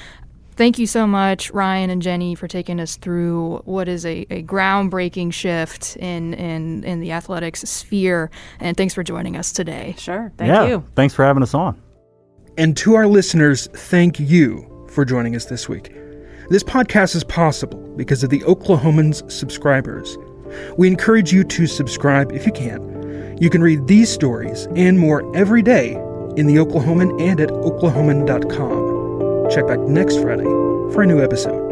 Thank 0.58 0.80
you 0.80 0.88
so 0.88 1.06
much, 1.06 1.52
Ryan 1.52 1.88
and 1.88 2.02
Jenni, 2.02 2.36
for 2.36 2.48
taking 2.48 2.80
us 2.80 2.96
through 2.96 3.58
what 3.58 3.86
is 3.86 4.04
a, 4.04 4.26
a 4.28 4.42
groundbreaking 4.42 5.32
shift 5.32 5.94
in, 5.98 6.34
in, 6.34 6.82
in 6.82 6.98
the 6.98 7.12
athletics 7.12 7.60
sphere. 7.60 8.28
And 8.58 8.76
thanks 8.76 8.92
for 8.92 9.04
joining 9.04 9.36
us 9.36 9.52
today. 9.52 9.94
Sure. 9.96 10.32
Thank 10.36 10.48
yeah, 10.48 10.66
you. 10.66 10.84
Thanks 10.96 11.14
for 11.14 11.24
having 11.24 11.44
us 11.44 11.54
on. 11.54 11.80
And 12.56 12.76
to 12.78 12.96
our 12.96 13.06
listeners, 13.06 13.68
thank 13.68 14.18
you 14.18 14.84
for 14.90 15.04
joining 15.04 15.36
us 15.36 15.44
this 15.44 15.68
week. 15.68 15.92
This 16.50 16.64
podcast 16.64 17.14
is 17.14 17.22
possible 17.22 17.78
because 17.96 18.24
of 18.24 18.30
the 18.30 18.40
Oklahomans 18.40 19.30
subscribers. 19.30 20.18
We 20.76 20.88
encourage 20.88 21.32
you 21.32 21.44
to 21.44 21.68
subscribe 21.68 22.32
if 22.32 22.46
you 22.46 22.52
can. 22.52 23.38
You 23.40 23.48
can 23.48 23.62
read 23.62 23.86
these 23.86 24.10
stories 24.10 24.66
and 24.74 24.98
more 24.98 25.22
every 25.36 25.62
day 25.62 25.92
in 26.36 26.48
the 26.48 26.56
Oklahoman 26.56 27.22
and 27.22 27.40
at 27.40 27.50
oklahoman.com. 27.50 28.77
Check 29.50 29.66
back 29.66 29.80
next 29.80 30.16
Friday 30.16 30.44
for 30.92 31.02
a 31.02 31.06
new 31.06 31.22
episode. 31.22 31.67